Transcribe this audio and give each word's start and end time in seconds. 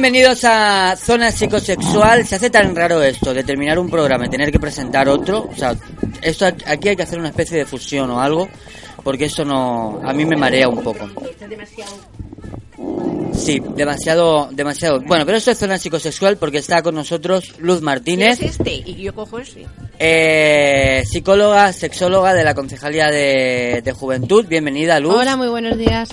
Bienvenidos 0.00 0.44
a 0.44 0.96
Zona 0.96 1.30
Psicosexual. 1.30 2.26
Se 2.26 2.36
hace 2.36 2.48
tan 2.48 2.74
raro 2.74 3.02
esto 3.02 3.34
de 3.34 3.44
terminar 3.44 3.78
un 3.78 3.90
programa 3.90 4.24
y 4.24 4.30
tener 4.30 4.50
que 4.50 4.58
presentar 4.58 5.06
otro. 5.10 5.50
O 5.52 5.54
sea, 5.54 5.76
esto 6.22 6.46
aquí 6.46 6.88
hay 6.88 6.96
que 6.96 7.02
hacer 7.02 7.18
una 7.18 7.28
especie 7.28 7.58
de 7.58 7.66
fusión 7.66 8.10
o 8.10 8.18
algo, 8.18 8.48
porque 9.04 9.26
eso 9.26 9.44
no, 9.44 10.00
a 10.02 10.14
mí 10.14 10.24
me 10.24 10.36
marea 10.36 10.70
un 10.70 10.82
poco. 10.82 11.06
Sí, 13.34 13.60
demasiado, 13.76 14.48
demasiado. 14.50 15.02
Bueno, 15.02 15.26
pero 15.26 15.36
esto 15.36 15.50
es 15.50 15.58
zona 15.58 15.76
psicosexual 15.76 16.38
porque 16.38 16.56
está 16.56 16.80
con 16.80 16.94
nosotros 16.94 17.58
Luz 17.58 17.82
Martínez. 17.82 18.40
Es 18.40 18.52
este, 18.52 18.72
y 18.72 19.02
yo 19.02 19.14
cojo 19.14 19.38
ese. 19.38 19.66
Eh, 19.98 21.04
psicóloga, 21.06 21.74
sexóloga 21.74 22.32
de 22.32 22.42
la 22.42 22.54
Concejalía 22.54 23.08
de, 23.08 23.82
de 23.84 23.92
Juventud. 23.92 24.46
Bienvenida, 24.48 24.98
Luz. 24.98 25.16
Hola, 25.16 25.36
muy 25.36 25.48
buenos 25.48 25.76
días. 25.76 26.08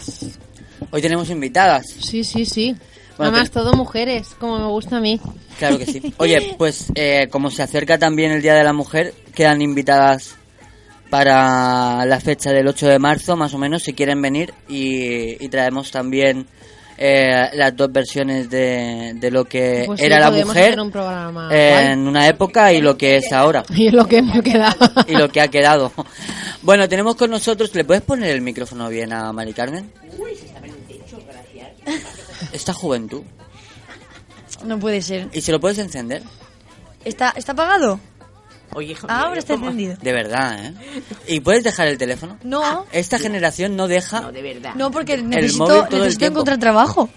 Hoy 0.92 1.02
tenemos 1.02 1.30
invitadas. 1.30 1.86
Sí, 1.88 2.26
sí, 2.26 2.46
sí. 2.46 2.76
Bueno, 3.18 3.32
Además, 3.34 3.50
te- 3.52 3.60
todo 3.60 3.74
mujeres, 3.74 4.36
como 4.40 4.60
me 4.60 4.68
gusta 4.68 4.98
a 4.98 5.00
mí. 5.00 5.20
Claro 5.58 5.78
que 5.80 5.86
sí. 5.86 6.14
Oye, 6.18 6.56
pues 6.58 6.88
eh, 6.96 7.28
como 7.32 7.50
se 7.50 7.64
acerca 7.64 7.98
también 7.98 8.32
el 8.32 8.42
Día 8.42 8.54
de 8.54 8.64
la 8.64 8.74
Mujer, 8.74 9.14
quedan 9.34 9.62
invitadas 9.62 10.36
para 11.10 12.06
la 12.06 12.20
fecha 12.20 12.52
del 12.52 12.68
8 12.68 12.88
de 12.88 13.00
marzo, 13.00 13.36
más 13.36 13.54
o 13.54 13.58
menos, 13.58 13.84
si 13.84 13.94
quieren 13.94 14.22
venir. 14.22 14.54
Y, 14.68 15.44
y 15.44 15.50
traemos 15.50 15.90
también 15.90 16.46
eh, 16.98 17.50
las 17.54 17.76
dos 17.76 17.92
versiones 17.92 18.50
de, 18.50 19.14
de 19.16 19.32
lo 19.32 19.46
que 19.46 19.84
Pues 19.86 20.00
sí, 20.00 20.06
era 20.06 20.20
la 20.20 20.30
podemos 20.30 20.54
mujer 20.56 20.80
un 20.80 20.92
programa 20.92 21.50
eh, 21.52 21.92
en 21.94 22.08
una 22.08 22.28
época 22.28 22.74
y 22.74 22.82
lo 22.82 22.98
que 22.98 23.18
es 23.18 23.32
ahora. 23.32 23.64
Y 23.74 23.88
es 23.88 23.94
lo 23.94 24.06
que 24.08 24.22
me 24.22 24.42
queda. 24.44 24.76
Y 25.08 25.14
lo 25.14 25.30
que 25.30 25.42
ha 25.42 25.48
quedado. 25.48 25.92
Bueno, 26.62 26.90
tenemos 26.90 27.16
con 27.16 27.30
nosotros... 27.32 27.74
¿Le 27.74 27.86
puedes 27.86 28.04
poner 28.04 28.32
el 28.32 28.42
micrófono 28.42 28.90
bien 28.90 29.14
a 29.14 29.32
Mari 29.32 29.54
Carmen? 29.54 29.90
Esta 32.58 32.74
juventud. 32.74 33.22
No 34.66 34.80
puede 34.80 35.04
ser. 35.04 35.30
¿Y 35.32 35.42
se 35.42 35.52
lo 35.52 35.60
puedes 35.60 35.78
encender? 35.78 36.24
¿Está, 37.06 37.32
está 37.36 37.52
apagado? 37.52 38.00
Oye, 38.74 38.94
hijo 38.94 39.06
Ah, 39.10 39.18
mío, 39.18 39.28
ahora 39.28 39.40
está 39.40 39.54
¿cómo? 39.54 39.66
encendido. 39.68 39.96
De 40.02 40.12
verdad, 40.12 40.66
¿eh? 40.66 40.74
¿Y 41.28 41.40
puedes 41.42 41.64
dejar 41.64 41.88
el 41.88 42.00
teléfono? 42.00 42.38
No, 42.44 42.88
Esta 42.92 43.20
generación 43.20 43.76
no 43.76 43.88
deja... 43.88 44.22
No, 44.22 44.32
de 44.32 44.42
verdad. 44.42 44.74
no, 44.76 44.90
porque 44.90 45.18
móvil 45.18 45.30
necesito, 45.30 45.66
todo 45.66 45.84
el 45.86 45.92
necesito 46.00 46.18
tiempo. 46.20 46.40
encontrar 46.40 46.58
trabajo. 46.60 47.10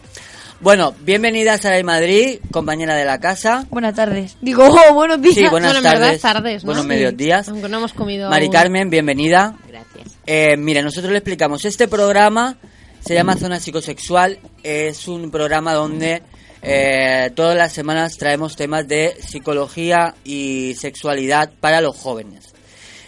Bueno, 0.60 0.94
bienvenida 1.00 1.56
Sara 1.56 1.76
de 1.76 1.84
Madrid, 1.84 2.38
compañera 2.52 2.94
de 2.94 3.06
la 3.06 3.18
casa. 3.18 3.66
Buenas 3.70 3.94
tardes. 3.94 4.36
Digo, 4.42 4.68
oh, 4.68 4.92
buenos 4.92 5.22
días. 5.22 5.36
Sí, 5.36 5.48
buenas 5.48 5.72
bueno, 5.72 5.78
en 5.78 5.82
verdad, 5.94 6.06
tardes. 6.08 6.20
tardes, 6.20 6.62
¿no? 6.64 6.66
Buenos 6.66 6.82
Sí. 6.82 6.88
medios 6.88 7.16
días. 7.16 7.48
Aunque 7.48 7.68
no 7.70 7.78
hemos 7.78 7.94
comido 7.94 8.28
Mari 8.28 8.44
aún. 8.44 8.52
Carmen, 8.52 8.90
bienvenida. 8.90 9.56
Gracias. 9.66 10.18
Eh, 10.26 10.58
mire, 10.58 10.82
nosotros 10.82 11.10
le 11.10 11.18
explicamos, 11.18 11.64
este 11.64 11.88
programa 11.88 12.58
se 13.00 13.14
llama 13.14 13.36
Zona 13.36 13.60
Psicosexual, 13.60 14.38
es 14.62 15.08
un 15.08 15.30
programa 15.30 15.74
donde 15.74 16.22
eh, 16.62 17.30
todas 17.34 17.56
las 17.56 17.72
semanas 17.72 18.16
traemos 18.16 18.56
temas 18.56 18.86
de 18.86 19.16
psicología 19.20 20.14
y 20.24 20.74
sexualidad 20.78 21.52
para 21.60 21.80
los 21.80 21.96
jóvenes. 21.96 22.52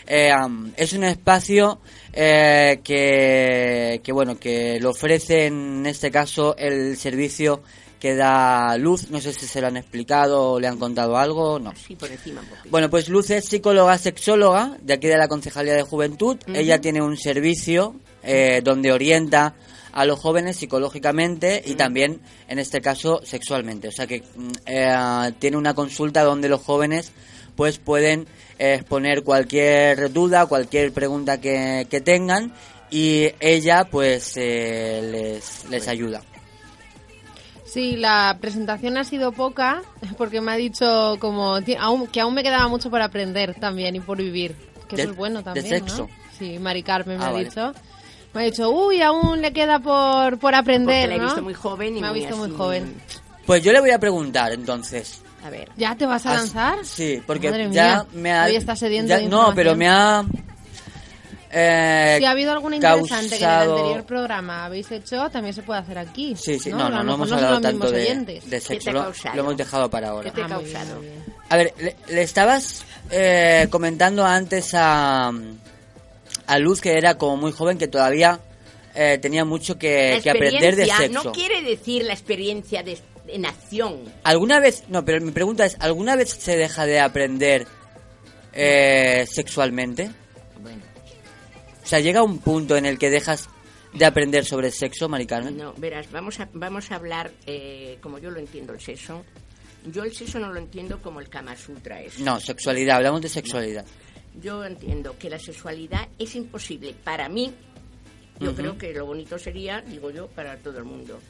Eh, 0.06 0.32
es 0.76 0.92
un 0.92 1.04
espacio 1.04 1.80
eh, 2.12 2.80
que, 2.82 4.00
que, 4.03 4.12
bueno, 4.12 4.38
que 4.38 4.80
lo 4.80 4.91
ofrece 4.91 5.47
en 5.47 5.86
este 5.86 6.10
caso 6.10 6.56
el 6.56 6.97
servicio 6.97 7.62
que 8.03 8.16
da 8.16 8.76
Luz, 8.78 9.10
no 9.10 9.20
sé 9.20 9.32
si 9.32 9.47
se 9.47 9.60
lo 9.60 9.69
han 9.69 9.76
explicado 9.76 10.54
o 10.54 10.60
le 10.60 10.66
han 10.66 10.76
contado 10.76 11.16
algo, 11.16 11.60
no. 11.60 11.72
Sí, 11.76 11.94
por 11.94 12.10
encima 12.10 12.42
un. 12.42 12.69
Bueno, 12.69 12.91
pues 12.91 13.09
Luz 13.09 13.30
es 13.30 13.44
psicóloga 13.44 13.97
sexóloga 13.97 14.76
de 14.82 14.94
aquí 14.94 15.06
de 15.06 15.16
la 15.16 15.28
Concejalía 15.28 15.74
de 15.74 15.82
Juventud. 15.82 16.36
Ella 16.53 16.80
tiene 16.80 17.00
un 17.00 17.16
servicio 17.16 17.94
eh, 18.24 18.60
donde 18.64 18.91
orienta 18.91 19.54
a 19.92 20.04
los 20.04 20.19
jóvenes 20.19 20.56
psicológicamente 20.56 21.62
y 21.64 21.75
también, 21.75 22.20
en 22.48 22.58
este 22.58 22.80
caso, 22.80 23.20
sexualmente. 23.25 23.88
O 23.88 23.92
sea 23.92 24.06
que 24.06 24.22
mm, 24.36 24.50
eh, 24.66 25.32
tiene 25.38 25.56
una 25.56 25.75
consulta 25.75 26.22
donde 26.25 26.48
los 26.48 26.62
jóvenes 26.62 27.12
pues 27.56 27.78
pueden 27.78 28.26
exponer 28.58 29.22
cualquier 29.25 30.12
duda, 30.12 30.47
cualquier 30.47 30.92
pregunta 30.92 31.41
que, 31.41 31.86
que 31.91 32.00
tengan 32.00 32.53
y 32.91 33.28
ella 33.41 33.84
pues 33.91 34.32
eh, 34.36 35.00
les, 35.10 35.69
les 35.70 35.88
ayuda. 35.88 36.22
Sí, 37.64 37.97
la 37.97 38.36
presentación 38.41 38.97
ha 38.98 39.04
sido 39.04 39.32
poca 39.32 39.82
porque 40.19 40.41
me 40.41 40.53
ha 40.53 40.56
dicho 40.56 41.16
como 41.19 41.56
aún, 41.78 42.06
que 42.06 42.20
aún 42.20 42.34
me 42.34 42.42
quedaba 42.42 42.69
mucho 42.69 42.91
por 42.91 43.00
aprender 43.00 43.54
también 43.59 43.97
y 43.97 44.00
por 44.00 44.19
vivir. 44.19 44.54
Que 44.88 44.97
De- 44.97 45.03
eso 45.03 45.12
es 45.12 45.16
bueno 45.16 45.38
de 45.38 45.44
también, 45.44 45.66
sexo. 45.69 46.03
¿no? 46.03 46.09
Sí, 46.38 46.59
Mari 46.59 46.82
Carmen 46.82 47.19
me 47.19 47.24
Ah, 47.24 47.28
ha 47.28 47.32
vale. 47.32 47.44
dicho. 47.47 47.72
Me 48.34 48.41
ha 48.41 48.44
dicho, 48.44 48.70
uy, 48.70 49.03
aún 49.03 49.43
le 49.43 49.53
queda 49.53 49.78
por, 49.78 50.38
por 50.38 50.54
aprender, 50.54 51.04
Porque 51.04 51.09
la 51.09 51.15
he 51.15 51.19
¿no? 51.19 51.25
visto 51.26 51.43
muy 51.43 51.54
joven 51.54 51.97
y 51.97 52.00
Me 52.00 52.06
ha 52.09 52.12
visto 52.12 52.37
muy 52.37 52.50
joven. 52.50 52.94
Pues 53.47 53.62
yo 53.62 53.72
le 53.72 53.81
voy 53.81 53.91
a 53.91 53.98
preguntar 53.98 54.53
entonces. 54.53 55.20
A 55.44 55.50
ver. 55.50 55.69
¿Ya 55.76 55.97
te 55.97 56.06
vas 56.06 56.25
a 56.26 56.34
lanzar? 56.34 56.78
Sí, 56.84 57.21
porque 57.26 57.50
Madre 57.50 57.69
ya 57.72 58.04
mía, 58.04 58.06
me 58.15 58.32
ha... 58.32 58.44
Hoy 58.44 58.56
está 58.56 58.76
sediento 58.76 59.09
ya- 59.10 59.19
de 59.19 59.28
No, 59.28 59.53
pero 59.54 59.75
me 59.75 59.88
ha... 59.88 60.25
eh, 61.50 62.16
Si 62.21 62.25
ha 62.25 62.31
habido 62.31 62.53
alguna 62.53 62.76
interesante 62.76 63.38
que 63.38 63.44
en 63.44 63.50
el 63.50 63.71
anterior 63.71 64.04
programa 64.04 64.65
habéis 64.65 64.91
hecho, 64.92 65.28
también 65.31 65.53
se 65.54 65.62
puede 65.62 65.81
hacer 65.81 65.98
aquí. 65.98 66.34
Sí, 66.37 66.59
sí, 66.59 66.71
no, 66.71 66.88
no, 66.88 67.03
no, 67.03 67.15
hemos 67.15 67.31
hablado 67.32 67.60
tanto 67.60 67.91
de, 67.91 68.15
de 68.15 68.41
¿Qué 68.41 68.48
te 68.50 68.60
sexo, 68.60 68.92
lo, 68.92 69.12
hemos 69.34 69.56
dejado 69.56 69.91
para 69.91 70.06
¿Qué 70.06 70.10
ahora. 70.12 70.31
te 70.32 70.41
ha 70.42 70.44
Ah, 70.44 70.48
causado? 70.48 71.03
A 71.50 71.56
ver, 71.56 71.75
le, 71.78 71.97
le 72.09 72.22
estabas 72.22 72.84
eh, 73.10 73.66
comentando 73.69 74.25
antes 74.25 74.71
a, 74.75 75.31
a 76.52 76.58
Luz 76.58 76.80
que 76.80 76.92
era 76.92 77.16
como 77.16 77.36
muy 77.36 77.52
joven, 77.52 77.78
que 77.78 77.88
todavía 77.88 78.40
eh, 78.94 79.18
tenía 79.20 79.44
mucho 79.44 79.78
que, 79.78 80.20
que 80.22 80.30
aprender 80.30 80.76
de 80.76 80.86
sexo. 80.86 81.24
No 81.24 81.32
quiere 81.32 81.62
decir 81.62 82.04
la 82.04 82.12
experiencia 82.12 82.82
de, 82.82 82.98
en 83.28 83.46
acción. 83.46 84.00
¿Alguna 84.24 84.60
vez, 84.60 84.84
no, 84.88 85.04
pero 85.04 85.20
mi 85.24 85.30
pregunta 85.32 85.64
es, 85.64 85.76
¿alguna 85.80 86.16
vez 86.16 86.30
se 86.30 86.56
deja 86.56 86.84
de 86.86 87.00
aprender 87.00 87.66
eh, 88.52 89.26
sexualmente? 89.30 90.10
Bueno, 90.60 90.82
O 91.82 91.86
sea, 91.86 92.00
llega 92.00 92.22
un 92.22 92.38
punto 92.38 92.76
en 92.76 92.86
el 92.86 92.98
que 92.98 93.10
dejas 93.10 93.48
de 93.94 94.04
aprender 94.04 94.44
sobre 94.44 94.70
sexo, 94.70 95.08
Mari 95.08 95.26
Carmen. 95.26 95.56
no, 95.56 95.74
verás, 95.76 96.10
vamos 96.10 96.41
a, 96.41 96.48
vamos 96.52 96.91
a 96.91 96.96
hablar 96.96 97.30
eh, 97.46 97.98
como 98.00 98.18
yo 98.18 98.30
lo 98.30 98.41
entiendo 98.41 98.72
el 98.72 98.80
sexo. 98.80 99.24
Yo 99.86 100.04
el 100.04 100.14
sexo 100.14 100.38
no 100.38 100.52
lo 100.52 100.58
entiendo 100.60 101.02
como 101.02 101.18
el 101.18 101.28
Kama 101.28 101.56
Sutra 101.56 102.00
es. 102.00 102.20
No, 102.20 102.38
sexualidad, 102.38 102.96
hablamos 102.96 103.20
de 103.20 103.28
sexualidad. 103.28 103.84
Yo 104.41 104.65
entiendo 104.65 105.16
que 105.19 105.31
la 105.31 105.38
sexualidad 105.38 106.09
es 106.19 106.34
imposible 106.34 106.94
para 107.04 107.28
mí. 107.28 107.53
Yo 108.41 108.54
creo 108.54 108.76
que 108.76 108.93
lo 108.93 109.06
bonito 109.06 109.38
sería, 109.38 109.82
digo 109.82 110.10
yo, 110.10 110.28
para 110.28 110.56
todo 110.56 110.78
el 110.78 110.84
mundo. 110.84 111.20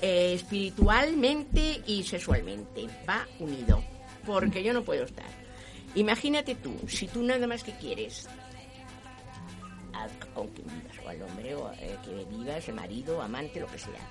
Eh, 0.00 0.34
espiritualmente 0.34 1.82
y 1.86 2.02
sexualmente. 2.02 2.86
Va 3.08 3.26
unido. 3.38 3.82
Porque 4.24 4.62
yo 4.62 4.72
no 4.72 4.82
puedo 4.82 5.04
estar. 5.04 5.26
Imagínate 5.94 6.54
tú, 6.56 6.76
si 6.88 7.06
tú 7.06 7.22
nada 7.22 7.46
más 7.46 7.62
que 7.62 7.72
quieres 7.72 8.26
a, 9.92 10.08
con 10.34 10.48
quien 10.48 10.66
vivas, 10.66 10.96
o 11.04 11.08
al 11.08 11.22
hombre, 11.22 11.54
o 11.54 11.72
eh, 11.72 11.96
que 12.04 12.24
vivas, 12.36 12.68
el 12.68 12.74
marido, 12.74 13.22
amante, 13.22 13.60
lo 13.60 13.66
que 13.66 13.78
sea. 13.78 14.10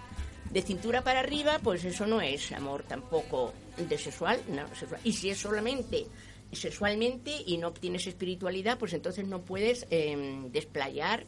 De 0.49 0.61
cintura 0.61 1.01
para 1.01 1.19
arriba, 1.19 1.59
pues 1.61 1.83
eso 1.83 2.05
no 2.05 2.21
es 2.21 2.51
amor 2.51 2.83
tampoco 2.83 3.53
de 3.77 3.97
sexual, 3.97 4.39
no, 4.49 4.67
sexual. 4.75 5.01
Y 5.03 5.11
si 5.11 5.29
es 5.29 5.39
solamente 5.39 6.05
sexualmente 6.55 7.31
y 7.45 7.57
no 7.57 7.69
obtienes 7.69 8.07
espiritualidad, 8.07 8.77
pues 8.77 8.93
entonces 8.93 9.27
no 9.27 9.41
puedes 9.41 9.85
eh, 9.89 10.41
desplayar, 10.51 11.25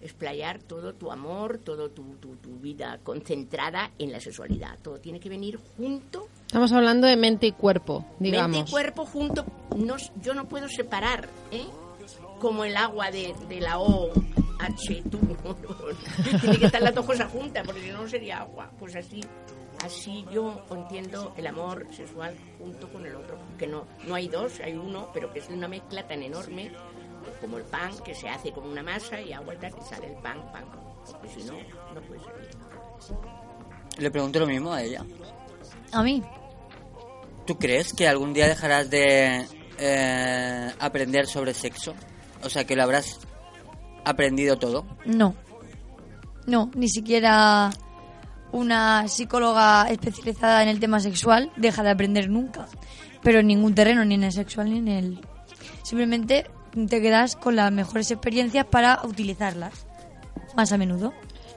explayar 0.00 0.62
todo 0.62 0.94
tu 0.94 1.10
amor, 1.10 1.58
todo 1.58 1.90
tu, 1.90 2.16
tu, 2.16 2.36
tu 2.36 2.56
vida 2.58 3.00
concentrada 3.02 3.90
en 3.98 4.12
la 4.12 4.20
sexualidad. 4.20 4.78
Todo 4.82 5.00
tiene 5.00 5.20
que 5.20 5.28
venir 5.28 5.58
junto 5.76 6.28
Estamos 6.54 6.70
hablando 6.70 7.08
de 7.08 7.16
mente 7.16 7.48
y 7.48 7.50
cuerpo, 7.50 8.04
digamos. 8.20 8.58
Mente 8.58 8.70
y 8.70 8.72
cuerpo 8.72 9.04
junto, 9.04 9.44
no, 9.76 9.96
yo 10.22 10.34
no 10.34 10.48
puedo 10.48 10.68
separar, 10.68 11.28
¿eh? 11.50 11.64
Como 12.38 12.64
el 12.64 12.76
agua 12.76 13.10
de, 13.10 13.34
de 13.48 13.60
la 13.60 13.80
O, 13.80 14.12
H, 14.60 15.02
tú. 15.10 15.18
Tiene 16.40 16.58
que 16.58 16.66
estar 16.66 16.80
las 16.80 16.94
dos 16.94 17.04
cosas 17.04 17.28
juntas, 17.32 17.64
porque 17.66 17.82
si 17.82 17.90
no 17.90 18.06
sería 18.06 18.38
agua. 18.42 18.70
Pues 18.78 18.94
así, 18.94 19.20
así 19.84 20.24
yo 20.32 20.64
entiendo 20.70 21.32
el 21.36 21.46
amor 21.46 21.86
sexual 21.92 22.36
junto 22.58 22.90
con 22.92 23.06
el 23.06 23.14
otro. 23.14 23.38
Que 23.58 23.66
no, 23.66 23.86
no 24.06 24.14
hay 24.14 24.28
dos, 24.28 24.60
hay 24.60 24.74
uno, 24.74 25.08
pero 25.12 25.32
que 25.32 25.38
es 25.40 25.48
una 25.48 25.68
mezcla 25.68 26.06
tan 26.06 26.22
enorme 26.22 26.72
como 27.40 27.58
el 27.58 27.64
pan, 27.64 27.92
que 28.04 28.14
se 28.14 28.28
hace 28.28 28.52
con 28.52 28.66
una 28.66 28.82
masa 28.82 29.20
y 29.20 29.32
y 29.32 29.56
tal, 29.60 29.74
y 29.78 29.84
sale 29.84 30.06
el 30.08 30.14
pan, 30.14 30.40
pan. 30.52 30.64
Porque 31.10 31.28
si 31.28 31.44
no, 31.44 31.54
no 31.94 32.00
puede 32.02 32.20
salir. 32.20 32.50
Le 33.98 34.10
pregunto 34.10 34.40
lo 34.40 34.46
mismo 34.46 34.72
a 34.72 34.82
ella. 34.82 35.04
A 35.92 36.02
mí. 36.02 36.22
¿Tú 37.46 37.58
crees 37.58 37.92
que 37.92 38.08
algún 38.08 38.32
día 38.32 38.48
dejarás 38.48 38.88
de 38.90 39.46
eh, 39.78 40.72
aprender 40.78 41.26
sobre 41.26 41.52
sexo? 41.52 41.94
O 42.42 42.48
sea, 42.48 42.64
que 42.64 42.74
lo 42.74 42.82
habrás 42.82 43.20
aprendido 44.04 44.56
todo. 44.56 44.84
No. 45.04 45.34
No, 46.46 46.70
ni 46.74 46.88
siquiera 46.88 47.70
una 48.54 49.08
psicóloga 49.08 49.88
especializada 49.90 50.62
en 50.62 50.68
el 50.68 50.78
tema 50.78 51.00
sexual 51.00 51.50
deja 51.56 51.82
de 51.82 51.90
aprender 51.90 52.30
nunca. 52.30 52.68
Pero 53.20 53.40
en 53.40 53.48
ningún 53.48 53.74
terreno, 53.74 54.04
ni 54.04 54.14
en 54.14 54.22
el 54.22 54.32
sexual 54.32 54.70
ni 54.70 54.78
en 54.78 54.88
el... 54.88 55.20
Simplemente 55.82 56.46
te 56.88 57.02
quedas 57.02 57.34
con 57.34 57.56
las 57.56 57.72
mejores 57.72 58.12
experiencias 58.12 58.64
para 58.66 59.00
utilizarlas 59.02 59.86
más 60.54 60.70
a 60.70 60.78
menudo. 60.78 61.12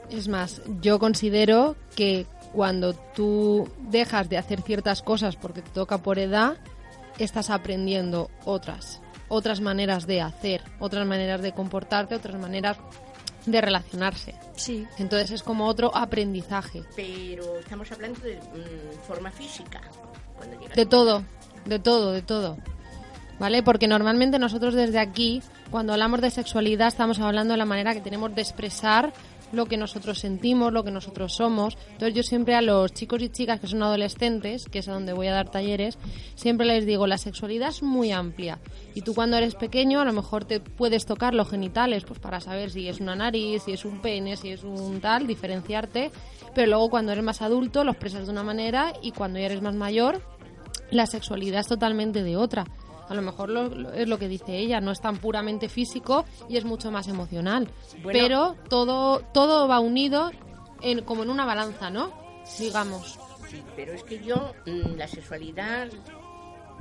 Es 0.09 0.27
más, 0.27 0.61
yo 0.81 0.97
considero 0.97 1.75
que 1.95 2.25
cuando 2.51 2.93
tú 2.93 3.69
dejas 3.89 4.27
de 4.27 4.39
hacer 4.39 4.61
ciertas 4.61 5.03
cosas 5.03 5.35
porque 5.35 5.61
te 5.61 5.69
toca 5.69 5.99
por 5.99 6.17
edad, 6.17 6.57
estás 7.19 7.51
aprendiendo 7.51 8.31
otras, 8.43 9.01
otras 9.27 9.61
maneras 9.61 10.07
de 10.07 10.21
hacer, 10.21 10.63
otras 10.79 11.05
maneras 11.05 11.43
de 11.43 11.51
comportarte, 11.51 12.15
otras 12.15 12.41
maneras 12.41 12.77
de 13.47 13.61
relacionarse. 13.61 14.35
Sí. 14.55 14.85
Entonces 14.97 15.31
es 15.31 15.43
como 15.43 15.65
otro 15.67 15.95
aprendizaje. 15.95 16.83
Pero 16.95 17.57
estamos 17.59 17.91
hablando 17.91 18.19
de 18.19 18.35
mm, 18.35 19.07
forma 19.07 19.31
física. 19.31 19.81
Cuando 20.37 20.57
De 20.67 20.85
todo, 20.85 21.23
de 21.65 21.79
todo, 21.79 22.11
de 22.11 22.21
todo. 22.21 22.57
¿Vale? 23.39 23.63
Porque 23.63 23.87
normalmente 23.87 24.39
nosotros 24.39 24.73
desde 24.73 24.99
aquí, 24.99 25.41
cuando 25.71 25.93
hablamos 25.93 26.21
de 26.21 26.31
sexualidad, 26.31 26.87
estamos 26.87 27.19
hablando 27.19 27.53
de 27.53 27.57
la 27.57 27.65
manera 27.65 27.93
que 27.93 28.01
tenemos 28.01 28.33
de 28.35 28.41
expresar 28.41 29.13
lo 29.51 29.65
que 29.65 29.77
nosotros 29.77 30.19
sentimos, 30.19 30.73
lo 30.73 30.83
que 30.83 30.91
nosotros 30.91 31.33
somos. 31.33 31.77
Entonces 31.91 32.13
yo 32.15 32.23
siempre 32.23 32.55
a 32.55 32.61
los 32.61 32.93
chicos 32.93 33.21
y 33.21 33.29
chicas 33.29 33.59
que 33.59 33.67
son 33.67 33.83
adolescentes, 33.83 34.65
que 34.65 34.79
es 34.79 34.87
a 34.87 34.93
donde 34.93 35.13
voy 35.13 35.27
a 35.27 35.33
dar 35.33 35.49
talleres, 35.49 35.97
siempre 36.35 36.65
les 36.65 36.85
digo, 36.85 37.07
la 37.07 37.17
sexualidad 37.17 37.69
es 37.69 37.83
muy 37.83 38.11
amplia. 38.11 38.59
Y 38.95 39.01
tú 39.01 39.13
cuando 39.13 39.37
eres 39.37 39.55
pequeño 39.55 40.01
a 40.01 40.05
lo 40.05 40.13
mejor 40.13 40.45
te 40.45 40.59
puedes 40.59 41.05
tocar 41.05 41.33
los 41.33 41.49
genitales, 41.49 42.03
pues 42.05 42.19
para 42.19 42.39
saber 42.39 42.71
si 42.71 42.87
es 42.87 42.99
una 42.99 43.15
nariz, 43.15 43.63
si 43.63 43.73
es 43.73 43.85
un 43.85 44.01
pene, 44.01 44.37
si 44.37 44.49
es 44.49 44.63
un 44.63 44.99
tal, 44.99 45.27
diferenciarte. 45.27 46.11
Pero 46.53 46.67
luego 46.67 46.89
cuando 46.89 47.11
eres 47.11 47.23
más 47.23 47.41
adulto 47.41 47.83
lo 47.83 47.91
expresas 47.91 48.25
de 48.25 48.31
una 48.31 48.43
manera 48.43 48.93
y 49.01 49.11
cuando 49.11 49.39
ya 49.39 49.45
eres 49.45 49.61
más 49.61 49.75
mayor 49.75 50.21
la 50.91 51.05
sexualidad 51.05 51.61
es 51.61 51.67
totalmente 51.67 52.23
de 52.23 52.37
otra. 52.37 52.65
A 53.09 53.13
lo 53.13 53.21
mejor 53.21 53.49
lo- 53.49 53.69
lo- 53.69 53.93
es 53.93 54.07
lo 54.07 54.17
que 54.19 54.27
dice 54.27 54.57
ella, 54.57 54.81
no 54.81 54.91
es 54.91 54.99
tan 54.99 55.17
puramente 55.17 55.69
físico 55.69 56.25
y 56.49 56.57
es 56.57 56.65
mucho 56.65 56.91
más 56.91 57.07
emocional. 57.07 57.69
Bueno. 58.03 58.19
Pero 58.19 58.55
todo, 58.69 59.19
todo 59.33 59.67
va 59.67 59.79
unido 59.79 60.31
en, 60.81 61.03
como 61.03 61.23
en 61.23 61.29
una 61.29 61.45
balanza, 61.45 61.89
¿no? 61.89 62.11
Digamos. 62.59 63.17
Sí, 63.49 63.63
pero 63.75 63.93
es 63.93 64.03
que 64.03 64.19
yo 64.23 64.53
mm, 64.65 64.95
la 64.97 65.07
sexualidad, 65.07 65.87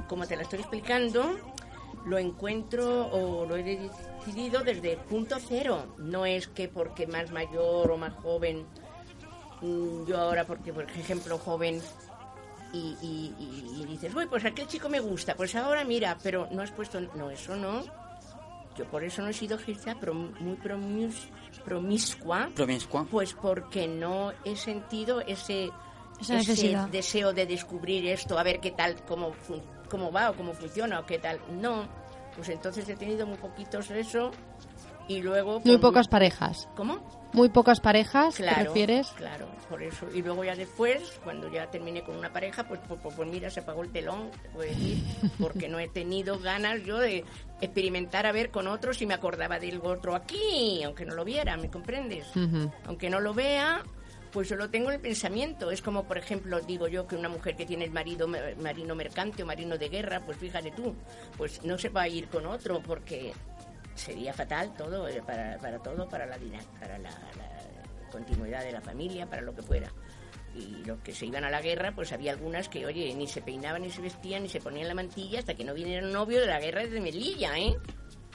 como 0.08 0.26
te 0.26 0.34
la 0.36 0.42
estoy 0.42 0.58
explicando, 0.60 1.36
lo 2.06 2.18
encuentro 2.18 3.06
o 3.06 3.46
lo 3.46 3.56
he 3.56 3.62
decidido 3.62 4.62
desde 4.64 4.92
el 4.94 4.98
punto 4.98 5.36
cero. 5.40 5.94
No 5.98 6.26
es 6.26 6.48
que 6.48 6.68
porque 6.68 7.06
más 7.06 7.30
mayor 7.30 7.90
o 7.90 7.96
más 7.96 8.14
joven, 8.14 8.66
mm, 9.62 10.06
yo 10.06 10.18
ahora 10.18 10.44
porque 10.44 10.72
por 10.72 10.84
ejemplo 10.90 11.38
joven 11.38 11.80
y, 12.72 12.96
y- 13.00 13.34
y- 13.38 13.82
y 13.82 13.86
dices, 13.86 14.14
uy, 14.14 14.26
pues 14.26 14.44
aquel 14.44 14.66
chico 14.66 14.88
me 14.88 15.00
gusta, 15.00 15.34
pues 15.34 15.54
ahora 15.54 15.84
mira, 15.84 16.16
pero 16.22 16.48
no 16.50 16.62
has 16.62 16.70
puesto, 16.70 17.00
no, 17.00 17.30
eso 17.30 17.56
no. 17.56 17.82
Yo 18.76 18.84
por 18.90 19.02
eso 19.04 19.22
no 19.22 19.28
he 19.28 19.32
sido 19.32 19.56
quizá 19.56 19.94
prom- 19.94 20.38
muy 20.40 20.56
promis- 20.56 21.28
promiscua. 21.64 22.50
Promiscua. 22.54 23.06
Pues 23.10 23.32
porque 23.32 23.88
no 23.88 24.32
he 24.44 24.54
sentido 24.56 25.20
ese, 25.22 25.70
Esa 26.20 26.38
ese 26.38 26.76
deseo 26.90 27.32
de 27.32 27.46
descubrir 27.46 28.06
esto, 28.06 28.38
a 28.38 28.42
ver 28.42 28.60
qué 28.60 28.70
tal, 28.72 28.96
cómo, 29.06 29.32
fun- 29.32 29.62
cómo 29.90 30.12
va 30.12 30.30
o 30.30 30.34
cómo 30.34 30.52
funciona 30.52 31.00
o 31.00 31.06
qué 31.06 31.18
tal. 31.18 31.40
No, 31.60 31.86
pues 32.34 32.48
entonces 32.50 32.86
he 32.88 32.96
tenido 32.96 33.26
muy 33.26 33.38
poquitos 33.38 33.90
eso 33.90 34.30
y 35.08 35.22
luego... 35.22 35.54
Muy 35.54 35.62
pues, 35.62 35.78
pocas 35.80 36.08
parejas. 36.08 36.68
¿Cómo? 36.76 36.98
Muy 37.32 37.48
pocas 37.50 37.80
parejas, 37.80 38.34
¿te 38.36 38.44
Claro, 38.44 38.64
refieres? 38.64 39.08
claro, 39.08 39.46
por 39.68 39.82
eso. 39.82 40.06
Y 40.14 40.22
luego 40.22 40.44
ya 40.44 40.54
después, 40.54 41.20
cuando 41.22 41.50
ya 41.50 41.66
terminé 41.70 42.02
con 42.02 42.16
una 42.16 42.32
pareja, 42.32 42.64
pues, 42.64 42.80
pues, 42.88 42.98
pues, 43.02 43.14
pues 43.14 43.28
mira, 43.28 43.50
se 43.50 43.60
apagó 43.60 43.82
el 43.82 43.90
telón, 43.92 44.30
decir, 44.58 45.02
porque 45.40 45.68
no 45.68 45.78
he 45.78 45.88
tenido 45.88 46.38
ganas 46.38 46.82
yo 46.84 46.98
de 46.98 47.24
experimentar 47.60 48.26
a 48.26 48.32
ver 48.32 48.50
con 48.50 48.66
otros 48.68 48.96
si 48.98 49.06
me 49.06 49.14
acordaba 49.14 49.58
del 49.58 49.80
otro 49.82 50.14
aquí, 50.14 50.82
aunque 50.84 51.04
no 51.04 51.14
lo 51.14 51.24
viera, 51.24 51.56
¿me 51.56 51.68
comprendes? 51.70 52.26
Aunque 52.86 53.10
no 53.10 53.20
lo 53.20 53.34
vea, 53.34 53.82
pues 54.32 54.48
yo 54.48 54.56
lo 54.56 54.70
tengo 54.70 54.88
en 54.90 54.94
el 54.94 55.00
pensamiento. 55.00 55.70
Es 55.70 55.82
como, 55.82 56.04
por 56.04 56.16
ejemplo, 56.16 56.60
digo 56.60 56.88
yo 56.88 57.06
que 57.06 57.16
una 57.16 57.28
mujer 57.28 57.54
que 57.56 57.66
tiene 57.66 57.84
el 57.84 57.90
marido 57.90 58.28
marino 58.28 58.94
mercante 58.94 59.42
o 59.42 59.46
marino 59.46 59.76
de 59.76 59.88
guerra, 59.90 60.22
pues 60.24 60.38
fíjate 60.38 60.70
tú, 60.70 60.94
pues 61.36 61.62
no 61.64 61.76
se 61.76 61.88
va 61.90 62.02
a 62.02 62.08
ir 62.08 62.28
con 62.28 62.46
otro 62.46 62.80
porque 62.80 63.32
sería 63.96 64.32
fatal 64.32 64.74
todo, 64.76 65.08
eh, 65.08 65.22
para, 65.26 65.58
para 65.58 65.78
todo, 65.78 66.08
para 66.08 66.26
la, 66.26 66.38
para 66.78 66.98
la, 66.98 67.10
la 67.10 68.10
continuidad 68.10 68.62
de 68.64 68.72
la 68.72 68.80
familia, 68.80 69.26
para 69.26 69.42
lo 69.42 69.54
que 69.54 69.62
fuera. 69.62 69.90
Y 70.54 70.84
los 70.84 71.00
que 71.00 71.12
se 71.12 71.26
iban 71.26 71.44
a 71.44 71.50
la 71.50 71.60
guerra, 71.60 71.92
pues 71.94 72.12
había 72.12 72.32
algunas 72.32 72.68
que, 72.68 72.86
oye, 72.86 73.14
ni 73.14 73.26
se 73.26 73.42
peinaban, 73.42 73.82
ni 73.82 73.90
se 73.90 74.00
vestían, 74.00 74.42
ni 74.42 74.48
se 74.48 74.60
ponían 74.60 74.88
la 74.88 74.94
mantilla 74.94 75.40
hasta 75.40 75.54
que 75.54 75.64
no 75.64 75.74
viniera 75.74 76.06
el 76.06 76.12
novio 76.12 76.40
de 76.40 76.46
la 76.46 76.58
guerra 76.58 76.86
de 76.86 77.00
Melilla, 77.00 77.58
¿eh? 77.58 77.76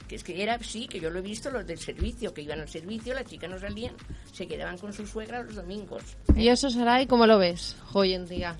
Que 0.06 0.16
es 0.16 0.24
que 0.24 0.40
era, 0.40 0.58
sí, 0.62 0.86
que 0.86 1.00
yo 1.00 1.10
lo 1.10 1.18
he 1.18 1.22
visto, 1.22 1.50
los 1.50 1.66
del 1.66 1.78
servicio, 1.78 2.32
que 2.32 2.42
iban 2.42 2.60
al 2.60 2.68
servicio, 2.68 3.14
las 3.14 3.24
chicas 3.24 3.50
no 3.50 3.58
salían, 3.58 3.94
se 4.32 4.46
quedaban 4.46 4.78
con 4.78 4.92
su 4.92 5.06
suegra 5.06 5.42
los 5.42 5.56
domingos. 5.56 6.02
¿Y 6.36 6.48
eso 6.48 6.70
será 6.70 7.00
y 7.02 7.06
cómo 7.06 7.26
lo 7.26 7.38
ves 7.38 7.76
hoy 7.92 8.14
en 8.14 8.26
día? 8.26 8.56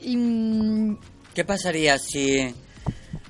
Y, 0.00 0.16
mm, 0.16 0.98
¿Qué 1.34 1.44
pasaría 1.44 1.98
si 1.98 2.52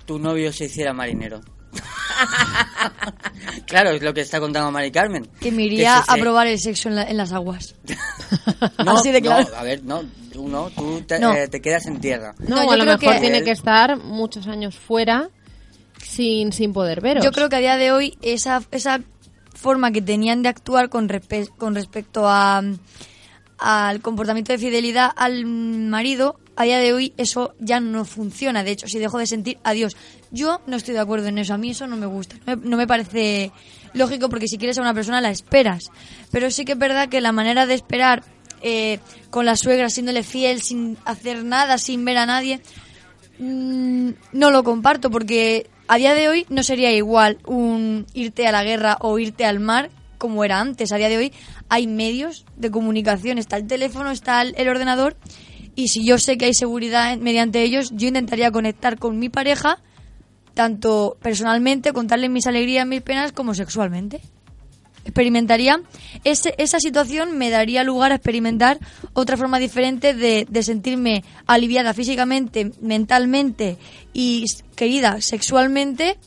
tu 0.09 0.19
novio 0.19 0.53
se 0.53 0.65
hiciera 0.65 0.93
marinero? 0.95 1.41
claro, 3.67 3.91
es 3.91 4.03
lo 4.03 4.13
que 4.15 4.23
está 4.23 4.41
contando 4.41 4.71
Mari 4.73 4.91
Carmen. 4.91 5.29
que 5.41 5.53
me 5.53 5.65
iría 5.65 5.99
Que 5.99 6.05
se- 6.07 6.11
a 6.13 6.15
se- 6.15 6.21
probar 6.21 6.47
el 6.47 6.59
sexo 6.59 6.89
en, 6.89 6.97
la- 6.97 7.05
en 7.05 7.17
las 7.17 7.33
aguas. 7.33 7.75
No, 8.85 8.93
Así 8.99 9.11
de 9.13 9.23
claro. 9.23 9.49
no, 9.51 9.57
a 9.57 9.63
ver, 9.63 9.85
no, 9.85 10.03
tú 10.33 10.49
no, 10.49 10.69
tú 10.71 11.01
te, 11.03 11.19
No. 11.19 11.33
eh, 11.35 11.49
te 11.49 11.61
quedas 11.61 11.87
en 11.87 12.01
tierra. 12.01 12.35
No, 12.41 12.57
No, 12.57 12.65
yo 12.65 12.71
a 12.73 12.77
lo 12.77 12.85
creo 12.85 12.99
mejor 12.99 13.15
que- 13.15 13.21
tiene 13.21 13.43
que 13.45 13.51
estar 13.53 13.97
muchos 13.99 14.47
años 14.49 14.77
fuera 14.77 15.31
sin, 16.03 16.53
sin 16.53 16.73
poder 16.73 17.01
veros. 17.01 17.25
Yo 17.25 17.33
creo 17.33 17.49
que 17.49 17.57
a 17.57 17.61
día 17.61 17.77
de 17.77 17.93
hoy 17.93 18.19
esa, 18.23 18.63
esa 18.71 19.01
forma 19.55 19.91
que 19.93 20.03
tenían 20.03 20.43
de 20.43 20.49
actuar 20.51 20.89
con, 20.89 21.09
respe- 21.09 21.49
con 21.57 21.75
respecto 21.75 22.29
a, 22.29 22.63
al 23.59 24.01
comportamiento 24.01 24.53
de 24.53 24.59
fidelidad 24.59 25.11
al 25.17 25.45
marido, 25.47 26.39
a 26.59 26.65
día 26.65 26.79
de 26.79 26.93
hoy 26.93 27.15
eso 27.17 27.55
ya 27.59 27.81
no 27.81 28.05
funciona. 28.05 28.65
De 28.65 28.73
hecho, 28.73 28.89
si 28.89 28.99
dejo 28.99 29.19
de 29.19 29.27
sentir 29.27 29.59
adiós. 29.65 29.97
Yo 30.31 30.61
no 30.67 30.77
estoy 30.77 30.95
de 30.95 31.01
acuerdo 31.01 31.29
en 31.29 31.39
eso. 31.39 31.55
A 31.55 31.59
mí 31.59 31.71
eso 31.71 31.87
no 31.87 31.97
me 31.97 32.07
gusta. 32.07 32.37
No 32.47 32.77
me, 32.77 32.87
parece 32.87 33.53
lógico 33.95 34.29
porque 34.29 34.49
si 34.49 34.59
quieres 34.59 34.77
a 34.79 34.83
una 34.83 34.93
persona 34.93 35.21
la 35.21 35.31
esperas. 35.31 35.91
Pero 36.31 36.51
sí 36.51 36.65
que 36.65 36.73
es 36.73 36.79
verdad 36.79 37.09
que 37.09 37.21
la 37.21 37.33
manera 37.33 37.65
de 37.65 37.75
esperar 37.75 38.23
eh, 38.61 38.99
con 39.31 39.47
la 39.47 39.57
suegra, 39.57 39.89
siéndole 39.89 40.23
fiel, 40.23 40.61
sin 40.61 40.99
hacer 41.05 41.45
nada, 41.45 41.79
sin 41.79 42.05
ver 42.05 42.19
a 42.19 42.27
nadie, 42.27 42.61
Mm, 43.39 44.11
no 44.33 44.51
lo 44.51 44.65
comparto 44.65 45.11
porque 45.11 45.71
a 45.87 45.97
día 45.97 46.15
de 46.15 46.29
hoy 46.29 46.47
no 46.49 46.65
sería 46.65 46.91
igual 46.93 47.39
un 47.47 48.07
irte 48.13 48.49
a 48.49 48.53
la 48.53 48.65
guerra 48.65 48.99
o 49.01 49.17
irte 49.19 49.45
al 49.45 49.61
mar 49.61 49.91
como 50.19 50.45
era 50.45 50.61
antes. 50.61 50.91
A 50.91 50.97
día 50.97 51.09
de 51.09 51.19
hoy 51.19 51.33
hay 51.69 51.87
medios 51.87 52.45
de 52.57 52.71
comunicación, 52.71 53.39
está 53.39 53.57
el 53.57 53.67
teléfono, 53.67 54.11
está 54.11 54.43
el, 54.43 54.55
el 54.59 54.69
ordenador 54.69 55.17
y 55.79 55.87
si 55.87 56.05
yo 56.05 56.19
sé 56.19 56.37
que 56.37 56.47
hay 56.47 56.55
seguridad 56.55 57.17
mediante 57.19 57.63
ellos, 57.63 57.93
yo 57.95 58.09
intentaría 58.09 58.51
conectar 58.51 58.99
con 58.99 59.17
mi 59.21 59.29
pareja 59.29 59.79
tanto 60.53 61.17
personalmente, 61.23 61.93
contarle 61.93 62.29
mis 62.29 62.49
alegrías, 62.49 62.85
mis 62.85 63.01
penas, 63.01 63.31
como 63.31 63.55
sexualmente. 63.55 64.21
Experimentaría, 65.05 65.81
ese, 66.25 66.53
esa 66.59 66.81
situación 66.81 67.39
me 67.39 67.49
daría 67.49 67.85
lugar 67.85 68.11
a 68.11 68.17
experimentar 68.17 68.81
otra 69.13 69.37
forma 69.37 69.61
diferente 69.61 70.15
de, 70.15 70.49
de 70.51 70.63
sentirme 70.65 71.23
aliviada 71.47 71.95
físicamente, 71.95 72.73
mentalmente 72.81 73.77
y 74.13 74.47
querida 74.75 75.21
sexualmente 75.21 76.19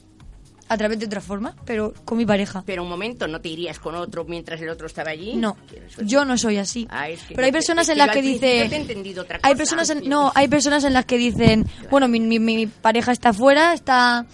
a 0.71 0.77
través 0.77 0.99
de 0.99 1.05
otra 1.05 1.19
forma, 1.19 1.53
pero 1.65 1.93
con 2.05 2.17
mi 2.17 2.25
pareja. 2.25 2.63
Pero 2.65 2.83
un 2.83 2.89
momento, 2.89 3.27
¿no 3.27 3.41
te 3.41 3.49
irías 3.49 3.77
con 3.79 3.93
otro 3.95 4.23
mientras 4.23 4.61
el 4.61 4.69
otro 4.69 4.87
estaba 4.87 5.11
allí? 5.11 5.33
No, 5.35 5.57
yo 6.03 6.23
no 6.23 6.37
soy 6.37 6.57
así. 6.57 6.87
Ah, 6.89 7.09
es 7.09 7.21
que 7.23 7.35
Pero 7.35 7.45
hay 7.45 7.51
personas 7.51 7.89
en 7.89 7.97
las 7.97 8.07
que 8.09 8.19
al 8.19 8.23
principio 8.23 8.49
dice 8.49 8.69
te 8.69 8.75
he 8.75 8.79
entendido 8.81 9.23
otra 9.23 9.39
hay 9.43 9.55
personas 9.55 9.89
en- 9.89 10.07
no, 10.09 10.31
hay 10.33 10.47
personas 10.47 10.83
en 10.85 10.93
las 10.93 11.05
que 11.05 11.17
dicen, 11.17 11.65
bueno, 11.89 12.07
mi, 12.07 12.19
mi, 12.19 12.39
mi 12.39 12.67
pareja 12.67 13.11
está 13.11 13.29
afuera, 13.29 13.73
está 13.73 14.25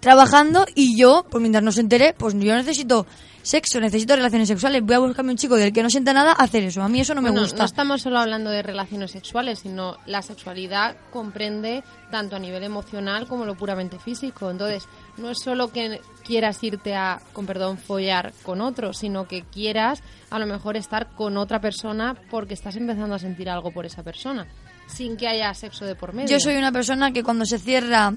trabajando 0.00 0.66
y 0.74 0.96
yo, 0.96 1.24
pues 1.30 1.40
mientras 1.40 1.62
no 1.62 1.72
se 1.72 1.80
entere, 1.80 2.14
pues 2.16 2.34
yo 2.34 2.54
necesito 2.54 3.06
sexo, 3.42 3.80
necesito 3.80 4.16
relaciones 4.16 4.48
sexuales, 4.48 4.82
voy 4.82 4.94
a 4.94 4.98
buscarme 5.00 5.32
un 5.32 5.36
chico 5.36 5.56
del 5.56 5.72
que 5.72 5.82
no 5.82 5.90
sienta 5.90 6.12
nada 6.12 6.32
hacer 6.32 6.64
eso. 6.64 6.82
A 6.82 6.88
mí 6.88 7.00
eso 7.00 7.14
no 7.14 7.22
me 7.22 7.30
gusta. 7.30 7.58
No 7.58 7.64
estamos 7.64 8.02
solo 8.02 8.18
hablando 8.18 8.50
de 8.50 8.62
relaciones 8.62 9.10
sexuales, 9.10 9.60
sino 9.60 9.98
la 10.06 10.22
sexualidad 10.22 10.96
comprende 11.10 11.82
tanto 12.10 12.36
a 12.36 12.38
nivel 12.38 12.62
emocional 12.62 13.26
como 13.26 13.44
lo 13.44 13.56
puramente 13.56 13.98
físico. 13.98 14.50
Entonces, 14.50 14.88
no 15.16 15.30
es 15.30 15.40
solo 15.40 15.72
que 15.72 16.00
quieras 16.24 16.62
irte 16.62 16.94
a, 16.94 17.20
con 17.32 17.46
perdón, 17.46 17.78
follar 17.78 18.32
con 18.42 18.60
otro, 18.60 18.92
sino 18.92 19.26
que 19.26 19.42
quieras 19.42 20.02
a 20.30 20.38
lo 20.38 20.46
mejor 20.46 20.76
estar 20.76 21.10
con 21.14 21.36
otra 21.36 21.60
persona 21.60 22.16
porque 22.30 22.54
estás 22.54 22.76
empezando 22.76 23.14
a 23.14 23.18
sentir 23.18 23.50
algo 23.50 23.72
por 23.72 23.86
esa 23.86 24.02
persona, 24.02 24.46
sin 24.86 25.16
que 25.16 25.28
haya 25.28 25.52
sexo 25.54 25.84
de 25.84 25.94
por 25.94 26.12
medio. 26.12 26.28
Yo 26.28 26.40
soy 26.40 26.56
una 26.56 26.72
persona 26.72 27.12
que 27.12 27.22
cuando 27.22 27.44
se 27.44 27.58
cierra 27.58 28.14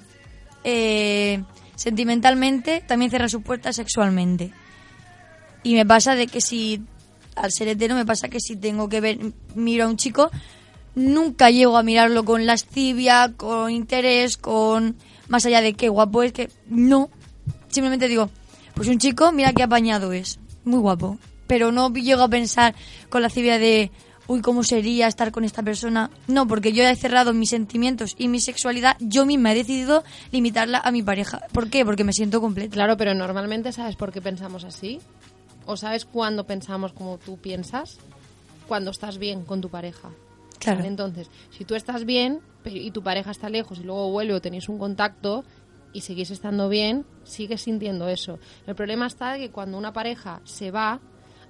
eh, 0.63 1.43
sentimentalmente, 1.75 2.83
también 2.87 3.09
cierra 3.09 3.27
su 3.27 3.41
puerta 3.41 3.73
sexualmente. 3.73 4.53
Y 5.65 5.73
me 5.73 5.83
pasa 5.83 6.13
de 6.13 6.27
que 6.27 6.41
si, 6.41 6.79
al 7.35 7.51
ser 7.51 7.69
hetero, 7.69 7.95
me 7.95 8.05
pasa 8.05 8.29
que 8.29 8.39
si 8.39 8.55
tengo 8.55 8.87
que 8.87 9.01
ver, 9.01 9.17
miro 9.55 9.85
a 9.85 9.87
un 9.87 9.97
chico, 9.97 10.29
nunca 10.93 11.49
llego 11.49 11.75
a 11.75 11.81
mirarlo 11.81 12.23
con 12.23 12.45
lascivia, 12.45 13.33
con 13.35 13.71
interés, 13.71 14.37
con 14.37 14.95
más 15.27 15.43
allá 15.47 15.61
de 15.61 15.73
qué 15.73 15.89
guapo 15.89 16.21
es, 16.21 16.33
que 16.33 16.51
no. 16.69 17.09
Simplemente 17.69 18.07
digo, 18.07 18.29
pues 18.75 18.87
un 18.89 18.99
chico, 18.99 19.31
mira 19.31 19.53
qué 19.53 19.63
apañado 19.63 20.13
es. 20.13 20.37
muy 20.65 20.77
guapo. 20.77 21.17
Pero 21.47 21.71
no 21.71 21.91
llego 21.91 22.21
a 22.21 22.29
pensar 22.29 22.75
con 23.09 23.23
la 23.23 23.29
lascivia 23.29 23.57
de, 23.57 23.89
uy, 24.27 24.41
¿cómo 24.41 24.63
sería 24.63 25.07
estar 25.07 25.31
con 25.31 25.45
esta 25.45 25.63
persona? 25.63 26.11
No, 26.27 26.47
porque 26.47 26.73
yo 26.73 26.83
he 26.83 26.95
cerrado 26.95 27.33
mis 27.33 27.49
sentimientos 27.49 28.13
y 28.19 28.27
mi 28.27 28.39
sexualidad, 28.39 28.97
yo 28.99 29.25
misma 29.25 29.51
he 29.51 29.55
decidido 29.55 30.03
limitarla 30.31 30.77
a 30.77 30.91
mi 30.91 31.01
pareja. 31.01 31.41
¿Por 31.51 31.71
qué? 31.71 31.83
Porque 31.83 32.03
me 32.03 32.13
siento 32.13 32.39
completa. 32.39 32.75
Claro, 32.75 32.97
pero 32.97 33.15
normalmente 33.15 33.71
sabes 33.71 33.95
por 33.95 34.11
qué 34.11 34.21
pensamos 34.21 34.63
así. 34.63 35.01
¿O 35.65 35.77
sabes 35.77 36.05
cuándo 36.05 36.45
pensamos 36.45 36.93
como 36.93 37.17
tú 37.17 37.37
piensas? 37.37 37.97
Cuando 38.67 38.91
estás 38.91 39.17
bien 39.17 39.43
con 39.43 39.61
tu 39.61 39.69
pareja. 39.69 40.09
Claro. 40.59 40.79
¿Vale? 40.79 40.89
Entonces, 40.89 41.29
si 41.51 41.65
tú 41.65 41.75
estás 41.75 42.05
bien 42.05 42.41
y 42.65 42.91
tu 42.91 43.03
pareja 43.03 43.31
está 43.31 43.49
lejos 43.49 43.79
y 43.79 43.83
luego 43.83 44.11
vuelve 44.11 44.33
o 44.33 44.41
tenéis 44.41 44.69
un 44.69 44.77
contacto 44.77 45.43
y 45.93 46.01
seguís 46.01 46.31
estando 46.31 46.67
bien, 46.67 47.05
sigues 47.23 47.61
sintiendo 47.61 48.07
eso. 48.09 48.39
El 48.67 48.75
problema 48.75 49.07
está 49.07 49.33
de 49.33 49.39
que 49.39 49.51
cuando 49.51 49.77
una 49.77 49.93
pareja 49.93 50.41
se 50.43 50.71
va, 50.71 50.99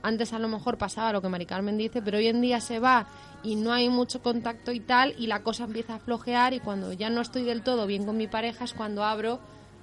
antes 0.03 0.33
a 0.33 0.39
lo 0.39 0.47
mejor 0.47 0.77
pasaba 0.77 1.11
lo 1.11 1.21
que 1.21 1.29
Mari 1.29 1.47
Carmen 1.47 1.77
dice, 1.77 2.01
pero 2.01 2.19
hoy 2.19 2.27
en 2.27 2.41
día 2.41 2.59
se 2.61 2.79
va 2.79 3.07
y 3.43 3.55
no 3.55 3.73
hay 3.73 3.89
mucho 3.89 4.21
contacto 4.21 4.71
y 4.71 4.79
tal 4.79 5.15
y 5.17 5.27
la 5.27 5.41
cosa 5.41 5.63
empieza 5.63 5.95
a 5.95 5.99
flojear 5.99 6.53
y 6.53 6.59
cuando 6.59 6.93
ya 6.93 7.09
no 7.09 7.21
estoy 7.21 7.43
del 7.43 7.63
todo 7.63 7.87
bien 7.87 8.05
con 8.05 8.17
mi 8.17 8.27
pareja 8.27 8.65
es 8.65 8.73
cuando 8.73 9.03
abro 9.03 9.39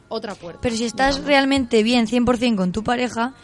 otra 0.08 0.34
puerta. 0.36 0.60
Pero 0.62 0.76
si 0.76 0.84
estás 0.84 1.16
digamos. 1.16 1.28
realmente 1.28 1.82
bien 1.82 2.06
100% 2.06 2.56
con 2.56 2.70
tu 2.70 2.84
pareja, 2.84 3.34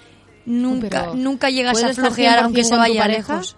nunca, 0.48 0.88
Pero, 0.88 1.14
nunca 1.14 1.50
llegas 1.50 1.70
a 1.70 1.80
¿puedes 1.80 1.90
estar 1.90 2.06
flojear 2.06 2.38
100% 2.40 2.44
aunque 2.44 2.64
se 2.64 2.76
vaya 2.76 3.06
lejos. 3.08 3.56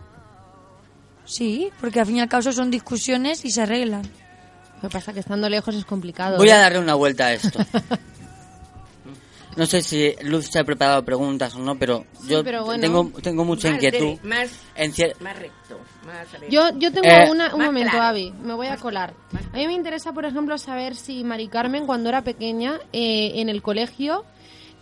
Sí, 1.24 1.70
porque 1.80 2.00
al 2.00 2.06
fin 2.06 2.16
y 2.16 2.20
al 2.20 2.28
cabo 2.28 2.42
son 2.52 2.70
discusiones 2.70 3.44
y 3.44 3.50
se 3.50 3.62
arreglan. 3.62 4.02
Lo 4.82 4.88
que 4.88 4.92
pasa 4.92 5.10
es 5.10 5.14
que 5.14 5.20
estando 5.20 5.48
lejos 5.48 5.74
es 5.74 5.84
complicado. 5.84 6.36
Voy 6.38 6.48
¿eh? 6.48 6.52
a 6.52 6.58
darle 6.58 6.78
una 6.78 6.94
vuelta 6.94 7.26
a 7.26 7.32
esto. 7.34 7.58
No 9.56 9.66
sé 9.66 9.82
si 9.82 10.14
Luz 10.22 10.46
se 10.46 10.60
ha 10.60 10.64
preparado 10.64 11.04
preguntas 11.04 11.54
o 11.56 11.58
no, 11.58 11.76
pero 11.76 12.06
yo 12.28 12.44
pero 12.44 12.64
bueno. 12.64 12.80
tengo, 12.80 13.10
tengo 13.20 13.44
mucha 13.44 13.68
Más 13.68 13.74
inquietud. 13.82 14.18
Más, 14.22 14.48
En 14.76 14.92
cier- 14.92 15.18
más 15.18 15.36
recto. 15.36 15.76
Más. 16.06 16.28
Yo, 16.48 16.70
yo 16.78 16.92
tengo 16.92 17.08
Eh, 17.08 17.28
una, 17.28 17.52
un 17.52 17.58
Más 17.58 17.66
momento, 17.66 17.90
claro. 17.90 18.06
Avi, 18.06 18.32
me 18.44 18.54
voy 18.54 18.68
a 18.68 18.76
colar. 18.76 19.12
A 19.52 19.56
mí 19.56 19.66
me 19.66 19.72
interesa, 19.74 20.12
por 20.12 20.24
ejemplo, 20.24 20.56
saber 20.56 20.94
si 20.94 21.24
Mari 21.24 21.48
Carmen, 21.48 21.84
cuando 21.84 22.08
era 22.08 22.22
pequeña, 22.22 22.78
eh, 22.92 23.32
en 23.40 23.48
el 23.48 23.60
colegio, 23.60 24.24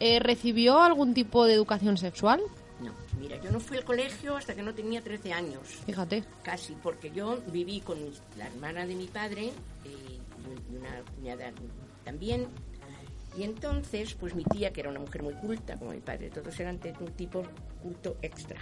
eh, 0.00 0.18
recibió 0.20 0.80
algún 0.80 1.14
tipo 1.14 1.44
de 1.46 1.54
educación 1.54 1.96
sexual. 1.96 2.40
No, 2.80 2.92
mira, 3.18 3.40
yo 3.42 3.50
no 3.50 3.58
fui 3.58 3.76
al 3.76 3.84
colegio 3.84 4.36
hasta 4.36 4.54
que 4.54 4.62
no 4.62 4.72
tenía 4.74 5.02
13 5.02 5.32
años. 5.32 5.62
Fíjate. 5.86 6.22
Casi, 6.42 6.74
porque 6.82 7.10
yo 7.10 7.40
viví 7.52 7.80
con 7.80 7.98
la 8.36 8.46
hermana 8.46 8.86
de 8.86 8.94
mi 8.94 9.06
padre 9.08 9.46
eh, 9.84 10.18
y 10.72 10.76
una 10.76 11.02
cuñada 11.16 11.50
también. 12.04 12.46
Y 13.36 13.42
entonces, 13.44 14.14
pues 14.14 14.34
mi 14.34 14.42
tía, 14.44 14.72
que 14.72 14.80
era 14.80 14.90
una 14.90 14.98
mujer 14.98 15.22
muy 15.22 15.34
culta, 15.34 15.76
como 15.76 15.92
mi 15.92 16.00
padre, 16.00 16.28
todos 16.30 16.58
eran 16.58 16.80
de 16.80 16.92
un 16.98 17.12
tipo 17.12 17.44
culto 17.82 18.16
extra. 18.22 18.58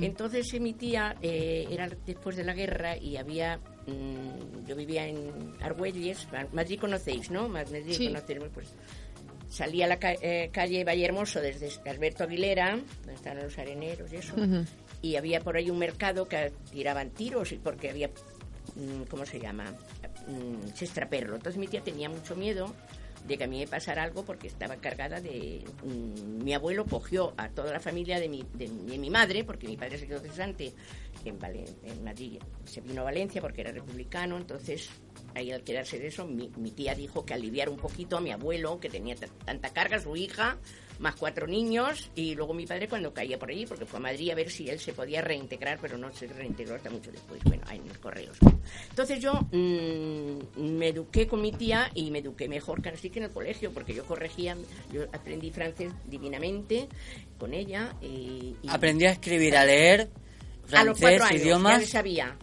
Entonces, 0.00 0.52
eh, 0.54 0.60
mi 0.60 0.74
tía 0.74 1.16
eh, 1.22 1.66
era 1.70 1.88
después 2.06 2.36
de 2.36 2.44
la 2.44 2.52
guerra 2.54 2.96
y 2.96 3.16
había. 3.16 3.58
mm, 3.86 4.66
yo 4.66 4.76
vivía 4.76 5.06
en 5.08 5.56
Argüelles, 5.60 6.28
Ma- 6.32 6.46
Madrid 6.52 6.78
conocéis, 6.78 7.30
¿no? 7.32 7.48
Madrid 7.48 7.82
Sí. 7.90 8.06
conocéis, 8.06 8.40
pues 8.54 8.68
salí 9.52 9.82
a 9.82 9.86
la 9.86 9.98
ca- 9.98 10.14
eh, 10.20 10.48
calle 10.52 10.82
Valle 10.84 11.04
Hermoso 11.04 11.40
desde 11.40 11.68
Alberto 11.90 12.24
Aguilera, 12.24 12.70
donde 13.00 13.14
están 13.14 13.36
los 13.38 13.58
areneros 13.58 14.12
y 14.12 14.16
eso, 14.16 14.34
y 15.02 15.16
había 15.16 15.40
por 15.40 15.56
ahí 15.56 15.68
un 15.70 15.78
mercado 15.78 16.26
que 16.26 16.52
tiraban 16.70 17.10
tiros 17.10 17.52
y 17.52 17.56
porque 17.56 17.90
había, 17.90 18.08
mm, 18.76 19.02
¿cómo 19.10 19.26
se 19.26 19.38
llama? 19.38 19.64
Mm, 20.26 20.68
Se 20.74 20.84
extraperlo. 20.86 21.36
Entonces 21.36 21.58
mi 21.58 21.66
tía 21.66 21.82
tenía 21.82 22.08
mucho 22.08 22.34
miedo 22.36 22.72
de 23.26 23.36
que 23.38 23.44
a 23.44 23.46
mí 23.46 23.58
me 23.60 23.66
pasara 23.68 24.02
algo 24.02 24.24
porque 24.24 24.48
estaba 24.48 24.76
cargada 24.76 25.20
de... 25.20 25.62
mm, 25.84 26.42
mi 26.42 26.54
abuelo 26.54 26.84
cogió 26.86 27.34
a 27.36 27.48
toda 27.50 27.72
la 27.72 27.78
familia 27.80 28.18
de 28.18 28.28
mi, 28.28 28.44
de, 28.54 28.68
de 28.68 28.98
mi 28.98 29.10
madre, 29.10 29.44
porque 29.44 29.68
mi 29.68 29.76
padre 29.76 29.98
se 29.98 30.06
quedó 30.08 30.18
cesante 30.20 30.72
en, 31.24 31.38
Valen- 31.38 31.74
en 31.84 32.02
Madrid, 32.02 32.40
se 32.64 32.80
vino 32.80 33.02
a 33.02 33.04
Valencia 33.04 33.40
porque 33.40 33.60
era 33.60 33.70
republicano, 33.70 34.36
entonces 34.38 34.88
ahí 35.34 35.52
al 35.52 35.62
quedarse 35.62 35.98
de 35.98 36.08
eso, 36.08 36.26
mi, 36.26 36.50
mi 36.56 36.70
tía 36.70 36.94
dijo 36.94 37.24
que 37.24 37.34
aliviar 37.34 37.68
un 37.68 37.76
poquito 37.76 38.16
a 38.16 38.20
mi 38.20 38.30
abuelo, 38.30 38.80
que 38.80 38.88
tenía 38.88 39.14
tanta 39.44 39.70
carga, 39.70 40.00
su 40.00 40.16
hija, 40.16 40.58
más 40.98 41.16
cuatro 41.16 41.46
niños, 41.46 42.10
y 42.14 42.34
luego 42.34 42.54
mi 42.54 42.66
padre 42.66 42.88
cuando 42.88 43.12
caía 43.12 43.38
por 43.38 43.50
allí, 43.50 43.66
porque 43.66 43.84
fue 43.84 43.98
a 43.98 44.02
Madrid 44.02 44.30
a 44.30 44.34
ver 44.34 44.50
si 44.50 44.68
él 44.68 44.78
se 44.78 44.92
podía 44.92 45.20
reintegrar, 45.20 45.78
pero 45.80 45.98
no 45.98 46.12
se 46.12 46.26
reintegró 46.28 46.76
hasta 46.76 46.90
mucho 46.90 47.10
después, 47.10 47.42
bueno, 47.44 47.62
en 47.70 47.88
los 47.88 47.98
correos. 47.98 48.38
Entonces 48.90 49.20
yo 49.20 49.32
mm, 49.50 50.60
me 50.60 50.88
eduqué 50.88 51.26
con 51.26 51.42
mi 51.42 51.52
tía 51.52 51.90
y 51.94 52.10
me 52.10 52.20
eduqué 52.20 52.48
mejor 52.48 52.86
así 52.88 53.10
que 53.10 53.18
en 53.18 53.26
el 53.26 53.30
colegio, 53.30 53.72
porque 53.72 53.94
yo 53.94 54.04
corregía, 54.04 54.56
yo 54.92 55.02
aprendí 55.12 55.50
francés 55.50 55.92
divinamente 56.06 56.88
con 57.38 57.52
ella. 57.54 57.94
Y, 58.00 58.56
y 58.62 58.68
Aprendí 58.68 59.06
a 59.06 59.12
escribir, 59.12 59.56
a 59.56 59.64
leer, 59.64 60.08
a 60.72 60.84
los 60.84 60.98
francés, 60.98 61.00
cuatro 61.00 61.24
años, 61.24 61.30
ya 61.30 61.44
idiomas, 61.44 61.80
lo 61.80 61.86
sabía. 61.88 62.36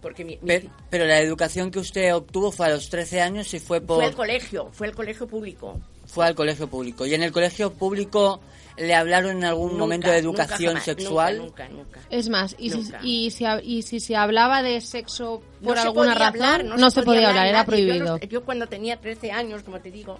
Porque 0.00 0.24
mi, 0.24 0.38
mi- 0.40 0.46
pe- 0.46 0.68
pero 0.88 1.04
la 1.06 1.20
educación 1.20 1.70
que 1.70 1.78
usted 1.78 2.14
obtuvo 2.14 2.50
fue 2.52 2.66
a 2.66 2.70
los 2.70 2.88
13 2.88 3.20
años 3.20 3.52
y 3.54 3.58
fue 3.58 3.80
por 3.80 3.96
fue 3.96 4.06
al 4.06 4.14
colegio, 4.14 4.70
fue 4.72 4.86
al 4.88 4.94
colegio 4.94 5.26
público. 5.26 5.78
fue 6.06 6.26
al 6.26 6.34
colegio 6.34 6.68
público. 6.68 7.04
¿Y 7.06 7.14
en 7.14 7.22
el 7.22 7.32
colegio 7.32 7.72
público 7.72 8.40
le 8.78 8.94
hablaron 8.94 9.36
en 9.36 9.44
algún 9.44 9.68
Nunca, 9.72 9.78
momento 9.78 10.10
de 10.10 10.22
nunca 10.22 10.42
educación 10.44 10.70
jamás, 10.72 10.84
sexual? 10.84 11.38
Nunca, 11.38 11.68
nunca. 11.68 11.98
nunca. 11.98 12.00
Es 12.10 12.28
más, 12.30 12.56
y 12.58 12.70
si, 12.70 12.76
Nunca. 12.78 13.00
y, 13.02 13.30
si, 13.30 13.44
ha- 13.44 13.60
y 13.62 13.82
si 13.82 14.00
se 14.00 14.16
hablaba 14.16 14.62
de 14.62 14.80
sexo 14.80 15.42
por 15.62 15.76
No 15.76 15.82
se 15.82 15.88
alguna 15.88 16.14
podía 16.14 16.18
razón, 16.30 16.42
hablar, 16.42 16.64
no, 16.80 16.90
se, 16.90 17.02
podía 17.02 17.28
hablar, 17.28 17.46
era. 17.46 17.60
Yo 17.60 17.66
prohibido. 17.66 18.18
Yo, 18.20 18.44
cuando 18.44 18.66
tenía 18.68 18.96
13 18.98 19.30
años, 19.32 19.62
como 19.62 19.80
te 19.80 19.90
digo, 19.90 20.18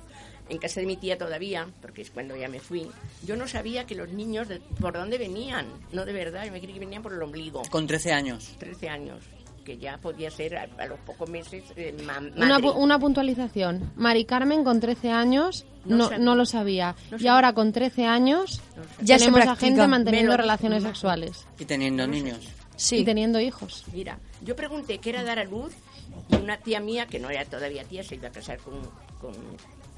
en 0.50 0.58
casa 0.58 0.80
de 0.80 0.86
mi 0.86 0.96
tía 0.96 1.16
todavía, 1.16 1.66
porque 1.80 2.02
es 2.02 2.10
cuando 2.10 2.36
ya 2.36 2.48
me 2.48 2.60
fui, 2.60 2.86
yo 3.24 3.36
no 3.36 3.48
sabía 3.48 3.86
que 3.86 3.94
los 3.94 4.10
niños 4.10 4.46
de- 4.48 4.60
por 4.80 4.92
dónde 4.92 5.16
venían. 5.16 5.66
No 5.92 6.04
de 6.04 6.12
verdad, 6.12 6.44
yo 6.44 6.52
me 6.52 6.60
creí 6.60 6.74
que 6.74 6.80
venían 6.80 7.02
por 7.02 7.12
el 7.14 7.22
ombligo. 7.22 7.62
Con 7.70 7.86
13 7.86 8.12
años. 8.12 8.54
13 8.58 8.88
años, 8.88 9.18
que 9.64 9.78
ya 9.78 9.98
podía 9.98 10.30
ser 10.30 10.56
a, 10.56 10.68
a 10.78 10.86
los 10.86 10.98
pocos 11.00 11.28
meses 11.28 11.62
eh, 11.76 11.94
ma- 12.04 12.18
Una, 12.36 12.58
una 12.58 12.98
puntualización. 12.98 13.92
Mari 13.96 14.24
Carmen 14.24 14.64
con 14.64 14.80
13 14.80 15.10
años 15.10 15.64
No 15.84 15.96
no, 15.96 16.04
sabía. 16.04 16.18
no 16.18 16.34
lo 16.34 16.46
sabía. 16.46 16.94
No 17.10 17.16
y 17.16 17.20
sabía. 17.20 17.32
ahora 17.34 17.52
con 17.52 17.72
13 17.72 18.06
años. 18.06 18.60
Ya 19.00 19.18
tenemos 19.18 19.40
a 19.46 19.56
gente 19.56 19.86
manteniendo 19.86 20.36
relaciones 20.36 20.82
sexuales 20.82 21.46
Y 21.58 21.64
teniendo 21.64 22.06
niños. 22.06 22.38
Sí. 22.76 22.98
y 22.98 23.04
teniendo 23.04 23.38
hijos. 23.40 23.84
Mira, 23.92 24.18
yo 24.42 24.56
pregunté 24.56 24.98
qué 24.98 25.10
era 25.10 25.22
dar 25.22 25.38
a 25.38 25.44
luz 25.44 25.72
y 26.30 26.36
una 26.36 26.56
tía 26.56 26.80
mía, 26.80 27.06
que 27.06 27.18
no 27.18 27.28
era 27.28 27.44
todavía 27.44 27.84
tía, 27.84 28.02
se 28.02 28.14
iba 28.14 28.28
a 28.28 28.32
casar 28.32 28.58
con, 28.58 28.74
con 29.20 29.32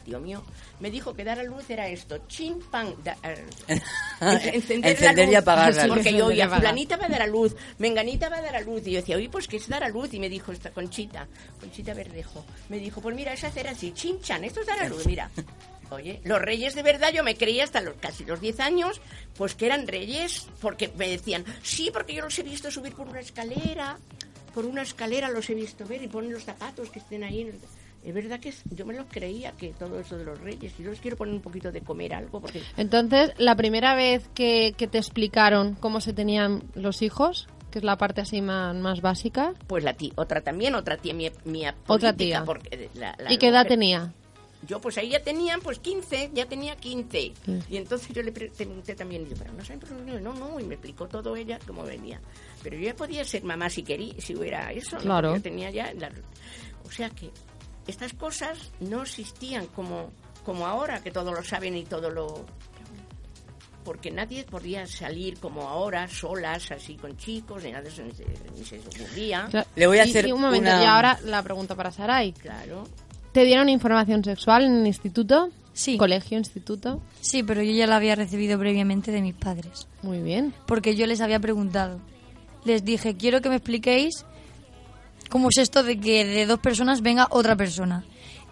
tío 0.03 0.21
mío, 0.21 0.43
me 0.81 0.91
dijo 0.91 1.15
que 1.15 1.25
dar 1.25 1.39
a 1.39 1.43
luz 1.43 1.69
era 1.71 1.89
esto, 1.89 2.19
chin, 2.29 2.59
pan, 2.71 2.95
da- 3.03 3.17
eh, 3.23 3.45
en- 3.69 3.83
encender, 4.55 4.93
la 5.01 5.33
y 5.33 5.35
apagar 5.37 5.75
la 5.75 5.87
luz. 5.87 5.97
Porque 5.97 6.13
yo 6.19 6.27
oía, 6.27 6.45
fulanita 6.59 6.97
va 6.97 7.07
a 7.07 7.09
dar 7.09 7.23
a 7.23 7.27
luz, 7.27 7.57
menganita 7.79 8.29
va 8.29 8.39
a 8.39 8.43
dar 8.43 8.57
a 8.57 8.61
luz. 8.61 8.87
Y 8.87 8.93
yo 8.93 8.97
decía, 9.01 9.17
oye, 9.17 9.29
pues 9.29 9.49
¿qué 9.49 9.57
es 9.57 9.69
dar 9.69 9.85
a 9.85 9.89
luz? 9.89 10.13
Y 10.15 10.19
me 10.21 10.29
dijo 10.29 10.53
esta 10.53 10.71
Conchita, 10.71 11.27
Conchita 11.61 11.95
Verdejo, 11.95 12.45
me 12.69 12.79
dijo, 12.79 13.01
pues 13.01 13.15
mira, 13.17 13.33
es 13.33 13.45
hacer 13.45 13.69
así, 13.69 13.93
chin, 13.93 14.21
chan, 14.21 14.45
esto 14.45 14.61
es 14.61 14.67
dar 14.67 14.81
a 14.81 14.89
luz, 14.89 15.07
mira. 15.07 15.31
Oye, 15.91 16.21
los 16.25 16.41
reyes 16.41 16.75
de 16.75 16.83
verdad 16.83 17.11
yo 17.13 17.23
me 17.23 17.37
creía 17.37 17.65
hasta 17.65 17.83
los, 17.83 17.95
casi 17.97 18.25
los 18.25 18.41
10 18.41 18.61
años, 18.61 19.03
pues 19.37 19.55
que 19.55 19.67
eran 19.67 19.87
reyes, 19.87 20.47
porque 20.63 20.91
me 20.97 21.07
decían, 21.07 21.45
sí, 21.63 21.91
porque 21.93 22.15
yo 22.15 22.23
los 22.23 22.39
he 22.39 22.43
visto 22.43 22.71
subir 22.71 22.95
por 22.95 23.09
una 23.09 23.21
escalera, 23.21 23.99
por 24.55 24.65
una 24.65 24.81
escalera 24.83 25.29
los 25.29 25.51
he 25.51 25.55
visto 25.55 25.85
ver 25.87 26.03
y 26.03 26.09
ponen 26.09 26.33
los 26.33 26.45
zapatos 26.45 26.89
que 26.89 26.99
estén 26.99 27.25
ahí. 27.25 27.43
en 27.43 27.49
el- 27.49 27.61
Es 28.05 28.13
verdad 28.15 28.41
que 28.41 28.53
yo 28.71 28.85
me 28.85 28.95
los 28.95 29.07
creía 29.09 29.53
que 29.53 29.69
todo 29.75 30.01
eso 30.01 30.17
de 30.19 30.25
los 30.25 30.41
reyes, 30.41 30.73
y 30.79 30.83
yo 30.83 30.91
les 30.91 31.01
quiero 31.01 31.17
poner 31.17 31.35
un 31.35 31.41
poquito 31.41 31.71
de 31.71 31.83
comer 31.83 32.15
algo, 32.15 32.41
porque 32.41 32.61
Entonces, 32.77 33.33
la 33.39 33.55
primera 33.55 33.95
vez 33.95 34.29
que, 34.35 34.75
que 34.77 34.89
te 34.89 34.99
explicaron 34.99 35.75
cómo 35.77 36.01
se 36.01 36.13
tenían 36.13 36.65
los 36.75 37.01
hijos, 37.03 37.47
que 37.71 37.79
es 37.79 37.85
la 37.85 37.97
parte 37.99 38.21
así 38.21 38.43
más, 38.43 38.75
más 38.77 39.01
básica, 39.03 39.55
Pues 39.69 39.85
la 39.85 39.95
tía, 39.95 40.13
otra 40.17 40.41
también, 40.41 40.75
otra 40.75 40.97
tía 40.97 41.15
mía, 41.15 41.31
mía 41.45 41.75
Otra 41.87 42.13
tía. 42.13 42.45
porque 42.45 42.91
la- 42.95 43.15
la 43.19 43.33
¿y 43.33 43.39
qué 43.39 43.49
edad 43.49 43.61
mujer- 43.61 43.69
tenía? 43.69 44.13
Yo, 44.67 44.81
pues 44.81 44.97
ahí 44.99 45.09
ya 45.11 45.21
tenían, 45.21 45.61
pues 45.61 45.81
15, 45.81 46.31
ya 46.35 46.47
tenía 46.47 46.77
15. 46.77 47.33
Sí. 47.45 47.59
Y 47.69 47.77
entonces 47.79 48.09
yo 48.15 48.23
le 48.23 48.31
pre- 48.31 48.49
pregunté 48.51 48.95
también, 48.95 49.23
y 49.27 49.31
yo, 49.31 49.37
pero 49.37 49.53
no 49.53 49.65
saben 49.65 49.81
no, 50.23 50.33
no, 50.35 50.61
y 50.61 50.65
me 50.65 50.75
explicó 50.75 51.09
todo 51.09 51.35
ella 51.35 51.59
cómo 51.67 51.83
venía. 51.83 52.21
Pero 52.63 52.77
yo 52.77 52.83
ya 52.85 52.95
podía 52.95 53.25
ser 53.25 53.43
mamá 53.43 53.69
si 53.71 53.83
quería, 53.83 54.15
si 54.21 54.37
hubiera 54.37 54.71
eso, 54.73 54.97
¿no? 54.97 55.03
Claro. 55.03 55.29
Porque 55.31 55.39
Yo 55.41 55.43
tenía 55.51 55.71
ya, 55.71 55.93
la- 55.95 56.13
o 56.85 56.91
sea 56.93 57.11
que 57.11 57.31
estas 57.87 58.13
cosas 58.15 58.71
no 58.81 59.03
existían 59.03 59.67
como, 59.69 60.11
como 60.45 60.67
ahora, 60.67 61.03
que 61.03 61.11
todo 61.11 61.33
lo 61.33 61.43
saben 61.43 61.77
y 61.77 61.85
todo 61.85 62.11
lo... 62.11 62.45
Porque 63.85 64.13
nadie 64.13 64.45
podía 64.45 64.87
salir 64.87 65.39
como 65.41 65.69
ahora, 65.69 66.07
solas, 66.07 66.71
así 66.71 66.95
con 66.95 67.17
chicos, 67.17 67.65
ni 67.65 67.73
nada 67.73 67.83
de 67.83 67.89
eso, 67.89 68.03
ni 68.05 68.13
se, 68.13 68.25
ni 68.57 68.65
se 68.65 68.79
ocurría. 68.79 69.49
Claro. 69.51 69.67
Le 69.75 69.87
voy 69.89 69.99
a 69.99 70.07
Y- 70.07 70.11
hacer 70.11 70.29
y 70.29 70.33
un 70.33 70.41
momento, 70.41 70.71
una- 70.71 70.83
y 70.83 70.87
ahora 70.87 71.19
la 71.25 71.43
pregunta 71.43 71.75
para 71.75 71.91
Sarai. 71.91 72.33
Claro. 72.33 72.85
¿Te 73.33 73.45
dieron 73.45 73.69
información 73.69 74.23
sexual 74.23 74.65
en 74.65 74.77
el 74.83 74.87
instituto? 74.87 75.49
Sí. 75.73 75.97
¿Colegio, 75.97 76.39
instituto? 76.39 77.03
Sí, 77.23 77.43
pero 77.43 77.61
yo 77.63 77.73
ya 77.73 77.89
la 77.89 77.97
había 77.97 78.15
recibido 78.15 78.57
previamente 78.59 79.11
de 79.11 79.21
mis 79.21 79.35
padres. 79.35 79.89
Muy 80.03 80.21
bien. 80.21 80.55
Porque 80.67 80.95
yo 80.95 81.07
les 81.09 81.21
había 81.21 81.41
preguntado. 81.41 81.99
Les 82.65 82.85
dije, 82.85 83.17
quiero 83.17 83.41
que 83.41 83.49
me 83.49 83.57
expliquéis 83.57 84.25
cómo 85.33 85.49
es 85.49 85.57
esto 85.57 85.83
de 85.83 85.99
que 85.99 86.27
de 86.27 86.45
dos 86.45 86.61
personas 86.61 87.01
venga 87.01 87.27
otra 87.31 87.57
persona. 87.57 88.05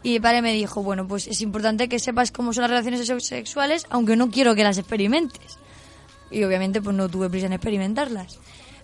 Y 0.03 0.13
mi 0.13 0.21
padre 0.21 0.41
me 0.41 0.55
dijo, 0.55 0.83
bueno, 0.83 1.07
pues 1.07 1.27
es 1.27 1.43
importante 1.43 1.91
que 1.91 1.99
sepas 1.99 2.33
cómo 2.33 2.55
son 2.55 2.63
las 2.63 2.71
relaciones 2.71 3.07
sex- 3.07 3.27
sexuales, 3.27 3.87
aunque 3.91 4.17
no 4.17 4.31
quiero 4.31 4.55
que 4.55 4.65
las 4.65 4.79
experimentes. 4.79 5.59
y 6.31 6.43
obviamente 6.45 6.81
pues 6.81 6.97
no 6.97 7.07
tuve 7.11 7.29
prisa 7.29 7.47
en 7.47 7.53
experimentarlas. 7.53 8.39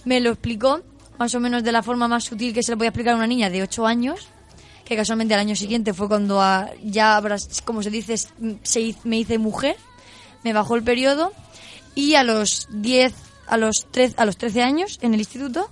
Me 0.05 0.21
lo 0.21 0.31
explicó 0.31 0.83
más 1.19 1.35
o 1.35 1.41
menos 1.41 1.65
de 1.65 1.73
la 1.73 1.83
forma 1.83 2.07
más 2.07 2.25
sutil 2.25 2.53
que 2.53 2.63
se 2.63 2.73
le 2.73 2.77
podía 2.77 2.91
explicar 2.91 3.15
a 3.15 3.17
una 3.17 3.27
niña 3.27 3.49
de 3.49 3.63
8 3.63 3.87
años, 3.87 4.29
que 4.85 4.95
casualmente 4.95 5.33
al 5.33 5.41
año 5.41 5.57
siguiente 5.57 5.95
fue 5.95 6.07
cuando 6.07 6.43
ah, 6.43 6.69
ya, 6.85 7.23
como 7.65 7.83
se 7.83 7.89
dice, 7.91 8.19
se 8.19 8.95
me 9.05 9.17
hice 9.19 9.39
mujer, 9.39 9.77
me 10.45 10.53
bajó 10.53 10.77
el 10.77 10.83
periodo 10.83 11.33
y 11.95 12.15
a 12.17 12.25
los 12.25 12.69
10, 12.73 13.15
a 13.47 13.57
los 13.57 13.87
13, 13.91 14.17
a 14.19 14.27
los 14.27 14.37
13 14.37 14.63
años 14.63 14.99
en 15.01 15.15
el 15.15 15.21
instituto 15.21 15.71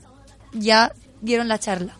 ya 0.54 0.90
dieron 1.20 1.48
la 1.48 1.58
charla 1.58 1.98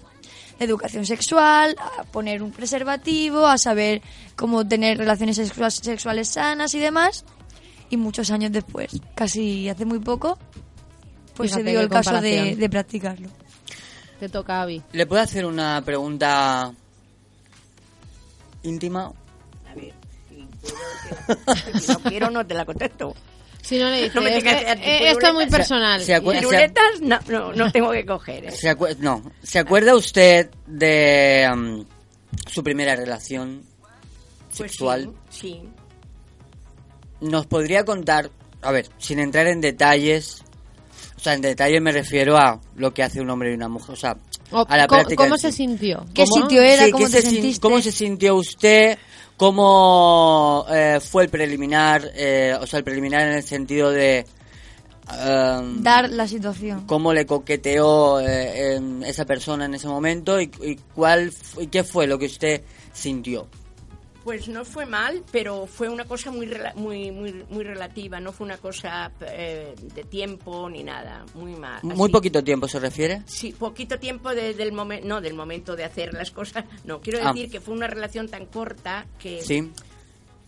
de 0.58 0.64
educación 0.64 1.04
sexual, 1.06 1.76
a 1.98 2.04
poner 2.04 2.42
un 2.42 2.50
preservativo, 2.52 3.46
a 3.46 3.58
saber 3.58 4.02
cómo 4.36 4.66
tener 4.66 4.98
relaciones 4.98 5.38
sexua- 5.38 5.70
sexuales 5.70 6.28
sanas 6.28 6.74
y 6.74 6.78
demás. 6.78 7.24
Y 7.90 7.96
muchos 7.96 8.30
años 8.30 8.50
después, 8.52 8.90
casi 9.14 9.68
hace 9.68 9.84
muy 9.84 9.98
poco, 9.98 10.38
pues 11.34 11.50
Fíjate 11.50 11.64
se 11.64 11.70
dio 11.70 11.80
el 11.80 11.88
caso 11.88 12.20
de, 12.20 12.56
de 12.56 12.68
practicarlo. 12.70 13.28
Te 14.20 14.28
toca, 14.28 14.62
Avi. 14.62 14.82
¿Le 14.92 15.06
puedo 15.06 15.20
hacer 15.22 15.44
una 15.44 15.82
pregunta 15.84 16.72
íntima? 18.62 19.12
A 19.70 19.74
ver, 19.74 19.92
si 20.28 20.46
puedo, 20.60 21.80
si 21.80 21.92
no 21.92 21.98
quiero 22.00 22.30
no 22.30 22.46
te 22.46 22.54
la 22.54 22.64
contesto. 22.64 23.14
Si 23.64 23.78
no 23.78 23.88
le 23.88 23.96
dices, 24.02 24.14
No 24.14 24.20
me 24.22 24.28
"Este- 24.36 24.42
tengas 24.42 24.62
que 24.64 24.70
hacer 24.70 24.84
eh, 24.84 25.10
esto 25.10 25.26
es 25.26 25.32
muy 25.32 25.44
piruletas". 25.46 25.56
personal. 25.58 26.00
Se. 26.02 26.20
Piruletas 26.20 27.00
no, 27.00 27.18
no, 27.28 27.52
no 27.54 27.72
tengo 27.72 27.90
que 27.92 28.04
coger. 28.04 28.44
¿eh? 28.44 28.50
¿Se 28.50 28.70
acuer- 28.70 28.96
no, 28.98 29.22
¿se 29.42 29.58
acuerda 29.58 29.94
usted 29.96 30.50
de 30.66 31.50
mm, 31.54 31.80
su 32.50 32.62
primera 32.62 32.94
relación 32.94 33.62
Pues 34.56 34.70
sexual? 34.72 35.10
Sí, 35.30 35.40
sí. 35.62 35.62
¿Nos 37.20 37.46
podría 37.46 37.84
contar, 37.84 38.30
a 38.60 38.70
ver, 38.70 38.88
sin 38.98 39.18
entrar 39.18 39.46
en 39.46 39.60
detalles, 39.60 40.42
o 41.16 41.20
sea, 41.20 41.32
en 41.34 41.40
detalles 41.40 41.80
me 41.80 41.92
refiero 41.92 42.36
a 42.36 42.60
lo 42.76 42.92
que 42.92 43.02
hace 43.02 43.20
un 43.20 43.30
hombre 43.30 43.50
y 43.50 43.54
una 43.54 43.68
mujer, 43.68 43.92
o 43.94 43.96
sea, 43.96 44.16
O- 44.50 44.66
a 44.68 44.76
la 44.76 44.86
¿cómo, 44.86 44.98
práctica 45.00 45.24
cómo 45.24 45.38
se 45.38 45.50
sí. 45.50 45.58
sintió? 45.58 46.04
¿Qué 46.12 46.24
¿Cómo? 46.28 46.42
sitio 46.42 46.60
era? 46.62 46.84
Sí, 46.84 46.90
¿Cómo 46.90 47.06
¿qué 47.06 47.10
te 47.12 47.22
se 47.22 47.30
sentiste? 47.30 47.60
¿Cómo 47.60 47.80
se 47.80 47.92
sintió 47.92 48.34
usted? 48.36 48.98
¿Cómo 49.36 50.64
eh, 50.70 51.00
fue 51.00 51.24
el 51.24 51.28
preliminar? 51.28 52.10
eh, 52.14 52.56
o 52.60 52.66
sea, 52.66 52.78
el 52.78 52.84
preliminar 52.84 53.26
en 53.26 53.34
el 53.34 53.42
sentido 53.42 53.90
de... 53.90 54.26
em, 55.10 55.82
Dar 55.82 56.08
la 56.10 56.26
situación. 56.28 56.86
¿Cómo 56.86 57.12
le 57.12 57.26
coqueteó 57.26 58.20
eh, 58.20 58.74
em, 58.76 59.02
esa 59.02 59.24
persona 59.24 59.64
en 59.64 59.74
ese 59.74 59.88
momento? 59.88 60.40
Y, 60.40 60.50
y 60.62 60.76
cuál 60.94 61.32
y 61.58 61.66
qué 61.66 61.82
fue 61.84 62.06
lo 62.06 62.18
que 62.18 62.26
usted 62.26 62.62
sintió? 62.92 63.48
Pues 64.24 64.48
no 64.48 64.64
fue 64.64 64.86
mal, 64.86 65.22
pero 65.30 65.66
fue 65.66 65.88
una 65.90 66.06
cosa 66.06 66.30
muy 66.30 66.46
rela- 66.46 66.74
muy 66.74 67.10
muy 67.10 67.44
muy 67.50 67.62
relativa, 67.62 68.18
no 68.20 68.32
fue 68.32 68.46
una 68.46 68.56
cosa 68.56 69.12
eh, 69.20 69.74
de 69.94 70.04
tiempo 70.04 70.68
ni 70.70 70.82
nada, 70.82 71.26
muy 71.34 71.54
mal. 71.54 71.80
Muy 71.84 72.08
poquito 72.10 72.42
tiempo, 72.42 72.66
¿se 72.66 72.80
refiere? 72.80 73.22
Sí, 73.26 73.52
poquito 73.52 73.98
tiempo 73.98 74.34
de- 74.34 74.54
del 74.54 74.72
momento, 74.72 75.06
no, 75.06 75.20
del 75.20 75.34
momento 75.34 75.76
de 75.76 75.84
hacer 75.84 76.14
las 76.14 76.30
cosas. 76.30 76.64
No, 76.84 77.00
quiero 77.02 77.18
Ah. 77.22 77.32
decir 77.34 77.50
que 77.50 77.60
fue 77.60 77.74
una 77.74 77.86
relación 77.86 78.28
tan 78.28 78.46
corta 78.46 79.06
que, 79.18 79.42
Sí. 79.42 79.70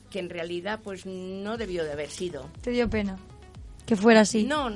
que 0.09 0.21
en 0.21 0.31
realidad 0.31 0.81
pues 0.83 1.05
no 1.05 1.59
debió 1.59 1.85
de 1.85 1.93
haber 1.93 2.09
sido. 2.11 2.49
Te 2.63 2.71
dio 2.71 2.89
pena 2.89 3.19
que 3.85 3.95
fuera 3.95 4.21
así. 4.23 4.45
No, 4.45 4.71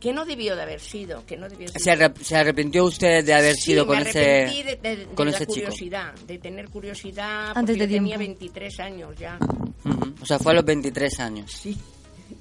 que 0.00 0.12
no 0.12 0.24
debió 0.24 0.54
de 0.56 0.62
haber 0.62 0.80
sido, 0.80 1.24
que 1.26 1.36
no 1.36 1.48
debió 1.48 1.70
de 1.70 1.78
¿Se, 1.78 1.90
arrep- 1.92 2.18
se 2.20 2.36
arrepintió 2.36 2.84
usted 2.84 3.24
de 3.24 3.34
haber 3.34 3.54
Sí, 3.56 3.72
sido 3.72 3.86
con 3.86 3.96
me 3.98 4.08
ese, 4.08 4.18
arrepentí 4.44 4.62
de, 4.62 4.76
de- 4.76 4.96
de 4.96 5.06
con 5.14 5.26
la 5.26 5.32
ese 5.36 5.46
chico? 5.46 5.54
curiosidad, 5.66 6.14
de 6.26 6.38
tener 6.38 6.68
curiosidad, 6.68 7.52
Antes 7.56 7.76
porque 7.76 7.86
de 7.86 7.92
yo 7.94 7.98
tenía 7.98 8.16
tiempo. 8.18 8.38
23 8.40 8.80
años 8.80 9.14
ya. 9.18 9.38
Ujú. 9.84 10.14
O 10.22 10.26
sea, 10.26 10.38
fue 10.38 10.52
a 10.52 10.54
los 10.56 10.64
23 10.64 11.20
años. 11.20 11.50
Sí. 11.52 11.76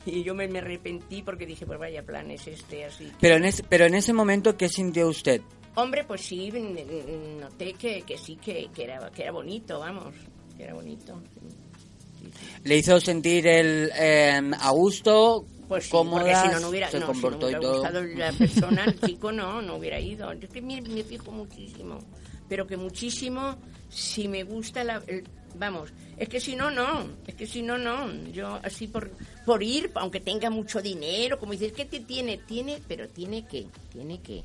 Y 0.05 0.21
yo 0.23 0.35
me, 0.35 0.47
me 0.49 0.59
arrepentí 0.59 1.21
porque 1.21 1.45
dije, 1.45 1.65
pues 1.65 1.79
vaya 1.79 2.03
plan 2.03 2.29
es 2.31 2.45
este, 2.47 2.83
así. 2.85 3.09
Pero 3.21 3.35
en 3.35 3.45
ese, 3.45 3.63
pero 3.63 3.85
en 3.85 3.95
ese 3.95 4.11
momento, 4.13 4.55
¿qué 4.57 4.67
sintió 4.69 5.07
usted? 5.07 5.41
Hombre, 5.75 6.03
pues 6.03 6.21
sí, 6.21 6.51
noté 7.39 7.73
que, 7.73 8.01
que 8.01 8.17
sí, 8.17 8.35
que, 8.37 8.67
que 8.73 8.83
era, 8.83 9.09
que 9.11 9.23
era 9.23 9.31
bonito, 9.31 9.79
vamos, 9.79 10.13
que 10.57 10.63
era 10.63 10.73
bonito. 10.73 11.21
sí. 12.21 12.29
¿Le 12.65 12.77
hizo 12.77 12.99
sentir 12.99 13.47
el 13.47 13.89
eh, 13.97 14.41
a 14.59 14.71
gusto? 14.71 15.45
Pues 15.67 15.85
sí, 15.85 15.91
cómoda? 15.91 16.21
porque 16.21 16.35
si 16.35 16.47
no, 16.53 16.59
no 16.61 16.69
hubiera, 16.69 16.89
se 16.89 16.99
no, 16.99 17.07
si 17.07 17.07
no 17.07 17.13
comportó 17.13 17.45
me 17.47 17.51
y 17.51 17.55
hubiera 17.55 17.59
todo. 17.61 17.73
gustado 17.81 18.03
la 18.03 18.31
persona, 18.33 18.85
el 18.85 18.99
chico 19.05 19.31
no, 19.31 19.61
no 19.61 19.75
hubiera 19.75 19.99
ido. 19.99 20.31
Yo 20.33 20.47
es 20.47 20.49
que 20.53 20.61
me, 20.61 20.81
me 20.81 21.03
fijo 21.03 21.31
muchísimo, 21.31 21.99
pero 22.47 22.65
que 22.67 22.77
muchísimo, 22.77 23.57
si 23.89 24.27
me 24.27 24.43
gusta 24.43 24.83
la... 24.83 25.01
el- 25.07 25.23
vamos, 25.55 25.91
es 26.17 26.29
que 26.29 26.39
si 26.39 26.55
no, 26.55 26.69
no, 26.71 27.07
es 27.25 27.33
que 27.35 27.47
si 27.47 27.61
no, 27.63 27.77
no. 27.77 28.11
Yo 28.31 28.59
así 28.63 28.87
por, 28.87 29.09
por 29.45 29.63
ir, 29.63 29.91
aunque 29.95 30.19
tenga 30.19 30.49
mucho 30.49 30.81
dinero, 30.81 31.39
como 31.39 31.51
dices, 31.53 31.73
¿qué 31.73 31.85
te 31.85 31.99
tiene? 31.99 32.37
Tiene, 32.37 32.79
pero 32.87 33.07
tiene 33.09 33.45
que, 33.45 33.65
tiene 33.91 34.21
que. 34.21 34.43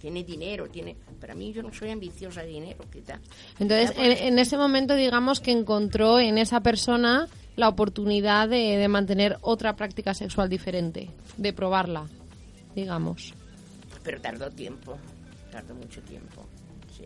Tiene 0.00 0.22
dinero, 0.22 0.68
tiene... 0.68 0.96
Para 1.18 1.34
mí 1.34 1.50
yo 1.52 1.62
no 1.62 1.72
soy 1.72 1.88
ambiciosa 1.90 2.42
de 2.42 2.48
dinero, 2.48 2.84
quizá. 2.92 3.18
Entonces, 3.58 3.92
pues, 3.92 4.20
en, 4.20 4.26
en 4.34 4.38
ese 4.38 4.58
momento, 4.58 4.94
digamos 4.94 5.40
que 5.40 5.50
encontró 5.50 6.18
en 6.20 6.36
esa 6.36 6.60
persona 6.60 7.26
la 7.56 7.68
oportunidad 7.68 8.48
de, 8.48 8.76
de 8.76 8.88
mantener 8.88 9.38
otra 9.42 9.76
práctica 9.76 10.14
sexual 10.14 10.48
diferente, 10.48 11.10
de 11.36 11.52
probarla, 11.52 12.06
digamos. 12.74 13.32
Pero 14.02 14.20
tardó 14.20 14.50
tiempo, 14.50 14.98
tardó 15.50 15.74
mucho 15.74 16.00
tiempo, 16.02 16.44
sí. 16.96 17.04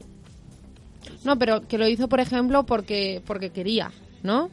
No, 1.25 1.39
pero 1.39 1.67
que 1.67 1.79
lo 1.79 1.87
hizo, 1.87 2.09
por 2.09 2.21
ejemplo, 2.21 2.65
porque 2.65 3.23
porque 3.27 3.51
quería, 3.51 3.93
¿no? 4.23 4.51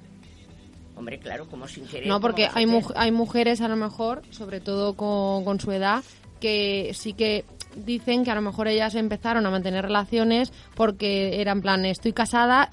Hombre, 0.96 1.20
claro, 1.20 1.46
como 1.48 1.68
sin 1.68 1.86
querer. 1.88 2.08
No, 2.08 2.22
porque 2.22 2.48
hay, 2.54 2.66
mu- 2.66 2.82
hay 2.96 3.12
mujeres, 3.12 3.62
a 3.62 3.68
lo 3.68 3.76
mejor, 3.76 4.22
sobre 4.32 4.62
todo 4.62 4.94
con, 4.96 5.44
con 5.44 5.60
su 5.60 5.72
edad, 5.72 6.04
que 6.40 6.92
sí 6.94 7.14
que 7.14 7.44
dicen 7.76 8.24
que 8.24 8.32
a 8.32 8.36
lo 8.36 8.42
mejor 8.42 8.68
ellas 8.70 8.96
empezaron 8.96 9.46
a 9.46 9.50
mantener 9.50 9.84
relaciones 9.84 10.54
porque 10.76 11.42
eran 11.42 11.62
plan, 11.62 11.84
estoy 11.86 12.14
casada, 12.14 12.70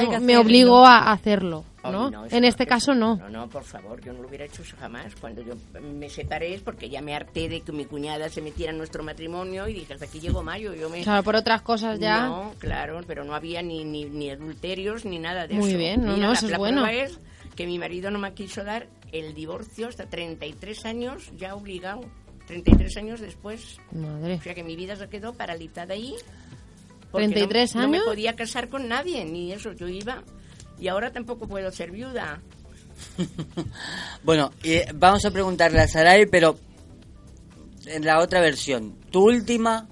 tengo- 0.00 0.20
me 0.20 0.36
obligo 0.38 0.84
a 0.86 1.12
hacerlo, 1.12 1.64
¿no? 1.82 2.10
no, 2.10 2.26
en 2.30 2.44
este 2.44 2.66
caso 2.66 2.94
no. 2.94 3.16
No, 3.16 3.28
no, 3.28 3.48
por 3.48 3.64
favor, 3.64 4.00
yo 4.02 4.12
no 4.12 4.22
lo 4.22 4.28
hubiera 4.28 4.44
hecho 4.44 4.62
eso 4.62 4.76
jamás. 4.78 5.14
Cuando 5.20 5.42
yo 5.42 5.54
me 5.80 6.08
separé 6.08 6.54
es 6.54 6.62
porque 6.62 6.88
ya 6.88 7.00
me 7.02 7.14
harté 7.14 7.48
de 7.48 7.60
que 7.60 7.72
mi 7.72 7.84
cuñada 7.84 8.28
se 8.28 8.40
metiera 8.42 8.72
en 8.72 8.78
nuestro 8.78 9.02
matrimonio 9.04 9.66
y 9.68 9.74
dije, 9.74 9.94
hasta 9.94 10.06
aquí 10.06 10.20
llegó 10.20 10.42
mayo. 10.42 10.74
Yo 10.74 10.88
me... 10.90 11.02
Claro, 11.02 11.22
por 11.22 11.36
otras 11.36 11.62
cosas 11.62 11.98
ya. 11.98 12.26
No, 12.26 12.52
claro, 12.58 13.00
pero 13.06 13.24
no 13.24 13.34
había 13.34 13.62
ni, 13.62 13.84
ni, 13.84 14.04
ni 14.06 14.30
adulterios 14.30 15.04
ni 15.04 15.18
nada 15.18 15.46
de 15.46 15.54
Muy 15.54 15.70
eso. 15.70 15.78
bien, 15.78 16.00
no, 16.04 16.14
Mira, 16.14 16.26
no, 16.26 16.32
la- 16.32 16.38
eso 16.38 16.46
es 16.46 16.52
la 16.52 16.58
bueno. 16.58 16.86
es 16.86 17.18
que 17.56 17.66
mi 17.66 17.78
marido 17.78 18.10
no 18.10 18.18
me 18.18 18.32
quiso 18.34 18.64
dar 18.64 18.88
el 19.12 19.32
divorcio 19.34 19.88
hasta 19.88 20.06
33 20.06 20.84
años 20.86 21.30
ya 21.36 21.54
obligado. 21.54 22.00
33 22.46 22.96
años 22.98 23.20
después. 23.20 23.78
Madre. 23.92 24.34
O 24.34 24.42
sea 24.42 24.54
que 24.54 24.62
mi 24.64 24.76
vida 24.76 24.96
se 24.96 25.08
quedó 25.08 25.32
paralizada 25.32 25.94
ahí. 25.94 26.14
Porque 27.14 27.28
33 27.28 27.74
no, 27.76 27.82
No 27.82 27.88
me 27.88 27.96
años. 27.98 28.06
podía 28.08 28.36
casar 28.36 28.68
con 28.68 28.88
nadie, 28.88 29.24
ni 29.24 29.52
eso. 29.52 29.72
Yo 29.72 29.88
iba. 29.88 30.22
Y 30.78 30.88
ahora 30.88 31.12
tampoco 31.12 31.46
puedo 31.48 31.70
ser 31.70 31.90
viuda. 31.90 32.42
Bueno, 34.22 34.52
y 34.62 34.80
vamos 34.94 35.24
a 35.24 35.30
preguntarle 35.30 35.80
a 35.80 35.88
Sarai, 35.88 36.26
pero 36.26 36.58
en 37.86 38.04
la 38.04 38.20
otra 38.20 38.40
versión, 38.40 38.96
tu 39.10 39.24
última 39.26 39.88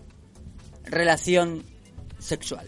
relación 0.84 1.64
sexual. 2.18 2.66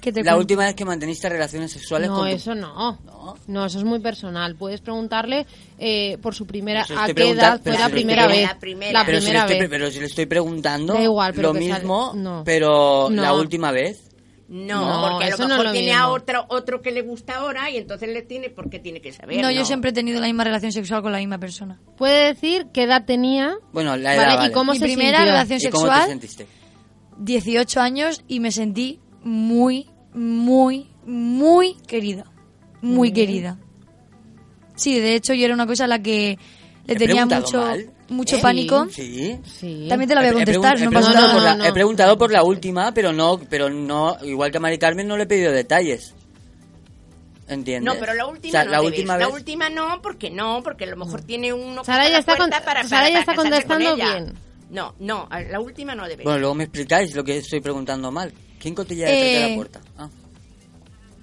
¿Qué 0.00 0.12
te 0.12 0.20
La 0.20 0.32
cuento? 0.32 0.38
última 0.40 0.64
vez 0.64 0.74
que 0.74 0.84
manteniste 0.84 1.28
relaciones 1.28 1.72
sexuales 1.72 2.08
No, 2.08 2.16
con 2.16 2.28
tu- 2.28 2.34
eso 2.36 2.54
no. 2.54 2.98
No. 3.04 3.36
No, 3.46 3.66
eso 3.66 3.78
es 3.78 3.84
muy 3.84 3.98
personal. 4.00 4.54
Puedes 4.54 4.80
preguntarle 4.80 5.46
eh, 5.78 6.16
por 6.22 6.34
su 6.34 6.46
primera... 6.46 6.82
¿A 6.96 7.06
qué 7.12 7.30
edad 7.30 7.60
fue 7.62 7.78
la 7.78 7.88
primera 7.88 8.26
vez? 8.26 8.46
La 8.46 8.58
primera. 8.58 8.92
La 8.92 9.04
pero, 9.04 9.18
si 9.20 9.26
le 9.26 9.30
primera 9.32 9.44
estoy, 9.46 9.60
vez. 9.60 9.68
pero 9.70 9.90
si 9.90 10.00
le 10.00 10.06
estoy 10.06 10.26
preguntando 10.26 10.94
Da 10.94 11.02
igual, 11.02 11.32
pero 11.34 11.52
lo 11.52 11.58
mismo, 11.58 12.12
no. 12.14 12.42
pero 12.44 13.08
No. 13.10 13.22
la 13.22 13.34
última 13.34 13.72
vez. 13.72 14.04
No, 14.50 14.80
No, 14.80 15.10
porque 15.10 15.26
a 15.26 15.30
lo 15.30 15.36
no 15.36 15.48
mejor 15.48 15.64
lo 15.66 15.72
tiene 15.72 15.88
mismo. 15.88 16.02
a 16.02 16.08
otro, 16.08 16.46
otro 16.48 16.80
que 16.80 16.90
le 16.90 17.02
gusta 17.02 17.34
ahora 17.36 17.68
y 17.70 17.76
entonces 17.76 18.08
le 18.08 18.22
tiene 18.22 18.48
porque 18.48 18.78
tiene 18.78 19.02
que 19.02 19.12
saber. 19.12 19.42
No, 19.42 19.50
yo 19.50 19.62
siempre 19.66 19.90
he 19.90 19.92
tenido 19.92 20.20
la 20.22 20.26
misma 20.26 20.44
relación 20.44 20.72
sexual 20.72 21.02
con 21.02 21.12
la 21.12 21.18
misma 21.18 21.36
persona. 21.36 21.78
Puede 21.98 22.28
decir 22.32 22.68
qué 22.72 22.84
edad 22.84 23.04
tenía 23.04 23.56
Bueno, 23.74 23.94
la 23.98 24.14
edad, 24.14 24.24
¿vale? 24.24 24.36
vale. 24.38 24.48
y 24.48 24.52
cómo 24.54 24.72
Mi 24.72 24.78
se 24.78 24.84
primera 24.86 25.18
sintió. 25.18 25.32
relación 25.32 25.60
¿Y 25.60 25.68
cómo 25.70 25.84
te 25.84 25.90
sexual, 25.90 26.08
sentiste? 26.08 26.46
18 27.18 27.80
años 27.80 28.22
y 28.28 28.40
me 28.40 28.50
sentí 28.52 29.00
muy, 29.28 29.86
muy, 30.14 30.88
muy 31.04 31.74
querida. 31.86 32.24
Muy 32.80 33.12
querida. 33.12 33.58
Sí, 34.76 34.98
de 35.00 35.14
hecho 35.14 35.34
yo 35.34 35.44
era 35.44 35.54
una 35.54 35.66
cosa 35.66 35.84
a 35.84 35.88
la 35.88 36.00
que 36.00 36.38
le 36.86 36.94
¿He 36.94 36.96
tenía 36.96 37.26
mucho, 37.26 37.58
mal? 37.60 37.90
mucho 38.08 38.36
¿Eh? 38.36 38.40
pánico. 38.40 38.86
Sí. 38.90 39.38
Sí. 39.44 39.86
También 39.88 40.08
te 40.08 40.14
la 40.14 40.20
voy 40.20 40.28
a 40.28 40.30
he 40.30 40.34
contestar, 40.34 40.76
pregun- 40.76 40.80
no 40.80 40.86
he 40.86 40.90
preguntado 40.90 41.14
nada. 41.26 41.32
por 41.34 41.42
la- 41.42 41.52
No, 41.54 41.58
no, 41.58 41.64
He 41.68 41.72
preguntado 41.72 42.18
por 42.18 42.30
la 42.32 42.42
última, 42.44 42.94
pero 42.94 43.12
no, 43.12 43.40
pero 43.50 43.68
no, 43.68 44.16
igual 44.22 44.50
que 44.50 44.56
a 44.58 44.60
Mari 44.60 44.78
Carmen 44.78 45.06
no 45.08 45.16
le 45.16 45.24
he 45.24 45.26
pedido 45.26 45.52
detalles. 45.52 46.14
¿Entiendes? 47.48 47.92
No, 47.94 47.98
pero 47.98 48.12
la 48.14 48.26
última 48.26 48.48
O 48.50 48.52
sea, 48.52 48.64
no. 48.64 48.70
la 48.70 48.82
última 48.82 49.16
La 49.18 49.26
vez. 49.26 49.34
última 49.34 49.70
no, 49.70 50.02
porque 50.02 50.30
no, 50.30 50.62
porque 50.62 50.84
a 50.84 50.88
lo 50.88 50.96
mejor 50.96 51.22
tiene 51.22 51.52
uno 51.52 51.80
que 51.80 51.86
Sara 51.86 52.04
ya 52.04 52.10
la 52.10 52.18
está 52.18 52.36
con- 52.36 52.50
para, 52.50 52.84
Sara 52.84 53.02
para- 53.06 53.10
ya 53.10 53.20
está 53.20 53.34
con 53.34 53.44
contestando 53.44 53.96
bien. 53.96 54.34
No, 54.70 54.94
no, 55.00 55.26
la 55.50 55.58
última 55.58 55.94
no 55.94 56.06
debe. 56.06 56.24
Bueno, 56.24 56.38
luego 56.40 56.54
me 56.54 56.64
explicáis 56.64 57.14
lo 57.16 57.24
que 57.24 57.38
estoy 57.38 57.60
preguntando 57.60 58.12
mal. 58.12 58.32
¿Quién 58.58 58.74
cotilla 58.74 59.06
detrás 59.06 59.20
de 59.32 59.36
Eh, 59.44 59.48
la 59.50 59.54
puerta? 59.54 59.80
Ah. 59.96 60.08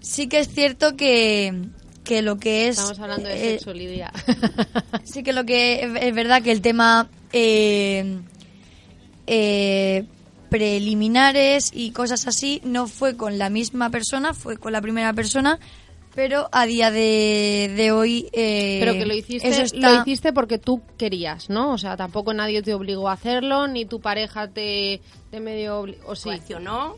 Sí 0.01 0.27
que 0.27 0.39
es 0.39 0.49
cierto 0.49 0.95
que 0.95 1.53
que 2.03 2.21
lo 2.21 2.37
que 2.37 2.67
es... 2.67 2.77
Estamos 2.77 2.99
hablando 2.99 3.27
de 3.27 3.35
eh, 3.35 3.51
sexo, 3.57 3.73
Lidia. 3.73 4.11
Sí 5.03 5.23
que 5.23 5.33
lo 5.33 5.43
que 5.43 5.83
es, 5.83 5.91
es 6.03 6.13
verdad 6.13 6.43
que 6.43 6.51
el 6.51 6.61
tema 6.61 7.09
eh, 7.33 8.19
eh, 9.27 10.05
preliminares 10.49 11.71
y 11.73 11.91
cosas 11.91 12.27
así 12.27 12.61
no 12.63 12.87
fue 12.87 13.17
con 13.17 13.37
la 13.37 13.49
misma 13.49 13.89
persona, 13.89 14.33
fue 14.33 14.57
con 14.57 14.71
la 14.71 14.81
primera 14.81 15.13
persona, 15.13 15.59
pero 16.13 16.47
a 16.51 16.65
día 16.67 16.91
de, 16.91 17.73
de 17.75 17.91
hoy... 17.91 18.29
eh, 18.33 18.77
Pero 18.79 18.93
que 18.93 19.05
lo 19.05 19.13
hiciste, 19.15 19.47
eso 19.49 19.63
está- 19.63 19.95
lo 19.95 20.01
hiciste 20.01 20.31
porque 20.31 20.59
tú 20.59 20.81
querías, 20.97 21.49
¿no? 21.49 21.73
O 21.73 21.77
sea, 21.77 21.97
tampoco 21.97 22.33
nadie 22.33 22.61
te 22.61 22.73
obligó 22.73 23.09
a 23.09 23.13
hacerlo, 23.13 23.67
ni 23.67 23.85
tu 23.85 23.99
pareja 23.99 24.47
te, 24.47 25.01
te 25.31 25.39
medio 25.39 25.81
obli- 25.83 25.97
o 26.05 26.15
sí, 26.15 26.23
Coaccionó. 26.29 26.95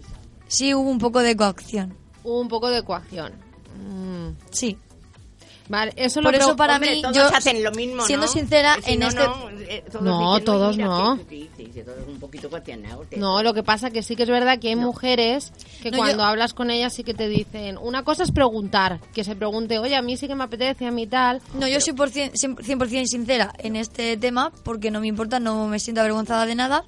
Sí 0.48 0.74
hubo 0.74 0.90
un 0.90 1.00
poco 1.00 1.20
de 1.22 1.36
coacción, 1.36 1.96
hubo 2.24 2.40
un 2.42 2.48
poco 2.48 2.70
de 2.70 2.84
coacción. 2.84 3.34
Mm. 3.78 4.30
sí. 4.52 4.78
Vale, 5.70 5.92
eso 5.98 6.22
Por 6.22 6.32
lo 6.32 6.38
eso 6.38 6.56
para 6.56 6.76
Hombre, 6.76 6.96
mí, 6.96 7.02
todos 7.02 7.14
yo, 7.14 7.26
hacen 7.28 7.62
lo 7.62 7.72
mismo, 7.74 8.02
siendo 8.06 8.26
¿no? 8.26 8.32
sincera, 8.32 8.78
Si 8.82 8.94
en 8.94 9.02
no, 9.02 9.08
este... 9.10 9.22
no, 9.26 9.50
eh, 9.68 9.84
todos 9.92 10.02
No, 10.06 10.40
todos 10.40 10.78
no. 10.78 11.18
que- 11.18 11.26
que- 11.26 11.48
que- 11.58 11.70
que 11.72 11.84
todos 11.84 12.08
un 12.08 12.20
poquito 12.22 12.50
No, 13.18 13.44
lo 13.44 13.54
que 13.54 13.64
pasa 13.64 13.90
que 13.92 14.02
sí 14.02 14.16
que 14.16 14.24
es 14.24 14.30
verdad 14.30 14.60
que 14.60 14.70
hay 14.70 14.78
mujeres 14.78 15.52
que 15.84 15.92
No, 15.92 15.98
cuando 15.98 16.20
yo- 16.20 16.24
hablas 16.24 16.54
con 16.54 16.72
ellas 16.72 16.94
sí 16.94 17.04
que 17.04 17.14
te 17.14 17.28
dicen, 17.28 17.78
una 17.82 18.04
cosa 18.06 18.24
es 18.24 18.32
preguntar, 18.32 19.02
que 19.14 19.26
se 19.26 19.36
pregunte, 19.36 19.78
oye, 19.80 19.98
a 19.98 20.02
mí 20.02 20.16
sí 20.16 20.30
que 20.30 20.36
me 20.36 20.46
apetece, 20.46 20.86
a 20.88 20.92
mí 20.92 21.06
tal. 21.06 21.42
No, 21.54 21.68
yo 21.68 21.82
soy 21.82 21.92
por 21.92 22.12
cien- 22.12 22.32
100%, 22.32 23.06
sincera 23.06 23.52
en 23.58 23.76
este 23.76 24.16
tema 24.16 24.54
porque 24.64 24.90
no 24.90 25.02
me 25.02 25.08
importa, 25.08 25.42
no 25.42 25.68
me 25.68 25.80
siento 25.80 26.00
avergonzada 26.00 26.46
de 26.46 26.56
nada 26.56 26.86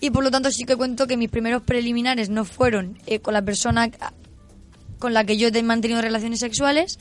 y 0.00 0.10
por 0.10 0.24
lo 0.24 0.30
tanto 0.30 0.50
sí 0.50 0.64
que 0.64 0.76
cuento 0.76 1.06
que 1.06 1.16
mis 1.16 1.30
primeros 1.30 1.62
preliminares 1.62 2.28
no 2.28 2.44
fueron 2.44 2.98
eh, 3.06 3.20
con 3.20 3.34
la 3.34 3.42
persona 3.42 3.90
con 4.98 5.14
la 5.14 5.24
que 5.24 5.36
yo 5.36 5.48
he 5.48 5.62
mantenido 5.62 6.00
relaciones 6.00 6.40
sexuales, 6.40 6.98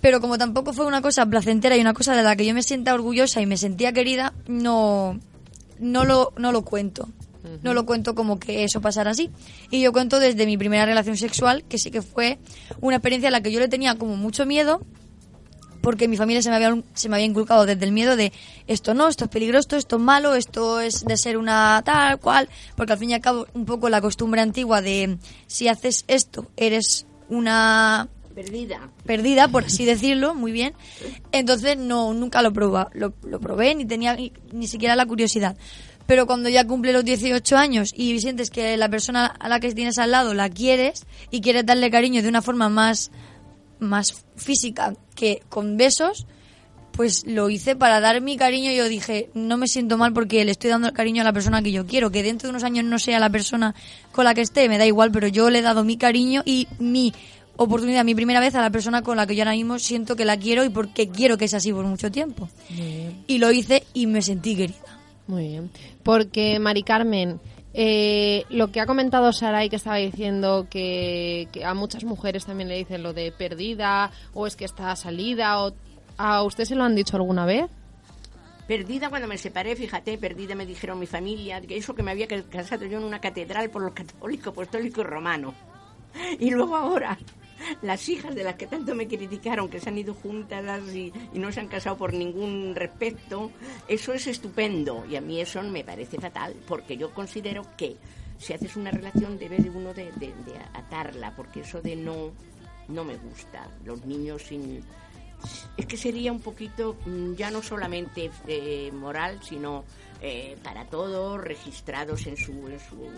pero 0.00 0.20
como 0.20 0.38
tampoco 0.38 0.72
fue 0.72 0.86
una 0.86 1.02
cosa 1.02 1.26
placentera 1.26 1.76
y 1.76 1.80
una 1.80 1.94
cosa 1.94 2.14
de 2.14 2.22
la 2.22 2.36
que 2.36 2.46
yo 2.46 2.54
me 2.54 2.62
sienta 2.62 2.94
orgullosa 2.94 3.40
y 3.40 3.46
me 3.46 3.56
sentía 3.56 3.92
querida, 3.92 4.32
no, 4.46 5.18
no, 5.78 6.04
lo, 6.04 6.32
no 6.36 6.52
lo 6.52 6.62
cuento. 6.62 7.08
No 7.62 7.72
lo 7.72 7.86
cuento 7.86 8.14
como 8.14 8.38
que 8.38 8.64
eso 8.64 8.82
pasara 8.82 9.12
así. 9.12 9.30
Y 9.70 9.80
yo 9.80 9.92
cuento 9.92 10.20
desde 10.20 10.44
mi 10.44 10.58
primera 10.58 10.84
relación 10.84 11.16
sexual, 11.16 11.64
que 11.66 11.78
sí 11.78 11.90
que 11.90 12.02
fue 12.02 12.38
una 12.80 12.96
experiencia 12.96 13.28
a 13.28 13.30
la 13.30 13.40
que 13.40 13.50
yo 13.50 13.58
le 13.58 13.68
tenía 13.68 13.94
como 13.94 14.16
mucho 14.16 14.44
miedo, 14.44 14.82
porque 15.80 16.08
mi 16.08 16.16
familia 16.16 16.42
se 16.42 16.50
me 16.50 16.56
había, 16.56 16.76
se 16.94 17.08
me 17.08 17.16
había 17.16 17.26
inculcado 17.26 17.66
desde 17.66 17.84
el 17.84 17.92
miedo 17.92 18.16
de 18.16 18.32
esto 18.66 18.94
no, 18.94 19.08
esto 19.08 19.24
es 19.24 19.30
peligroso, 19.30 19.76
esto 19.76 19.96
es 19.96 20.02
malo, 20.02 20.34
esto 20.34 20.80
es 20.80 21.04
de 21.04 21.16
ser 21.16 21.36
una 21.36 21.82
tal 21.84 22.18
cual, 22.18 22.48
porque 22.76 22.92
al 22.92 22.98
fin 22.98 23.10
y 23.10 23.14
al 23.14 23.20
cabo 23.20 23.46
un 23.54 23.64
poco 23.64 23.88
la 23.88 24.00
costumbre 24.00 24.40
antigua 24.40 24.82
de 24.82 25.18
si 25.46 25.68
haces 25.68 26.04
esto 26.08 26.50
eres 26.56 27.06
una 27.28 28.08
Perdida. 28.34 28.88
perdida, 29.04 29.48
por 29.48 29.64
así 29.64 29.84
decirlo, 29.84 30.32
muy 30.32 30.52
bien. 30.52 30.72
Entonces 31.32 31.76
no 31.76 32.14
nunca 32.14 32.40
lo 32.40 32.52
proba, 32.52 32.88
lo, 32.92 33.12
lo 33.24 33.40
probé 33.40 33.74
ni 33.74 33.84
tenía 33.84 34.14
ni, 34.14 34.32
ni 34.52 34.68
siquiera 34.68 34.94
la 34.94 35.06
curiosidad. 35.06 35.56
Pero 36.06 36.26
cuando 36.26 36.48
ya 36.48 36.64
cumple 36.66 36.92
los 36.92 37.04
18 37.04 37.56
años 37.56 37.92
y 37.94 38.18
sientes 38.20 38.48
que 38.48 38.76
la 38.76 38.88
persona 38.88 39.26
a 39.26 39.48
la 39.48 39.60
que 39.60 39.74
tienes 39.74 39.98
al 39.98 40.12
lado 40.12 40.34
la 40.34 40.48
quieres 40.48 41.04
y 41.30 41.40
quieres 41.40 41.66
darle 41.66 41.90
cariño 41.90 42.22
de 42.22 42.28
una 42.28 42.40
forma 42.40 42.68
más 42.68 43.10
más 43.80 44.24
física 44.36 44.94
que 45.14 45.42
con 45.48 45.76
besos, 45.76 46.26
pues 46.92 47.24
lo 47.26 47.48
hice 47.48 47.76
para 47.76 48.00
dar 48.00 48.20
mi 48.20 48.36
cariño 48.36 48.72
yo 48.72 48.88
dije, 48.88 49.30
no 49.32 49.56
me 49.56 49.68
siento 49.68 49.96
mal 49.98 50.12
porque 50.12 50.44
le 50.44 50.50
estoy 50.50 50.70
dando 50.70 50.88
el 50.88 50.94
cariño 50.94 51.22
a 51.22 51.24
la 51.24 51.32
persona 51.32 51.62
que 51.62 51.70
yo 51.70 51.86
quiero, 51.86 52.10
que 52.10 52.24
dentro 52.24 52.48
de 52.48 52.50
unos 52.50 52.64
años 52.64 52.84
no 52.84 52.98
sea 52.98 53.20
la 53.20 53.30
persona 53.30 53.74
con 54.10 54.24
la 54.24 54.34
que 54.34 54.40
esté, 54.40 54.68
me 54.68 54.78
da 54.78 54.86
igual, 54.86 55.12
pero 55.12 55.28
yo 55.28 55.48
le 55.48 55.60
he 55.60 55.62
dado 55.62 55.84
mi 55.84 55.96
cariño 55.96 56.42
y 56.44 56.66
mi 56.80 57.12
oportunidad, 57.56 58.04
mi 58.04 58.14
primera 58.14 58.40
vez 58.40 58.54
a 58.54 58.60
la 58.60 58.70
persona 58.70 59.02
con 59.02 59.16
la 59.16 59.26
que 59.26 59.36
yo 59.36 59.42
ahora 59.42 59.52
mismo 59.52 59.78
siento 59.78 60.16
que 60.16 60.24
la 60.24 60.36
quiero 60.38 60.64
y 60.64 60.70
porque 60.70 61.08
quiero 61.08 61.38
que 61.38 61.46
sea 61.46 61.58
así 61.58 61.72
por 61.72 61.84
mucho 61.84 62.10
tiempo. 62.10 62.48
Y 63.28 63.38
lo 63.38 63.52
hice 63.52 63.84
y 63.94 64.06
me 64.06 64.22
sentí 64.22 64.56
querida. 64.56 64.98
Muy 65.28 65.48
bien. 65.48 65.70
Porque, 66.02 66.58
Mari 66.58 66.82
Carmen, 66.82 67.38
eh, 67.74 68.44
lo 68.48 68.68
que 68.68 68.80
ha 68.80 68.86
comentado 68.86 69.32
Saray, 69.32 69.68
que 69.68 69.76
estaba 69.76 69.96
diciendo 69.96 70.66
que, 70.70 71.48
a 71.64 71.74
muchas 71.74 72.04
mujeres 72.04 72.46
también 72.46 72.68
le 72.68 72.76
dicen 72.76 73.02
lo 73.02 73.12
de 73.12 73.32
perdida, 73.32 74.10
o 74.34 74.46
es 74.46 74.56
que 74.56 74.64
está 74.64 74.94
salida, 74.96 75.62
o 75.64 75.74
¿a 76.16 76.42
usted 76.42 76.64
se 76.64 76.74
lo 76.74 76.84
han 76.84 76.94
dicho 76.94 77.16
alguna 77.16 77.44
vez? 77.44 77.66
Perdida 78.66 79.08
cuando 79.08 79.28
me 79.28 79.38
separé, 79.38 79.76
fíjate, 79.76 80.18
perdida 80.18 80.54
me 80.54 80.66
dijeron 80.66 80.98
mi 80.98 81.06
familia, 81.06 81.60
que 81.60 81.76
eso 81.76 81.94
que 81.94 82.02
me 82.02 82.10
había 82.10 82.26
casado 82.26 82.84
yo 82.84 82.98
en 82.98 83.04
una 83.04 83.20
catedral 83.20 83.70
por 83.70 83.82
los 83.82 83.92
católicos, 83.92 84.48
apostólico 84.48 85.00
y 85.00 85.04
romano. 85.04 85.54
Y 86.40 86.50
luego 86.50 86.74
ahora, 86.74 87.18
las 87.82 88.08
hijas 88.08 88.34
de 88.34 88.44
las 88.44 88.54
que 88.54 88.66
tanto 88.66 88.94
me 88.94 89.08
criticaron, 89.08 89.68
que 89.68 89.80
se 89.80 89.88
han 89.88 89.98
ido 89.98 90.14
juntas 90.14 90.82
y, 90.94 91.12
no 91.34 91.52
se 91.52 91.60
han 91.60 91.68
casado 91.68 91.96
por 91.96 92.12
ningún 92.12 92.74
respecto, 92.74 93.50
eso 93.86 94.12
es 94.12 94.26
estupendo. 94.26 95.04
Y 95.08 95.16
a 95.16 95.20
mí 95.20 95.40
eso 95.40 95.62
me 95.62 95.84
parece 95.84 96.18
fatal, 96.18 96.54
porque 96.66 96.96
yo 96.96 97.12
considero 97.12 97.62
que 97.76 97.96
si 98.38 98.52
haces 98.52 98.76
una 98.76 98.90
relación 98.90 99.38
debe 99.38 99.58
de 99.58 99.70
uno 99.70 99.94
de 99.94 100.10
atarla, 100.74 101.34
porque 101.34 101.60
eso 101.60 101.80
de 101.80 101.96
no, 101.96 102.32
no 102.88 103.04
me 103.04 103.16
gusta. 103.16 103.68
Los 103.84 104.04
niños 104.04 104.42
sin, 104.42 104.82
es 105.76 105.86
que 105.86 105.96
sería 105.96 106.32
un 106.32 106.40
poquito 106.40 106.96
mm, 107.06 107.34
ya 107.34 107.50
no 107.50 107.62
solamente 107.62 108.30
eh, 108.46 108.90
moral 108.92 109.40
sino 109.42 109.84
eh, 110.20 110.56
para 110.62 110.86
todos 110.86 111.40
registrados 111.40 112.26
en 112.26 112.36
su, 112.36 112.52
en 112.68 112.80
su 112.80 113.08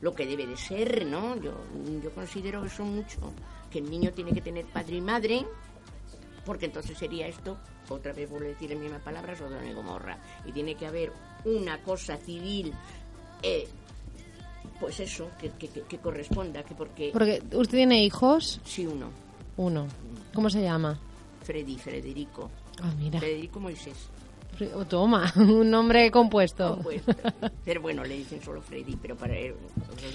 lo 0.00 0.14
que 0.14 0.26
debe 0.26 0.46
de 0.46 0.56
ser 0.56 1.04
no 1.06 1.36
yo 1.36 1.54
yo 2.02 2.10
considero 2.12 2.64
eso 2.64 2.84
mucho 2.84 3.18
que 3.70 3.78
el 3.80 3.90
niño 3.90 4.12
tiene 4.12 4.32
que 4.32 4.40
tener 4.40 4.64
padre 4.66 4.96
y 4.96 5.00
madre 5.00 5.46
porque 6.46 6.66
entonces 6.66 6.96
sería 6.96 7.26
esto 7.26 7.58
otra 7.88 8.12
vez 8.12 8.28
vuelvo 8.30 8.46
a 8.46 8.50
decir 8.50 8.70
en 8.72 8.80
mismas 8.80 9.02
palabras 9.02 9.38
Sodoma 9.38 9.64
y 9.66 9.72
Gomorra 9.74 10.18
y 10.46 10.52
tiene 10.52 10.74
que 10.76 10.86
haber 10.86 11.12
una 11.44 11.82
cosa 11.82 12.16
civil 12.16 12.72
eh, 13.42 13.66
pues 14.80 15.00
eso 15.00 15.30
que, 15.40 15.50
que, 15.50 15.68
que- 15.68 15.82
que 15.82 15.98
corresponda 15.98 16.62
que 16.62 16.74
porque 16.74 17.10
Porque 17.12 17.42
usted 17.52 17.78
tiene 17.78 18.04
hijos, 18.04 18.60
si 18.64 18.86
uno 18.86 19.10
uno. 19.56 19.88
¿Cómo 20.32 20.48
se 20.50 20.62
llama? 20.62 20.96
Freddy 21.42 21.76
Federico 21.76 22.48
Ah, 22.80 22.92
mira. 22.96 23.18
Federico 23.18 23.58
Moisés 23.58 23.96
Oh, 24.74 24.84
Toma, 24.84 25.32
un 25.36 25.70
nombre 25.70 26.10
compuesto. 26.10 26.80
Pues, 26.82 27.00
pero 27.64 27.80
bueno, 27.80 28.02
le 28.04 28.16
dicen 28.16 28.42
solo 28.42 28.60
Freddy, 28.60 28.96
pero 29.00 29.16
para 29.16 29.36
él, 29.36 29.54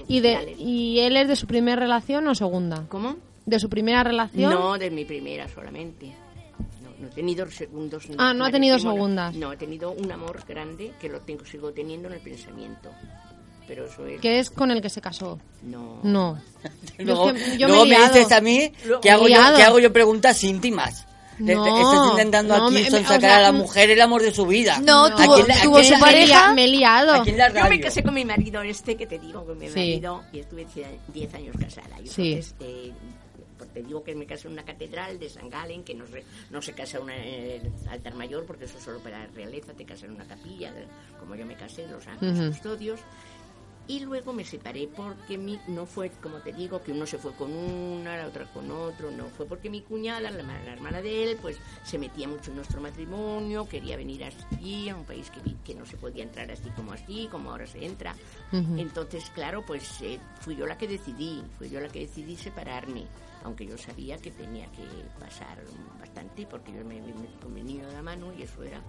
¿Y, 0.08 0.20
de, 0.20 0.36
oficiales- 0.36 0.60
¿Y 0.60 1.00
él 1.00 1.16
es 1.18 1.28
de 1.30 1.36
su 1.38 1.48
primera 1.48 1.78
relación 1.80 2.28
o 2.28 2.36
segunda? 2.36 2.86
¿Cómo? 2.90 3.16
¿De 3.46 3.60
su 3.60 3.70
primera 3.70 4.04
relación? 4.04 4.54
No, 4.54 4.78
de 4.78 4.90
mi 4.92 5.06
primera 5.06 5.48
solamente. 5.48 6.08
No, 6.82 6.90
no 7.00 7.08
he 7.08 7.12
tenido 7.12 7.50
segundos. 7.50 8.08
Ah, 8.18 8.34
no 8.34 8.46
ha 8.46 8.52
tenido 8.52 8.80
segundas. 8.80 9.34
No, 9.36 9.52
he 9.54 9.58
tenido 9.58 9.92
un 9.92 10.12
amor 10.12 10.44
grande 10.48 10.92
que 11.00 11.08
lo 11.10 11.20
tengo, 11.22 11.46
sigo 11.46 11.72
teniendo 11.72 12.08
en 12.10 12.16
el 12.16 12.20
pensamiento. 12.22 12.90
Pero 13.66 13.86
eso 13.86 14.06
es... 14.06 14.20
¿Que 14.20 14.40
es 14.40 14.50
con 14.50 14.72
el 14.72 14.82
que 14.82 14.90
se 14.90 15.00
casó? 15.00 15.40
No. 15.62 16.00
No. 16.04 16.38
Yo 17.00 17.06
Luego, 17.06 17.30
es 17.30 17.44
que- 17.52 17.58
yo 17.58 17.68
luego 17.70 17.86
me 17.86 17.98
dices 17.98 18.30
a 18.34 18.42
mí 18.42 18.72
que 19.02 19.10
hago, 19.10 19.28
yo, 19.30 19.36
que 19.56 19.64
hago 19.64 19.80
yo 19.80 19.94
preguntas 19.94 20.44
íntimas. 20.44 21.08
Le- 21.44 21.56
No, 21.56 21.66
estás 21.66 22.10
intentando 22.12 22.58
no, 22.58 22.66
aquí 22.68 22.74
me- 22.76 22.82
me- 22.84 22.90
son 22.90 23.00
o 23.04 23.08
sacar 23.08 23.22
sea, 23.22 23.38
a 23.38 23.42
la 23.42 23.52
mujer 23.52 23.90
el 23.92 24.02
amor 24.02 24.22
de 24.22 24.32
su 24.34 24.46
vida. 24.46 24.80
No, 24.80 25.06
¿A 25.06 25.16
tuvo- 25.16 25.36
a 25.78 25.84
su 25.84 26.00
pareja. 26.00 26.54
Me 26.54 26.66
he 26.66 26.68
liado. 26.68 27.14
¿A 27.14 27.26
Yo 27.26 27.70
me 27.70 27.80
casé 27.80 28.02
con 28.04 28.14
mi 28.14 28.24
marido 28.26 28.62
este 28.62 28.96
que 28.96 29.06
te 29.08 29.20
digo, 29.20 29.46
con 29.46 29.58
mi 29.58 29.68
Sí. 29.68 29.76
marido, 29.76 30.24
y 30.32 30.40
estuve 30.40 30.66
10 31.14 31.34
años 31.34 31.56
casada. 31.60 32.00
Y 32.02 32.08
Sí. 32.08 32.34
pues 32.36 32.56
te 33.74 33.82
digo 33.82 34.04
que 34.04 34.14
me 34.14 34.26
casé 34.26 34.48
en 34.48 34.54
una 34.54 34.64
catedral 34.64 35.18
de 35.18 35.30
San 35.30 35.50
Galen, 35.50 35.84
que 35.84 35.96
no 35.96 36.06
se, 36.06 36.24
no 36.52 36.62
se 36.62 36.74
casa 36.74 37.00
una, 37.00 37.16
en 37.16 37.62
el 37.66 37.72
altar 37.90 38.14
mayor, 38.14 38.46
porque 38.46 38.66
eso 38.66 38.78
es 38.78 38.84
solo 38.84 39.00
para 39.00 39.20
la 39.20 39.28
realeza, 39.34 39.74
te 39.74 39.84
casas 39.86 40.04
en 40.04 40.12
una 40.12 40.26
capilla, 40.26 40.72
como 41.20 41.34
yo 41.36 41.46
me 41.46 41.56
casé 41.56 41.84
en 41.84 41.92
los 41.94 42.06
ángeles 42.06 42.38
Ujú. 42.40 42.48
custodios. 42.50 43.00
Y 43.86 44.00
luego 44.00 44.32
me 44.32 44.46
separé 44.46 44.88
porque 44.88 45.38
mi, 45.38 45.60
no 45.68 45.86
fue, 45.86 46.10
como 46.22 46.38
te 46.38 46.54
digo, 46.54 46.82
que 46.82 46.94
uno 46.94 47.06
se 47.06 47.18
fue 47.18 47.34
con 47.34 47.52
una, 47.54 48.16
la 48.16 48.28
otra 48.28 48.46
con 48.54 48.72
otro, 48.72 49.12
no 49.12 49.26
fue 49.26 49.46
porque 49.46 49.70
mi 49.70 49.82
cuñada, 49.82 50.22
la, 50.22 50.32
la 50.32 50.72
hermana 50.72 51.02
de 51.02 51.24
él, 51.32 51.38
pues 51.42 51.58
se 51.84 51.98
metía 52.00 52.28
mucho 52.30 52.52
en 52.52 52.56
nuestro 52.56 52.80
matrimonio, 52.80 53.68
quería 53.68 53.98
venir 53.98 54.24
aquí, 54.24 54.88
a 54.88 54.96
un 54.96 55.04
país 55.04 55.30
que, 55.30 55.42
que 55.66 55.76
no 55.76 55.86
se 55.86 55.98
podía 55.98 56.24
entrar 56.24 56.50
así 56.50 56.70
como 56.78 56.94
así, 56.94 57.28
como 57.30 57.52
ahora 57.52 57.68
se 57.68 57.86
entra. 57.86 58.16
Entonces, 58.80 59.30
claro, 59.32 59.66
pues 59.66 60.02
eh, 60.02 60.18
fui 60.40 60.56
yo 60.56 60.66
la 60.66 60.78
que 60.78 60.88
decidí, 60.88 61.44
fui 61.58 61.70
yo 61.70 61.82
la 61.82 61.90
que 61.90 62.00
decidí 62.00 62.38
separarme, 62.38 63.04
aunque 63.44 63.66
yo 63.66 63.78
sabía 63.78 64.18
que 64.18 64.32
tenía 64.32 64.66
que 64.72 64.84
pasar 65.20 65.62
bastante, 66.00 66.46
porque 66.46 66.72
yo 66.72 66.86
me, 66.86 67.02
me, 67.02 67.14
me- 67.14 67.36
con 67.42 67.54
mi 67.54 67.62
niño 67.62 67.86
de 67.86 67.94
la 67.94 68.02
mano 68.02 68.32
y 68.34 68.44
eso 68.44 68.64
era 68.64 68.82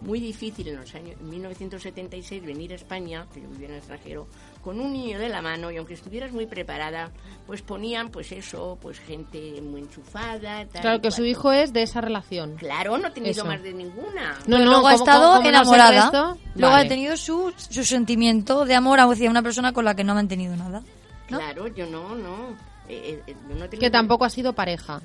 muy 0.00 0.20
difícil 0.20 0.68
en 0.68 0.76
los 0.76 0.94
años 0.94 1.16
en 1.20 1.30
1976 1.30 2.44
venir 2.44 2.72
a 2.72 2.76
España, 2.76 3.26
que 3.32 3.40
yo 3.40 3.48
vivía 3.48 3.66
en 3.66 3.72
el 3.72 3.78
extranjero, 3.78 4.26
con 4.62 4.80
un 4.80 4.92
niño 4.92 5.18
de 5.18 5.28
la 5.28 5.40
mano 5.42 5.70
y 5.70 5.76
aunque 5.76 5.94
estuvieras 5.94 6.32
muy 6.32 6.46
preparada, 6.46 7.10
pues 7.46 7.62
ponían 7.62 8.10
pues 8.10 8.32
eso, 8.32 8.78
pues 8.80 8.98
gente 8.98 9.60
muy 9.62 9.82
enchufada, 9.82 10.66
tal 10.66 10.82
Claro 10.82 11.00
que 11.00 11.10
su 11.10 11.24
hijo 11.24 11.52
es 11.52 11.72
de 11.72 11.82
esa 11.82 12.00
relación. 12.00 12.56
Claro, 12.56 12.98
no 12.98 13.08
he 13.08 13.10
tenido 13.12 13.30
Eso. 13.32 13.44
más 13.46 13.62
de 13.62 13.72
ninguna. 13.72 14.36
No, 14.46 14.58
no, 14.58 14.64
luego 14.64 14.88
ha 14.88 14.94
estado 14.94 15.36
no 15.36 15.42
sé 15.42 15.48
el 15.48 15.54
enamorada. 15.54 16.02
resto, 16.10 16.38
Luego 16.56 16.72
vale. 16.74 16.86
ha 16.86 16.88
tenido 16.88 17.16
su, 17.16 17.52
su 17.56 17.84
sentimiento 17.84 18.64
de 18.64 18.74
amor 18.74 19.00
hacia 19.00 19.30
una 19.30 19.42
persona 19.42 19.72
con 19.72 19.84
la 19.84 19.94
que 19.94 20.04
no 20.04 20.12
ha 20.12 20.16
mantenido 20.16 20.56
nada. 20.56 20.82
¿no? 21.30 21.38
Claro, 21.38 21.68
yo 21.68 21.86
no, 21.86 22.14
no. 22.14 22.50
Eh, 22.88 23.18
eh, 23.18 23.22
eh, 23.26 23.36
yo 23.48 23.54
no 23.56 23.68
Que 23.70 23.90
tampoco 23.90 24.24
ha 24.24 24.30
sido 24.30 24.52
pareja. 24.52 25.00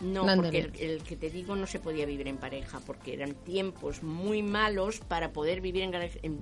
No, 0.00 0.26
porque 0.36 0.58
el, 0.58 0.72
el 0.78 1.02
que 1.02 1.16
te 1.16 1.30
digo 1.30 1.56
no 1.56 1.66
se 1.66 1.78
podía 1.80 2.04
vivir 2.06 2.28
en 2.28 2.36
pareja, 2.36 2.80
porque 2.80 3.14
eran 3.14 3.34
tiempos 3.34 4.02
muy 4.02 4.42
malos 4.42 5.00
para 5.00 5.32
poder 5.32 5.60
vivir 5.60 5.82
en, 5.84 5.94
en- 6.22 6.40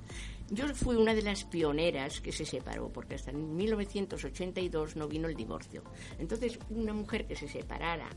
Yo 0.50 0.66
fui 0.74 0.96
una 0.96 1.14
de 1.14 1.22
las 1.22 1.44
pioneras 1.44 2.20
que 2.20 2.32
se 2.32 2.44
separó, 2.44 2.88
porque 2.92 3.14
hasta 3.14 3.30
en 3.30 3.56
1982 3.56 4.96
no 4.96 5.06
vino 5.08 5.28
el 5.28 5.34
divorcio. 5.36 5.82
Entonces, 6.18 6.58
una 6.70 6.92
mujer 6.92 7.26
que 7.26 7.36
se 7.36 7.48
separara, 7.48 8.08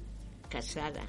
casada, 0.49 1.05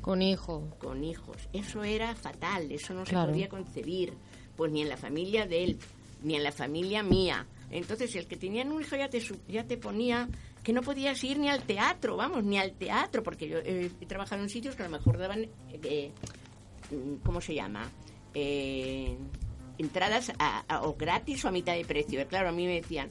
Con 0.00 0.22
hijo. 0.22 0.68
con 0.78 1.04
hijos, 1.04 1.36
eso 1.52 1.82
era 1.84 2.14
fatal, 2.14 2.70
eso 2.72 2.94
no 2.94 3.04
Claro. 3.04 3.26
se 3.26 3.32
podía 3.32 3.48
concebir, 3.48 4.14
pues 4.56 4.72
ni 4.72 4.82
en 4.82 4.88
la 4.88 4.96
familia 4.96 5.46
de 5.46 5.64
él, 5.64 5.78
ni 6.22 6.34
en 6.34 6.42
la 6.44 6.52
familia 6.52 7.02
mía. 7.02 7.46
Entonces, 7.70 8.14
el 8.16 8.26
que 8.26 8.36
tenía 8.36 8.64
un 8.64 8.80
hijo 8.80 8.96
ya 8.96 9.08
te, 9.10 9.20
ya 9.48 9.64
te 9.64 9.76
ponía 9.76 10.28
que 10.66 10.72
no 10.72 10.82
podías 10.82 11.22
ir 11.22 11.38
ni 11.38 11.48
al 11.48 11.62
teatro, 11.62 12.16
vamos, 12.16 12.42
ni 12.42 12.58
al 12.58 12.72
teatro, 12.72 13.22
porque 13.22 13.46
yo 13.48 13.58
eh, 13.58 13.88
he 14.00 14.06
trabajado 14.06 14.42
en 14.42 14.48
sitios 14.48 14.74
que 14.74 14.82
a 14.82 14.86
lo 14.88 14.90
mejor 14.98 15.16
daban, 15.16 15.46
eh, 15.72 16.10
mm, 16.90 17.22
¿cómo 17.24 17.40
se 17.40 17.54
llama? 17.54 17.88
Eh, 18.34 19.16
entradas 19.78 20.32
a- 20.40 20.80
o 20.82 20.96
gratis 20.96 21.44
o 21.44 21.48
a 21.48 21.52
mitad 21.52 21.74
de 21.74 21.84
precio. 21.84 22.26
Claro, 22.26 22.48
a 22.48 22.52
mí 22.52 22.66
me 22.66 22.80
decían, 22.80 23.10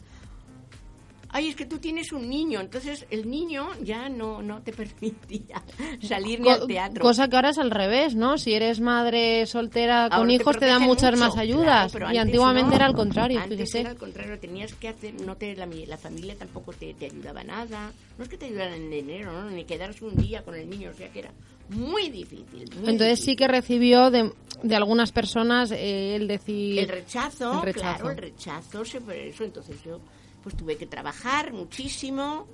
ay, 1.35 1.49
es 1.49 1.55
que 1.57 1.65
tú 1.65 1.79
tienes 1.79 2.13
un 2.13 2.29
niño, 2.29 2.61
entonces 2.61 3.05
el 3.09 3.29
niño 3.29 3.67
ya 3.83 4.07
no, 4.07 4.41
no 4.41 4.61
te 4.61 4.71
permitía 5.11 5.61
salir 6.01 6.39
ni 6.39 6.45
Co- 6.45 6.51
al 6.53 6.67
teatro. 6.67 7.01
Cosa 7.01 7.27
que 7.27 7.35
ahora 7.35 7.49
es 7.49 7.57
al 7.57 7.71
revés, 7.71 8.15
¿no? 8.15 8.37
Si 8.37 8.53
eres 8.53 8.79
madre 8.79 9.45
soltera 9.45 10.09
con 10.09 10.31
hijos 10.31 10.57
te 10.57 10.65
dan 10.65 10.83
muchas 10.83 11.11
mucho, 11.11 11.25
más 11.25 11.37
ayudas. 11.37 11.91
claro, 11.91 12.13
y 12.13 12.17
antiguamente 12.17 12.69
no. 12.69 12.75
era 12.77 12.85
al 12.85 12.95
contrario, 12.95 13.39
Antes 13.41 13.57
fíjese. 13.57 13.81
era 13.81 13.89
al 13.89 13.97
contrario, 13.97 14.39
tenías 14.39 14.73
que 14.75 14.87
hacer, 14.87 15.13
no 15.25 15.35
te, 15.35 15.55
la, 15.57 15.65
la 15.65 15.97
familia 15.97 16.35
tampoco 16.37 16.71
te, 16.71 16.93
te 16.93 17.05
ayudaba 17.07 17.43
nada. 17.43 17.91
No 18.17 18.23
es 18.23 18.29
que 18.29 18.37
te 18.37 18.45
ayudaran 18.45 18.75
en 18.75 18.89
dinero, 18.89 19.33
¿no? 19.33 19.49
ni 19.51 19.65
quedarse 19.65 20.05
un 20.05 20.15
día 20.15 20.41
con 20.41 20.55
el 20.55 20.69
niño, 20.69 20.91
o 20.91 20.93
sea 20.93 21.09
que 21.09 21.19
era 21.19 21.31
muy 21.67 22.09
difícil. 22.09 22.69
muy 22.79 22.89
Entonces 22.91 23.19
sí 23.19 23.35
que 23.35 23.47
recibió 23.49 24.09
de, 24.09 24.31
de 24.63 24.75
algunas 24.75 25.11
personas 25.11 25.71
eh, 25.71 26.15
el 26.15 26.27
decir... 26.29 26.79
El 26.79 26.87
rechazo, 26.87 27.51
el 27.55 27.61
rechazo. 27.61 27.81
claro, 28.03 28.11
el 28.11 28.17
rechazo, 28.17 28.83
por 29.03 29.13
eso, 29.15 29.43
entonces 29.43 29.75
yo 29.83 29.99
pues 30.45 30.55
tuve 30.55 30.77
que 30.77 30.85
trabajar 30.85 31.53
muchísimo 31.53 32.45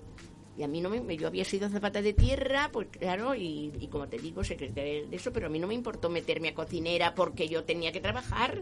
y 0.58 0.64
a 0.64 0.68
mí 0.70 0.80
no 0.80 0.90
me, 0.90 1.18
yo 1.18 1.28
había 1.28 1.44
sido 1.44 1.68
zapata 1.68 2.02
de 2.02 2.14
tierra, 2.14 2.70
pues 2.72 2.88
claro, 2.88 3.36
y, 3.36 3.70
y 3.82 3.88
como 3.88 4.08
te 4.08 4.18
digo, 4.18 4.46
secretaria 4.46 5.06
de 5.06 5.14
eso, 5.16 5.34
pero 5.34 5.48
a 5.48 5.50
mí 5.50 5.60
no 5.60 5.68
me 5.68 5.74
importó 5.74 6.10
meterme 6.10 6.48
a 6.50 6.54
cocinera 6.54 7.14
porque 7.14 7.50
yo 7.50 7.66
tenía 7.66 7.92
que 7.92 8.00
trabajar, 8.00 8.62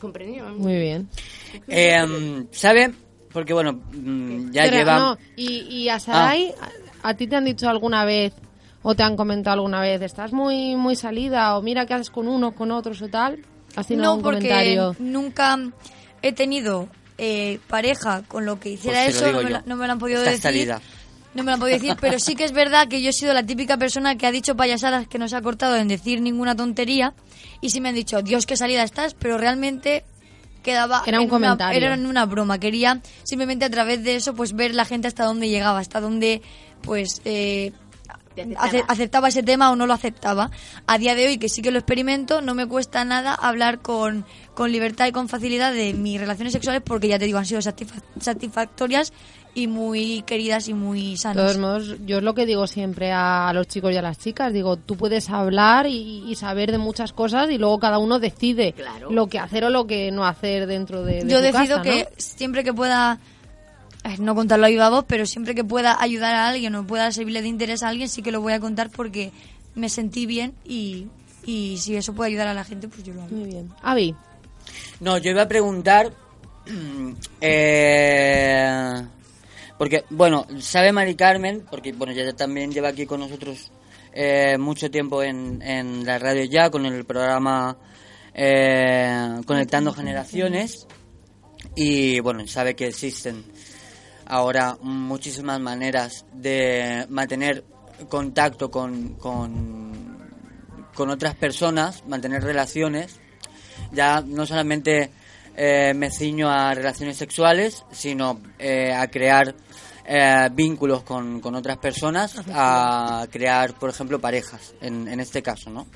¿comprendió? 0.00 0.48
Muy 0.48 0.74
bien. 0.76 1.08
Eh, 1.68 2.44
¿Sabe? 2.50 2.92
Porque 3.32 3.52
bueno, 3.52 3.74
mm, 3.92 4.50
ya 4.50 4.64
Pero, 4.64 4.76
lleva... 4.78 4.98
no, 4.98 5.18
y, 5.36 5.60
y 5.62 5.88
a 5.88 6.00
Sarai, 6.00 6.52
¿a, 7.02 7.08
a 7.10 7.14
ti 7.14 7.28
te 7.28 7.36
han 7.36 7.44
dicho 7.44 7.68
alguna 7.68 8.04
vez 8.04 8.32
o 8.82 8.96
te 8.96 9.04
han 9.04 9.14
comentado 9.16 9.54
alguna 9.54 9.80
vez, 9.80 10.02
estás 10.02 10.32
muy 10.32 10.74
muy 10.74 10.96
salida 10.96 11.56
o 11.56 11.62
mira 11.62 11.86
qué 11.86 11.94
haces 11.94 12.10
con 12.10 12.26
unos, 12.26 12.54
con 12.54 12.72
otros 12.72 13.00
o 13.00 13.06
tal? 13.08 13.44
¿Has 13.76 13.86
tenido 13.86 14.04
No, 14.06 14.10
algún 14.14 14.22
porque 14.24 14.48
comentario? 14.48 14.96
nunca 14.98 15.56
he 16.22 16.32
tenido 16.32 16.88
eh, 17.18 17.58
pareja 17.68 18.22
con 18.28 18.44
lo 18.46 18.60
que 18.60 18.70
hiciera 18.70 19.04
Pues 19.04 19.16
eso, 19.16 19.26
no 19.32 19.38
me, 19.38 19.42
yo. 19.44 19.48
la- 19.50 19.62
no 19.66 19.76
me 19.76 19.86
lo 19.86 19.92
han 19.92 19.98
podido 19.98 20.20
decir. 20.22 20.40
salida. 20.40 20.80
No 21.34 21.42
me 21.44 21.50
lo 21.50 21.54
han 21.54 21.60
podido 21.60 21.78
decir, 21.78 21.96
pero 22.00 22.18
sí 22.18 22.34
que 22.34 22.44
es 22.44 22.52
verdad 22.52 22.88
que 22.88 23.02
yo 23.02 23.10
he 23.10 23.12
sido 23.12 23.34
la 23.34 23.42
típica 23.44 23.76
persona 23.76 24.16
que 24.16 24.26
ha 24.26 24.32
dicho 24.32 24.56
payasadas 24.56 25.06
que 25.06 25.18
no 25.18 25.28
se 25.28 25.36
ha 25.36 25.42
cortado 25.42 25.76
en 25.76 25.86
decir 25.88 26.20
ninguna 26.22 26.56
tontería 26.56 27.12
y 27.60 27.70
sí 27.70 27.80
me 27.80 27.90
han 27.90 27.94
dicho, 27.94 28.22
Dios, 28.22 28.46
qué 28.46 28.56
salida 28.56 28.82
estás, 28.82 29.12
pero 29.14 29.36
realmente 29.36 30.04
quedaba 30.62 31.02
Era 31.06 31.18
un 31.18 31.24
en 31.24 31.30
una- 31.30 31.30
comentario. 31.30 31.76
era 31.86 31.94
en 31.94 32.06
una 32.06 32.24
broma. 32.26 32.58
Quería 32.58 33.00
simplemente 33.24 33.64
a 33.66 33.70
través 33.70 34.02
de 34.02 34.16
eso 34.16 34.34
pues 34.34 34.54
ver 34.54 34.74
la 34.74 34.84
gente 34.86 35.08
hasta 35.08 35.24
dónde 35.24 35.48
llegaba, 35.48 35.78
hasta 35.78 36.00
dónde 36.00 36.40
pues 36.82 37.20
eh, 37.24 37.72
aceptaba. 38.42 38.66
ace- 38.66 38.84
aceptaba 38.88 39.28
ese 39.28 39.42
tema 39.42 39.70
o 39.70 39.76
no 39.76 39.86
lo 39.86 39.92
aceptaba. 39.94 40.50
A 40.86 40.98
día 40.98 41.14
de 41.14 41.26
hoy, 41.26 41.38
que 41.38 41.48
sí 41.48 41.62
que 41.62 41.70
lo 41.70 41.78
experimento, 41.78 42.40
no 42.42 42.54
me 42.54 42.66
cuesta 42.66 43.04
nada 43.04 43.34
hablar 43.34 43.80
con, 43.80 44.24
con 44.54 44.72
libertad 44.72 45.06
y 45.06 45.12
con 45.12 45.28
facilidad 45.28 45.72
de 45.72 45.92
mis 45.94 46.20
relaciones 46.20 46.52
sexuales 46.52 46.82
porque 46.84 47.08
ya 47.08 47.18
te 47.18 47.24
digo, 47.26 47.38
han 47.38 47.46
sido 47.46 47.60
satisfa- 47.60 48.02
satisfactorias 48.20 49.12
y 49.54 49.68
muy 49.68 50.22
queridas 50.26 50.68
y 50.68 50.74
muy 50.74 51.12
De 51.12 51.16
sanas. 51.16 51.36
todos 51.46 51.58
modos, 51.58 51.96
yo 52.04 52.18
es 52.18 52.22
lo 52.22 52.34
que 52.34 52.44
digo 52.44 52.66
siempre 52.66 53.10
a, 53.12 53.50
los 53.54 53.66
chicos 53.66 53.90
y 53.92 53.96
a 53.96 54.02
las 54.02 54.18
chicas, 54.18 54.52
digo, 54.52 54.76
tú 54.76 54.96
puedes 54.98 55.30
hablar 55.30 55.86
y, 55.86 56.24
y 56.30 56.34
saber 56.34 56.70
de 56.72 56.76
muchas 56.78 57.14
cosas 57.14 57.50
y 57.50 57.56
luego 57.56 57.78
cada 57.78 57.96
uno 57.98 58.18
decide 58.18 58.74
Claro. 58.74 59.10
lo 59.10 59.28
que 59.28 59.38
hacer 59.38 59.64
o 59.64 59.70
lo 59.70 59.86
que 59.86 60.10
no 60.10 60.26
hacer 60.26 60.66
dentro 60.66 61.02
de, 61.04 61.24
de 61.24 61.30
Yo 61.32 61.40
decido 61.40 61.78
casa, 61.78 61.82
que 61.82 62.02
¿no? 62.04 62.08
siempre 62.18 62.64
que 62.64 62.74
pueda, 62.74 63.18
no 64.18 64.34
contarlo 64.34 64.66
a 64.66 64.68
viva 64.68 64.90
voz, 64.90 65.04
pero 65.06 65.26
siempre 65.26 65.54
que 65.54 65.64
pueda 65.64 66.00
ayudar 66.00 66.34
a 66.34 66.48
alguien 66.48 66.74
o 66.74 66.86
pueda 66.86 67.10
servirle 67.12 67.42
de 67.42 67.48
interés 67.48 67.82
a 67.82 67.88
alguien, 67.88 68.08
sí 68.08 68.22
que 68.22 68.32
lo 68.32 68.40
voy 68.40 68.52
a 68.52 68.60
contar 68.60 68.90
porque 68.90 69.32
me 69.74 69.88
sentí 69.88 70.26
bien 70.26 70.54
y, 70.64 71.08
y 71.44 71.78
si 71.78 71.96
eso 71.96 72.14
puede 72.14 72.30
ayudar 72.30 72.48
a 72.48 72.54
la 72.54 72.64
gente, 72.64 72.88
pues 72.88 73.04
yo 73.04 73.14
lo 73.14 73.22
hago. 73.22 73.34
Muy 73.34 73.48
bien. 73.48 73.70
Avi, 73.82 74.14
No, 75.00 75.18
yo 75.18 75.30
iba 75.30 75.42
a 75.42 75.48
preguntar. 75.48 76.12
eh, 77.40 79.02
porque, 79.78 80.04
bueno, 80.10 80.46
sabe 80.60 80.92
Mari 80.92 81.14
Carmen, 81.14 81.64
porque, 81.70 81.92
bueno, 81.92 82.12
ya 82.12 82.32
también 82.32 82.72
lleva 82.72 82.88
aquí 82.88 83.06
con 83.06 83.20
nosotros 83.20 83.70
eh, 84.12 84.56
mucho 84.58 84.90
tiempo 84.90 85.22
en, 85.22 85.60
en 85.62 86.04
la 86.04 86.18
radio 86.18 86.44
ya, 86.44 86.70
con 86.70 86.86
el 86.86 87.04
programa 87.04 87.76
eh, 88.34 89.40
Conectando 89.46 89.92
Generaciones. 89.92 90.86
Y, 91.74 92.20
bueno, 92.20 92.46
sabe 92.46 92.74
que 92.74 92.88
existen 92.88 93.44
ahora 94.26 94.76
muchísimas 94.80 95.60
maneras 95.60 96.26
de 96.32 97.06
mantener 97.08 97.64
contacto 98.08 98.70
con, 98.70 99.14
con, 99.14 100.18
con 100.94 101.10
otras 101.10 101.34
personas, 101.34 102.04
mantener 102.06 102.42
relaciones 102.42 103.20
ya 103.92 104.22
no 104.26 104.46
solamente 104.46 105.10
eh, 105.56 105.92
me 105.94 106.10
ciño 106.10 106.50
a 106.50 106.74
relaciones 106.74 107.16
sexuales, 107.16 107.84
sino 107.90 108.40
eh, 108.58 108.92
a 108.92 109.08
crear 109.08 109.54
eh, 110.04 110.48
vínculos 110.52 111.02
con, 111.02 111.40
con 111.40 111.54
otras 111.54 111.78
personas, 111.78 112.34
a 112.52 113.26
crear, 113.30 113.74
por 113.74 113.90
ejemplo, 113.90 114.20
parejas, 114.20 114.74
en, 114.80 115.18
este 115.20 115.42
caso, 115.42 115.70
¿no? 115.70 115.86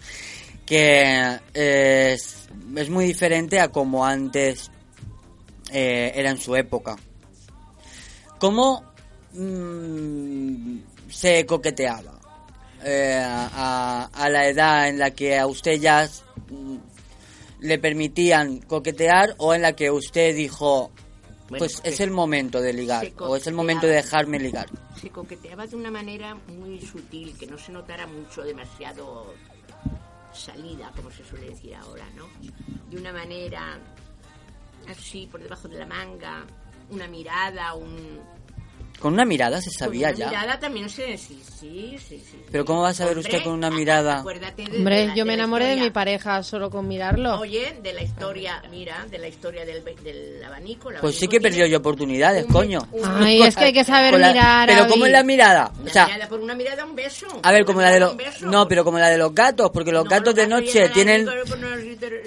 Que 0.65 1.39
es, 1.53 2.49
es 2.77 2.91
muy 2.91 3.05
diferente 3.05 3.61
a 3.61 3.69
como 3.69 4.05
antes 4.05 4.71
era 5.73 6.31
en 6.31 6.39
su 6.39 6.57
época. 6.57 6.97
¿Cómo 8.41 8.83
mm, 9.35 10.79
se 11.09 11.47
coqueteaba? 11.47 12.19
eh, 12.83 13.23
a, 13.23 14.09
a 14.13 14.29
la 14.31 14.49
edad 14.49 14.89
en 14.89 14.99
la 14.99 15.11
que 15.11 15.39
a 15.39 15.47
usted 15.47 15.79
ya 15.79 16.09
mm, 16.49 16.77
le 17.61 17.79
permitían 17.79 18.61
coquetear 18.61 19.35
o 19.37 19.55
en 19.55 19.63
la 19.63 19.75
que 19.75 19.91
usted 19.91 20.35
dijo 20.35 20.91
pues 21.47 21.81
es 21.85 22.01
el 22.01 22.11
momento 22.11 22.61
de 22.63 22.73
ligar 22.73 23.13
o 23.19 23.37
es 23.37 23.47
el 23.47 23.55
momento 23.55 23.87
de 23.87 23.95
dejarme 23.95 24.39
ligar 24.39 24.69
se 25.01 25.11
coqueteaba 25.11 25.67
de 25.67 25.77
una 25.77 25.91
manera 25.91 26.35
muy 26.35 26.81
sutil, 26.81 27.37
que 27.39 27.47
no 27.47 27.57
se 27.57 27.73
notara 27.73 28.07
mucho, 28.07 28.43
demasiado 28.43 29.33
salida, 30.33 30.93
como 30.95 31.11
se 31.11 31.25
suele 31.25 31.51
decir 31.51 31.75
ahora, 31.75 32.05
¿no? 32.15 32.29
De 32.91 32.99
una 32.99 33.13
manera 33.13 33.79
así, 34.89 35.27
por 35.27 35.43
debajo 35.43 35.69
de 35.69 35.79
la 35.79 35.87
manga, 35.87 36.45
una 36.91 37.07
mirada, 37.09 37.75
un... 37.75 38.21
con 39.01 39.15
una 39.15 39.25
mirada 39.25 39.61
se 39.61 39.71
con 39.71 39.79
sabía 39.79 40.09
una 40.11 40.17
ya 40.17 40.29
mirada 40.29 40.61
también 40.61 40.89
se... 40.89 41.17
Sí, 41.19 41.41
sí, 41.59 41.97
sí, 42.09 42.23
sí. 42.31 42.39
pero 42.53 42.65
cómo 42.65 42.83
va 42.83 42.91
a 42.91 42.95
saber 42.95 43.17
Hombre, 43.17 43.31
usted 43.31 43.45
con 43.45 43.55
una 43.55 43.71
mirada 43.71 44.19
acuérdate 44.21 44.63
de- 44.65 44.71
de 44.71 44.79
hombre, 44.79 45.07
la- 45.09 45.15
yo 45.15 45.25
me 45.27 45.35
enamoré 45.35 45.67
de 45.67 45.77
mi 45.77 45.91
pareja 45.91 46.43
solo 46.43 46.71
con 46.71 46.87
mirarlo. 46.87 47.39
Oye, 47.41 47.77
de 47.83 47.93
la 47.93 48.03
historia, 48.03 48.63
mira, 48.71 49.07
de 49.11 49.19
la 49.19 49.29
historia 49.29 49.65
del, 49.65 49.83
del 50.05 50.45
abanico. 50.45 50.91
pues 51.01 51.17
sí 51.17 51.27
que 51.29 51.41
perdió 51.41 51.67
yo 51.67 51.79
oportunidades 51.79 52.45
un- 52.47 52.53
coño 52.53 52.87
un- 52.93 53.05
Ay, 53.23 53.43
es 53.43 53.57
que 53.57 53.65
hay 53.65 53.73
que 53.73 53.85
saber 53.85 54.13
Con 54.13 54.21
la- 54.21 54.29
mirar. 54.33 54.69
pero 54.69 54.87
cómo 54.87 55.07
es 55.07 55.13
la 55.13 55.23
mirada 55.23 55.73
o 55.85 55.89
sea 55.89 56.07
mirada, 56.07 56.29
por 56.29 56.41
una 56.41 56.55
mirada 56.55 56.85
un 56.85 56.95
beso. 56.95 57.27
a 57.43 57.53
ver 57.53 57.65
como 57.65 57.81
la 57.81 57.91
de 57.91 58.01
mirada, 58.01 58.17
los 58.41 58.43
no 58.43 58.69
pero 58.69 58.85
como 58.85 58.99
la 58.99 59.09
de 59.09 59.19
los 59.19 59.35
gatos 59.35 59.71
porque 59.73 59.93
los 59.93 60.05
No, 60.05 60.11
gatos 60.11 60.35
de 60.35 60.47
noche 60.47 60.89
tienen 60.91 61.27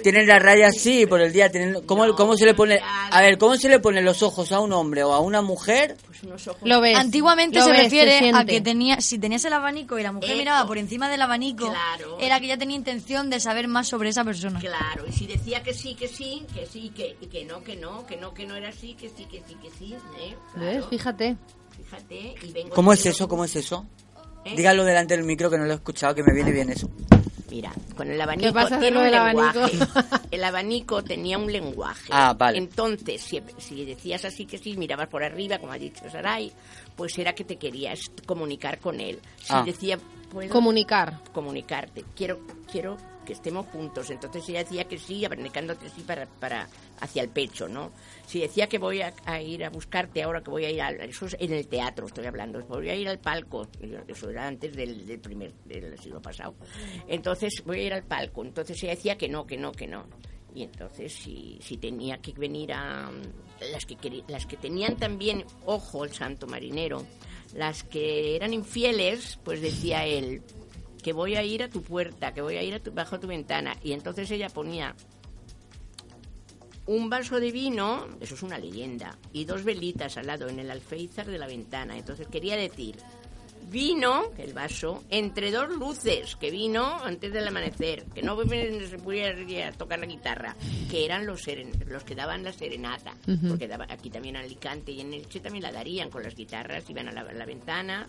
tienen 0.02 0.26
la 0.26 0.38
raya 0.38 0.68
así 0.68 1.06
por 1.06 1.20
el 1.20 1.32
día 1.32 1.50
tienen 1.50 1.82
cómo 1.86 2.06
No, 2.06 2.14
cómo 2.16 2.36
se 2.36 2.44
le 2.46 2.54
pone 2.54 2.80
a 2.82 3.20
ver 3.20 3.38
cómo 3.38 3.56
se 3.56 3.68
le 3.68 3.78
ponen 3.80 4.04
los 4.04 4.22
ojos 4.22 4.52
a 4.52 4.60
un 4.60 4.72
hombre 4.72 5.02
o 5.04 5.12
a 5.12 5.20
una 5.20 5.42
mujer 5.42 5.96
Pues 6.06 6.22
unos 6.22 6.46
ojos 6.48 6.62
Lo 6.64 6.80
ves. 6.80 6.96
Antiguamente 6.96 7.58
lo 7.58 7.64
se 7.64 7.72
ves, 7.72 7.82
refiere 7.84 8.30
a 8.34 8.44
que 8.44 8.60
tenía, 8.60 9.00
si 9.00 9.18
tenías 9.18 9.44
el 9.44 9.52
abanico 9.52 9.98
y 9.98 10.02
la 10.02 10.12
mujer 10.12 10.36
miraba 10.36 10.66
por 10.66 10.78
encima 10.78 11.08
del 11.08 11.22
abanico, 11.22 11.68
Claro. 11.68 12.18
era 12.20 12.40
que 12.40 12.46
ya 12.46 12.56
tenía 12.58 12.76
intención 12.76 13.30
de 13.30 13.40
saber 13.40 13.68
más 13.68 13.88
sobre 13.88 14.08
esa 14.08 14.24
persona. 14.24 14.60
Claro, 14.60 15.04
y 15.08 15.12
si 15.12 15.26
decía 15.26 15.62
que 15.62 15.74
sí, 15.74 15.94
que 15.94 16.08
sí, 16.08 16.46
que 16.54 16.66
sí, 16.66 16.90
que, 16.94 17.16
y 17.20 17.26
que 17.26 17.44
no, 17.44 17.62
que 17.62 17.76
no, 17.76 18.06
que 18.06 18.16
no, 18.16 18.32
que 18.34 18.46
no 18.46 18.54
era 18.56 18.70
así, 18.70 18.94
que 18.94 19.08
sí, 19.08 19.26
que 19.26 19.42
sí, 19.46 19.54
que 19.62 19.70
sí, 19.78 19.94
¿eh? 20.20 20.36
¿Ves? 20.56 20.84
Fíjate. 20.90 21.36
Fíjate, 21.76 22.34
y 22.42 22.52
vengo 22.52 22.70
¿Cómo 22.74 22.92
es 22.92 23.04
eso? 23.04 23.28
¿Cómo 23.28 23.44
es 23.44 23.56
eso? 23.56 23.86
¿Eh? 24.44 24.54
Dígalo 24.56 24.84
delante 24.84 25.16
del 25.16 25.24
micro 25.26 25.50
que 25.50 25.58
no 25.58 25.64
lo 25.64 25.72
he 25.72 25.76
escuchado, 25.76 26.14
que 26.14 26.22
me 26.22 26.32
viene 26.34 26.52
bien 26.52 26.70
eso. 26.70 26.88
Mira, 27.54 27.72
con 27.96 28.10
el 28.10 28.20
abanico 28.20 28.52
tiene 28.80 28.98
un 28.98 29.10
lenguaje. 29.12 29.58
abanico? 29.60 30.18
El 30.32 30.42
abanico 30.42 31.04
tenía 31.04 31.38
un 31.38 31.52
lenguaje. 31.52 32.08
Ah, 32.10 32.34
vale. 32.36 32.58
Entonces, 32.58 33.22
si, 33.22 33.40
si 33.58 33.84
decías 33.84 34.24
así 34.24 34.44
que 34.44 34.58
sí, 34.58 34.76
mirabas 34.76 35.06
por 35.06 35.22
arriba, 35.22 35.58
como 35.60 35.70
ha 35.72 35.78
dicho 35.78 36.02
Saray, 36.10 36.50
pues 36.96 37.16
era 37.16 37.32
que 37.32 37.44
te 37.44 37.54
querías 37.56 38.00
comunicar 38.26 38.80
con 38.80 38.98
él. 38.98 39.20
Si 39.40 39.52
Ah. 39.52 39.62
decía 39.64 39.98
puedo 40.32 40.50
Comunicar. 40.50 41.20
comunicarte. 41.32 42.04
Quiero, 42.16 42.40
quiero 42.72 42.96
que 43.24 43.34
estemos 43.34 43.66
juntos. 43.68 44.10
Entonces 44.10 44.48
ella 44.48 44.64
decía 44.64 44.82
que 44.88 44.98
sí, 44.98 45.24
abanicándote 45.24 45.88
sí 45.90 46.00
para, 46.02 46.26
para 46.26 46.66
hacia 47.00 47.22
el 47.22 47.28
pecho, 47.28 47.68
¿no? 47.68 47.92
Si 48.26 48.40
decía 48.40 48.68
que 48.68 48.78
voy 48.78 49.02
a, 49.02 49.42
ir 49.42 49.64
a 49.64 49.70
buscarte 49.70 50.22
ahora, 50.22 50.42
que 50.42 50.50
voy 50.50 50.64
a 50.64 50.70
ir 50.70 50.80
al, 50.80 51.00
eso 51.00 51.26
es 51.26 51.36
en 51.38 51.52
el 51.52 51.66
teatro, 51.68 52.06
estoy 52.06 52.26
hablando, 52.26 52.60
voy 52.66 52.88
a 52.88 52.94
ir 52.94 53.08
al 53.08 53.18
palco, 53.18 53.68
eso 54.08 54.30
era 54.30 54.46
antes 54.46 54.74
del, 54.74 55.06
del 55.06 55.20
primer, 55.20 55.52
siglo 56.00 56.20
pasado. 56.22 56.54
Entonces 57.06 57.62
voy 57.64 57.80
a 57.80 57.82
ir 57.84 57.94
al 57.94 58.04
palco. 58.04 58.44
Entonces 58.44 58.82
ella 58.82 58.94
decía 58.94 59.16
que 59.16 59.28
no, 59.28 59.46
que 59.46 59.56
no, 59.56 59.72
que 59.72 59.86
no. 59.86 60.06
Y 60.54 60.62
entonces 60.62 61.12
si, 61.12 61.58
si 61.60 61.76
tenía 61.76 62.18
que 62.18 62.32
venir 62.32 62.72
a 62.72 63.10
las 63.72 63.86
que 63.86 63.96
las 64.28 64.46
que 64.46 64.56
tenían 64.56 64.96
también 64.96 65.44
ojo 65.66 66.04
el 66.04 66.12
santo 66.12 66.46
marinero, 66.46 67.04
las 67.54 67.82
que 67.82 68.36
eran 68.36 68.52
infieles, 68.52 69.38
pues 69.42 69.60
decía 69.60 70.06
él 70.06 70.42
que 71.02 71.12
voy 71.12 71.34
a 71.36 71.42
ir 71.42 71.62
a 71.62 71.68
tu 71.68 71.82
puerta, 71.82 72.32
que 72.32 72.40
voy 72.40 72.56
a 72.56 72.62
ir 72.62 72.74
a 72.74 72.80
tu, 72.80 72.90
bajo 72.90 73.20
tu 73.20 73.26
ventana. 73.26 73.76
Y 73.82 73.92
entonces 73.92 74.30
ella 74.30 74.48
ponía 74.48 74.96
un 76.86 77.08
vaso 77.08 77.40
de 77.40 77.50
vino, 77.50 78.06
eso 78.20 78.34
es 78.34 78.42
una 78.42 78.58
leyenda, 78.58 79.16
y 79.32 79.44
dos 79.44 79.64
velitas 79.64 80.16
al 80.18 80.26
lado 80.26 80.48
en 80.48 80.58
el 80.58 80.70
alféizar 80.70 81.26
de 81.26 81.38
la 81.38 81.46
ventana. 81.46 81.96
Entonces 81.96 82.26
quería 82.28 82.56
decir, 82.56 82.96
vino, 83.70 84.24
el 84.36 84.52
vaso, 84.52 85.02
entre 85.08 85.50
dos 85.50 85.70
luces, 85.70 86.36
que 86.36 86.50
vino 86.50 86.84
antes 87.02 87.32
del 87.32 87.48
amanecer, 87.48 88.04
que 88.14 88.22
no 88.22 88.36
se 88.42 88.98
pudiera 88.98 89.72
tocar 89.72 89.98
la 89.98 90.06
guitarra, 90.06 90.54
que 90.90 91.04
eran 91.04 91.24
los, 91.26 91.46
seren- 91.46 91.84
los 91.86 92.04
que 92.04 92.14
daban 92.14 92.44
la 92.44 92.52
serenata, 92.52 93.14
porque 93.48 93.66
daba, 93.66 93.86
aquí 93.88 94.10
también 94.10 94.36
en 94.36 94.42
Alicante 94.42 94.92
y 94.92 95.00
en 95.00 95.14
Elche 95.14 95.40
también 95.40 95.62
la 95.62 95.72
darían 95.72 96.10
con 96.10 96.22
las 96.22 96.34
guitarras, 96.36 96.88
iban 96.90 97.08
a 97.08 97.12
la, 97.12 97.22
la 97.32 97.46
ventana, 97.46 98.06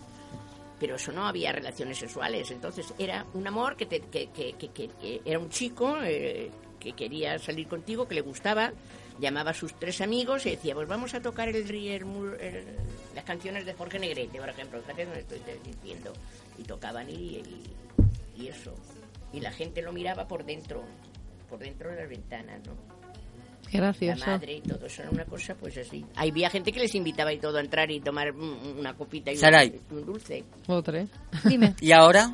pero 0.77 0.97
eso 0.97 1.13
no 1.13 1.25
había 1.25 1.53
relaciones 1.53 1.97
sexuales, 1.97 2.51
entonces 2.51 2.93
era 2.99 3.25
un 3.33 3.47
amor 3.47 3.77
que, 3.77 3.85
te- 3.85 4.01
que, 4.01 4.27
que, 4.31 4.53
que- 4.59 4.69
que- 4.69 4.89
que 4.89 5.21
era 5.23 5.39
un 5.39 5.49
chico 5.49 5.95
eh, 6.03 6.51
que 6.79 6.93
quería 6.93 7.37
salir 7.39 7.67
contigo, 7.67 8.07
que 8.07 8.15
le 8.15 8.21
gustaba, 8.21 8.71
llamaba 9.19 9.51
a 9.51 9.53
sus 9.53 9.73
tres 9.79 10.01
amigos 10.01 10.45
y 10.45 10.51
decía, 10.51 10.73
pues 10.73 10.87
vamos 10.87 11.13
a 11.13 11.21
tocar 11.21 11.47
el, 11.49 11.55
el 11.55 11.67
el- 12.39 12.65
las 13.15 13.23
canciones 13.23 13.65
de 13.65 13.73
Jorge 13.73 13.97
Negrete, 13.99 14.39
por 14.39 14.49
ejemplo, 14.49 14.81
fíjate 14.81 15.05
que 15.05 15.19
estoy 15.19 15.39
diciendo, 15.63 16.11
y 16.57 16.63
tocaban 16.63 17.09
y, 17.09 17.13
y, 17.13 17.63
y 18.37 18.47
eso, 18.47 18.73
y 19.31 19.39
la 19.39 19.51
gente 19.51 19.81
lo 19.81 19.93
miraba 19.93 20.27
por 20.27 20.43
dentro, 20.45 20.83
por 21.49 21.59
dentro 21.59 21.89
de 21.91 21.95
las 21.97 22.09
ventanas, 22.09 22.59
¿no? 22.67 22.73
Qué 23.71 23.79
La 23.79 23.93
madre 24.27 24.53
y 24.57 24.61
todo 24.61 24.85
eso 24.85 25.01
era 25.01 25.11
una 25.11 25.25
cosa 25.25 25.55
pues 25.55 25.75
así. 25.77 26.05
Había 26.15 26.51
gente 26.51 26.71
que 26.71 26.79
les 26.79 26.93
invitaba 26.93 27.33
y 27.33 27.39
todo 27.39 27.57
a 27.57 27.61
entrar 27.61 27.89
y 27.89 27.99
tomar 27.99 28.31
una 28.31 28.93
copita 28.95 29.31
y 29.31 29.35
un- 29.35 29.39
Saray. 29.41 29.81
un 29.89 30.05
dulce. 30.05 30.43
Otra. 30.67 30.99
¿eh? 31.01 31.07
Dime, 31.45 31.73
¿Y 31.81 31.91
ahora 31.91 32.31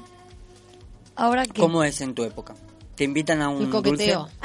¿ahora 1.15 1.45
qué? 1.45 1.61
cómo 1.61 1.83
es 1.85 2.01
en 2.01 2.13
tu 2.13 2.23
época? 2.25 2.53
¿Te 3.01 3.05
invitan 3.05 3.41
a 3.41 3.49
un 3.49 3.67
coqueteo. 3.71 4.19
dulce? 4.29 4.35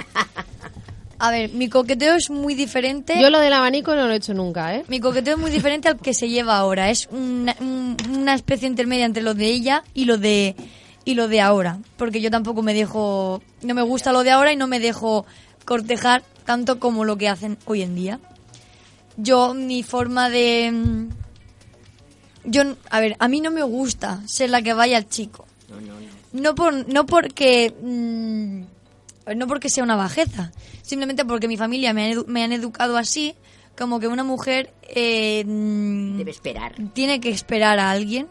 A 1.19 1.31
ver, 1.31 1.51
mi 1.51 1.69
coqueteo 1.69 2.14
es 2.14 2.31
muy 2.31 2.55
diferente. 2.55 3.21
Yo 3.21 3.29
lo 3.29 3.38
del 3.38 3.53
abanico 3.53 3.95
no 3.95 4.07
lo 4.07 4.12
he 4.14 4.16
hecho 4.16 4.33
nunca, 4.33 4.75
¿eh? 4.75 4.83
Mi 4.88 4.99
coqueteo 4.99 5.35
es 5.35 5.38
muy 5.40 5.51
diferente 5.51 5.88
al 5.88 5.99
que 5.99 6.14
se 6.14 6.31
lleva 6.31 6.57
ahora. 6.57 6.88
Es 6.88 7.07
una, 7.11 7.55
un- 7.61 7.99
una 8.19 8.35
especie 8.35 8.66
intermedia 8.66 9.05
entre 9.05 9.23
lo 9.23 9.35
de 9.35 9.45
ella 9.47 9.85
y 9.92 10.07
lo 10.07 10.16
de 10.16 10.57
y 11.05 11.14
lo 11.16 11.29
de 11.29 11.42
ahora, 11.42 11.81
porque 11.99 12.23
yo 12.23 12.31
tampoco 12.31 12.62
me 12.62 12.73
dejo, 12.73 13.42
no 13.61 13.75
me 13.75 13.83
gusta 13.83 14.11
lo 14.11 14.25
de 14.25 14.31
ahora 14.31 14.53
y 14.55 14.57
no 14.57 14.66
me 14.69 14.81
dejo 14.81 15.27
cortejar 15.66 16.23
tanto 16.47 16.81
como 16.81 17.05
lo 17.05 17.19
que 17.19 17.29
hacen 17.29 17.59
hoy 17.66 17.83
en 17.83 17.95
día. 17.95 18.21
Yo 19.19 19.53
mi 19.53 19.83
forma 19.83 20.31
de 20.31 20.71
mm, 20.73 21.09
yo 22.45 22.62
a 22.88 23.01
ver, 23.01 23.16
a 23.19 23.29
mí 23.29 23.40
no 23.42 23.51
me 23.51 23.62
gusta 23.62 24.23
ser 24.27 24.49
la 24.49 24.62
que 24.62 24.73
vaya 24.73 24.97
al 24.97 25.09
chico. 25.11 25.47
No, 25.69 25.79
no, 25.81 26.01
no. 26.01 26.15
No 26.37 26.55
por 26.55 26.88
no 26.88 27.07
porque 27.07 27.75
mm, 27.81 29.35
no 29.37 29.46
porque 29.46 29.70
sea 29.70 29.85
una 29.85 29.96
bajeza, 29.96 30.53
simplemente 30.83 31.25
porque 31.25 31.49
mi 31.49 31.57
familia 31.57 31.92
me, 31.92 32.12
han 32.12 32.25
me 32.27 32.44
han 32.44 32.53
educado 32.53 32.96
así, 32.96 33.35
como 33.77 33.99
que 34.01 34.07
una 34.07 34.22
mujer 34.22 34.72
eh, 34.83 35.44
mm, 35.44 36.18
Debe 36.18 36.31
esperar. 36.31 36.75
tiene 36.92 37.20
que 37.20 37.31
esperar 37.31 37.79
a 37.79 37.90
alguien. 37.90 38.29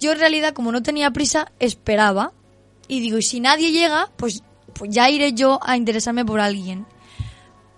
Yo 0.00 0.12
en 0.12 0.18
realidad, 0.18 0.52
como 0.52 0.72
no 0.72 0.82
tenía 0.82 1.10
prisa, 1.10 1.52
esperaba. 1.58 2.32
Y 2.88 3.00
digo, 3.00 3.18
y 3.18 3.22
si 3.22 3.40
nadie 3.40 3.72
llega, 3.72 4.10
pues, 4.16 4.42
pues 4.74 4.90
ya 4.90 5.08
iré 5.08 5.32
yo 5.32 5.58
a 5.62 5.76
interesarme 5.76 6.24
por 6.24 6.40
alguien. 6.40 6.86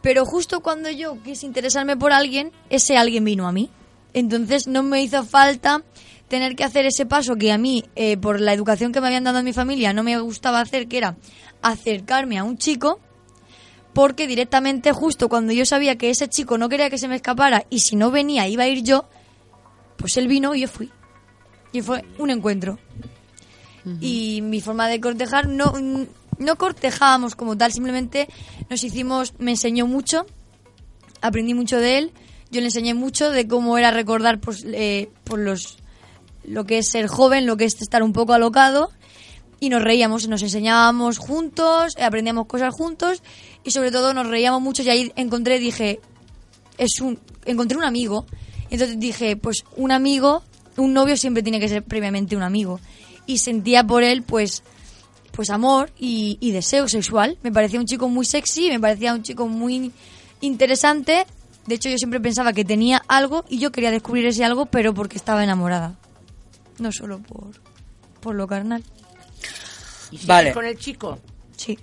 Pero 0.02 0.24
justo 0.24 0.60
cuando 0.60 0.90
yo 0.90 1.22
quise 1.22 1.46
interesarme 1.46 1.96
por 1.96 2.12
alguien, 2.12 2.52
ese 2.70 2.96
alguien 2.96 3.24
vino 3.24 3.46
a 3.46 3.52
mí. 3.52 3.70
Entonces 4.14 4.66
no 4.66 4.82
me 4.82 5.02
hizo 5.02 5.24
falta 5.24 5.82
tener 6.28 6.56
que 6.56 6.64
hacer 6.64 6.86
ese 6.86 7.06
paso 7.06 7.36
que 7.36 7.52
a 7.52 7.58
mí, 7.58 7.84
eh, 7.96 8.16
por 8.16 8.40
la 8.40 8.52
educación 8.52 8.92
que 8.92 9.00
me 9.00 9.06
habían 9.06 9.24
dado 9.24 9.38
en 9.38 9.44
mi 9.44 9.52
familia, 9.52 9.92
no 9.92 10.02
me 10.02 10.18
gustaba 10.20 10.60
hacer, 10.60 10.88
que 10.88 10.98
era 10.98 11.16
acercarme 11.62 12.38
a 12.38 12.44
un 12.44 12.58
chico, 12.58 13.00
porque 13.92 14.26
directamente 14.26 14.92
justo 14.92 15.28
cuando 15.28 15.52
yo 15.52 15.64
sabía 15.64 15.96
que 15.96 16.10
ese 16.10 16.28
chico 16.28 16.58
no 16.58 16.68
quería 16.68 16.90
que 16.90 16.98
se 16.98 17.08
me 17.08 17.16
escapara 17.16 17.64
y 17.70 17.80
si 17.80 17.96
no 17.96 18.10
venía 18.10 18.46
iba 18.46 18.64
a 18.64 18.68
ir 18.68 18.84
yo, 18.84 19.08
pues 19.96 20.16
él 20.16 20.28
vino 20.28 20.54
y 20.54 20.60
yo 20.60 20.68
fui. 20.68 20.90
Y 21.72 21.82
fue 21.82 22.04
un 22.18 22.30
encuentro. 22.30 22.78
Y 24.00 24.42
mi 24.42 24.60
forma 24.60 24.86
de 24.86 25.00
cortejar, 25.00 25.48
no, 25.48 25.72
no 26.38 26.56
cortejábamos 26.56 27.34
como 27.34 27.56
tal, 27.56 27.72
simplemente 27.72 28.28
nos 28.68 28.84
hicimos, 28.84 29.32
me 29.38 29.52
enseñó 29.52 29.86
mucho, 29.86 30.26
aprendí 31.22 31.54
mucho 31.54 31.78
de 31.78 31.96
él, 31.96 32.12
yo 32.50 32.60
le 32.60 32.66
enseñé 32.66 32.92
mucho 32.92 33.30
de 33.30 33.48
cómo 33.48 33.78
era 33.78 33.90
recordar 33.90 34.40
pues, 34.40 34.62
eh, 34.66 35.08
por 35.24 35.38
los, 35.38 35.78
lo 36.48 36.64
que 36.64 36.78
es 36.78 36.88
ser 36.90 37.06
joven, 37.06 37.46
lo 37.46 37.56
que 37.56 37.64
es 37.64 37.80
estar 37.80 38.02
un 38.02 38.12
poco 38.12 38.32
alocado, 38.32 38.90
y 39.60 39.70
nos 39.70 39.82
reíamos, 39.82 40.28
nos 40.28 40.42
enseñábamos 40.42 41.18
juntos, 41.18 41.94
eh, 41.96 42.04
aprendíamos 42.04 42.46
cosas 42.46 42.74
juntos, 42.74 43.22
y 43.64 43.70
sobre 43.70 43.90
todo 43.90 44.14
nos 44.14 44.26
reíamos 44.26 44.60
mucho, 44.62 44.82
y 44.82 44.88
ahí 44.90 45.12
encontré, 45.16 45.58
dije, 45.58 46.00
es 46.76 47.00
un, 47.00 47.18
encontré 47.44 47.76
un 47.76 47.84
amigo, 47.84 48.26
entonces 48.70 48.98
dije, 48.98 49.36
pues 49.36 49.64
un 49.76 49.92
amigo, 49.92 50.42
un 50.76 50.92
novio 50.92 51.16
siempre 51.16 51.42
tiene 51.42 51.60
que 51.60 51.68
ser 51.68 51.82
previamente 51.82 52.36
un 52.36 52.42
amigo, 52.42 52.80
y 53.26 53.38
sentía 53.38 53.84
por 53.84 54.02
él, 54.02 54.22
pues, 54.22 54.62
pues 55.32 55.50
amor 55.50 55.90
y 55.98 56.50
deseo 56.50 56.88
sexual. 56.88 57.36
Me 57.42 57.52
parecía 57.52 57.78
un 57.78 57.84
chico 57.84 58.08
muy 58.08 58.24
sexy, 58.24 58.70
me 58.70 58.80
parecía 58.80 59.12
un 59.12 59.22
chico 59.22 59.46
muy 59.46 59.92
interesante. 60.40 61.26
De 61.66 61.74
hecho, 61.74 61.90
yo 61.90 61.98
siempre 61.98 62.20
pensaba 62.20 62.54
que 62.54 62.64
tenía 62.64 63.02
algo 63.06 63.44
y 63.46 63.58
yo 63.58 63.70
quería 63.70 63.90
descubrir 63.90 64.24
ese 64.26 64.46
algo, 64.46 64.64
pero 64.64 64.94
porque 64.94 65.18
estaba 65.18 65.44
enamorada. 65.44 65.97
No 66.78 66.92
solo 66.92 67.18
por, 67.20 67.50
por 68.20 68.34
lo 68.34 68.46
carnal. 68.46 68.82
¿Y 70.10 70.24
Vale. 70.26 70.52
con 70.52 70.64
el 70.64 70.78
chico? 70.78 71.18
Sí, 71.56 71.78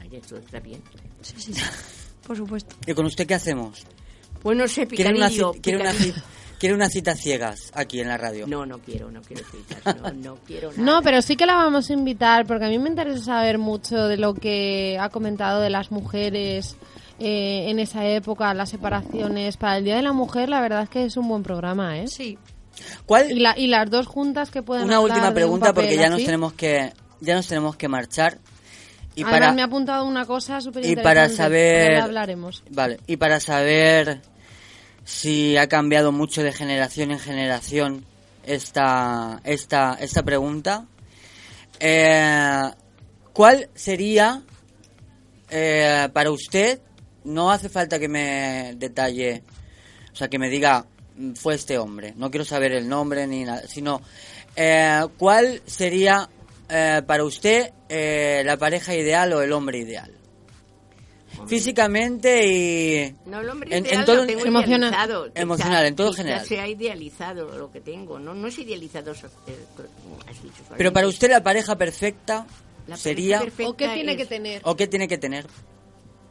Ay, 0.00 0.10
está 0.16 0.60
bien. 0.60 0.82
sí, 1.20 1.34
sí, 1.36 1.52
sí. 1.52 1.62
Por 2.26 2.36
supuesto. 2.36 2.76
¿Y 2.86 2.94
con 2.94 3.06
usted 3.06 3.26
qué 3.26 3.34
hacemos? 3.34 3.84
Pues 4.42 4.56
no 4.56 4.68
sé, 4.68 4.86
¿Quiere 4.86 5.14
una, 5.14 5.28
quiere 5.28 6.14
quiere 6.58 6.74
una 6.74 6.88
cita 6.88 7.14
ciegas 7.14 7.70
aquí 7.74 8.00
en 8.00 8.08
la 8.08 8.16
radio? 8.18 8.46
No, 8.46 8.66
no 8.66 8.78
quiero, 8.78 9.10
no 9.10 9.20
quiero 9.22 9.44
citas, 9.48 9.96
no, 9.96 10.12
no 10.34 10.36
quiero 10.46 10.70
nada. 10.70 10.82
No, 10.82 11.02
pero 11.02 11.22
sí 11.22 11.36
que 11.36 11.46
la 11.46 11.54
vamos 11.54 11.90
a 11.90 11.92
invitar 11.92 12.46
porque 12.46 12.66
a 12.66 12.68
mí 12.68 12.78
me 12.78 12.88
interesa 12.88 13.24
saber 13.24 13.58
mucho 13.58 14.06
de 14.06 14.16
lo 14.16 14.34
que 14.34 14.98
ha 15.00 15.08
comentado 15.08 15.60
de 15.60 15.70
las 15.70 15.90
mujeres 15.90 16.76
eh, 17.18 17.66
en 17.68 17.78
esa 17.78 18.06
época, 18.06 18.52
las 18.54 18.70
separaciones. 18.70 19.56
Para 19.56 19.78
el 19.78 19.84
Día 19.84 19.96
de 19.96 20.02
la 20.02 20.12
Mujer, 20.12 20.48
la 20.48 20.60
verdad 20.60 20.82
es 20.84 20.88
que 20.90 21.04
es 21.04 21.16
un 21.16 21.28
buen 21.28 21.42
programa, 21.42 21.98
¿eh? 21.98 22.08
Sí. 22.08 22.38
¿Cuál? 23.06 23.30
Y, 23.32 23.40
la- 23.40 23.58
y 23.58 23.66
las 23.66 23.88
dos 23.90 24.06
juntas 24.06 24.50
que 24.50 24.62
pueden 24.62 24.84
Una 24.84 25.00
última 25.00 25.28
un 25.28 25.34
pregunta 25.34 25.66
papel 25.66 25.84
porque 25.84 25.96
ya 25.96 26.08
nos 26.10 26.24
tenemos 26.24 26.52
que 26.54 26.92
ya 27.20 27.34
nos 27.34 27.46
tenemos 27.48 27.76
que 27.76 27.88
marchar 27.88 28.38
y 29.16 29.22
Además, 29.22 29.40
para 29.40 29.52
me 29.52 29.62
ha 29.62 29.64
apuntado 29.64 30.04
una 30.04 30.24
cosa 30.24 30.60
súper 30.60 30.84
y 30.84 30.90
interesante. 30.90 31.02
para 31.02 31.28
saber 31.36 31.96
hablaremos. 31.96 32.62
vale 32.70 33.00
y 33.06 33.16
para 33.16 33.40
saber 33.40 34.20
si 35.04 35.56
ha 35.56 35.66
cambiado 35.68 36.12
mucho 36.12 36.42
de 36.42 36.52
generación 36.52 37.10
en 37.10 37.18
generación 37.18 38.04
esta 38.44 39.40
esta 39.44 39.96
esta 40.00 40.22
pregunta 40.22 40.86
eh, 41.80 42.70
¿cuál 43.32 43.68
sería 43.74 44.42
eh, 45.50 46.08
para 46.12 46.30
usted 46.30 46.80
no 47.24 47.50
hace 47.50 47.68
falta 47.68 47.98
que 47.98 48.08
me 48.08 48.74
detalle 48.76 49.42
o 50.12 50.16
sea 50.16 50.28
que 50.28 50.38
me 50.38 50.48
diga 50.50 50.80
"Mm, 50.82 50.97
fue 51.34 51.54
este 51.54 51.78
hombre 51.78 52.14
no 52.16 52.30
quiero 52.30 52.44
saber 52.44 52.72
el 52.72 52.88
nombre 52.88 53.26
ni 53.26 53.44
nada 53.44 53.66
sino 53.68 54.00
eh, 54.56 55.00
¿cuál 55.16 55.62
sería 55.66 56.28
eh, 56.68 57.02
para 57.06 57.24
usted 57.24 57.70
eh, 57.88 58.42
la 58.44 58.56
pareja 58.56 58.94
ideal 58.94 59.32
o 59.32 59.42
el 59.42 59.52
hombre 59.52 59.78
ideal 59.78 60.12
físicamente 61.46 62.46
y 62.46 63.14
No, 63.26 63.40
el 63.40 63.48
hombre 63.48 63.76
en- 63.76 63.84
ideal 63.86 64.00
en 64.00 64.04
todo- 64.06 64.16
lo 64.16 64.26
tengo 64.26 64.44
Emocional. 64.46 64.90
idealizado. 64.90 65.24
Quizá- 65.32 65.40
Emocional, 65.42 65.86
en 65.86 65.96
todo 65.96 66.12
general. 66.12 66.46
se 66.46 66.60
ha 66.60 66.66
idealizado 66.66 67.56
lo 67.56 67.70
que 67.70 67.80
tengo. 67.80 68.18
No, 68.18 68.34
no 68.34 68.48
es 68.48 68.58
idealizado, 68.58 69.14
so- 69.14 69.28
eh, 69.46 69.56
como 69.76 70.18
has 70.28 70.42
dicho, 70.42 70.62
pero 70.76 70.92
para 70.92 71.06
usted 71.06 71.30
la 71.30 71.42
pareja 71.42 71.76
perfecta 71.76 72.38
La 72.86 72.96
pareja 72.96 72.96
sería 72.96 73.40
perfecta 73.40 73.70
¿O 73.70 73.76
qué 73.76 73.88
tiene 73.88 74.12
es- 74.12 74.18
que 74.18 74.26
tener? 74.26 74.62
o 74.64 74.76
qué 74.76 74.86
tiene 74.88 75.06
que 75.08 75.18
tener 75.18 75.46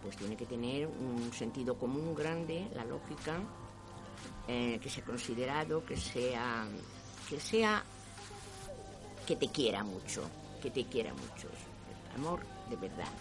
Pues 0.04 0.18
tiene 0.18 0.36
que 0.36 0.46
tener 0.46 0.88
un 0.88 1.32
sentido 1.34 1.78
común 1.78 2.16
grande, 2.16 2.66
la 2.76 2.84
lógica, 2.86 3.40
eh, 4.48 4.80
que 4.82 4.90
sea 4.90 5.04
considerado, 5.04 5.86
que 5.86 5.98
sea, 5.98 6.68
que 7.30 7.40
sea 7.40 7.84
que 9.26 9.36
te 9.36 9.50
quiera 9.50 9.84
mucho, 9.84 10.24
que 10.62 10.72
te 10.72 10.86
quiera 10.86 11.14
mucho. 11.14 11.50
Amor 12.16 12.42
de 12.70 12.76
verdad. 12.78 13.12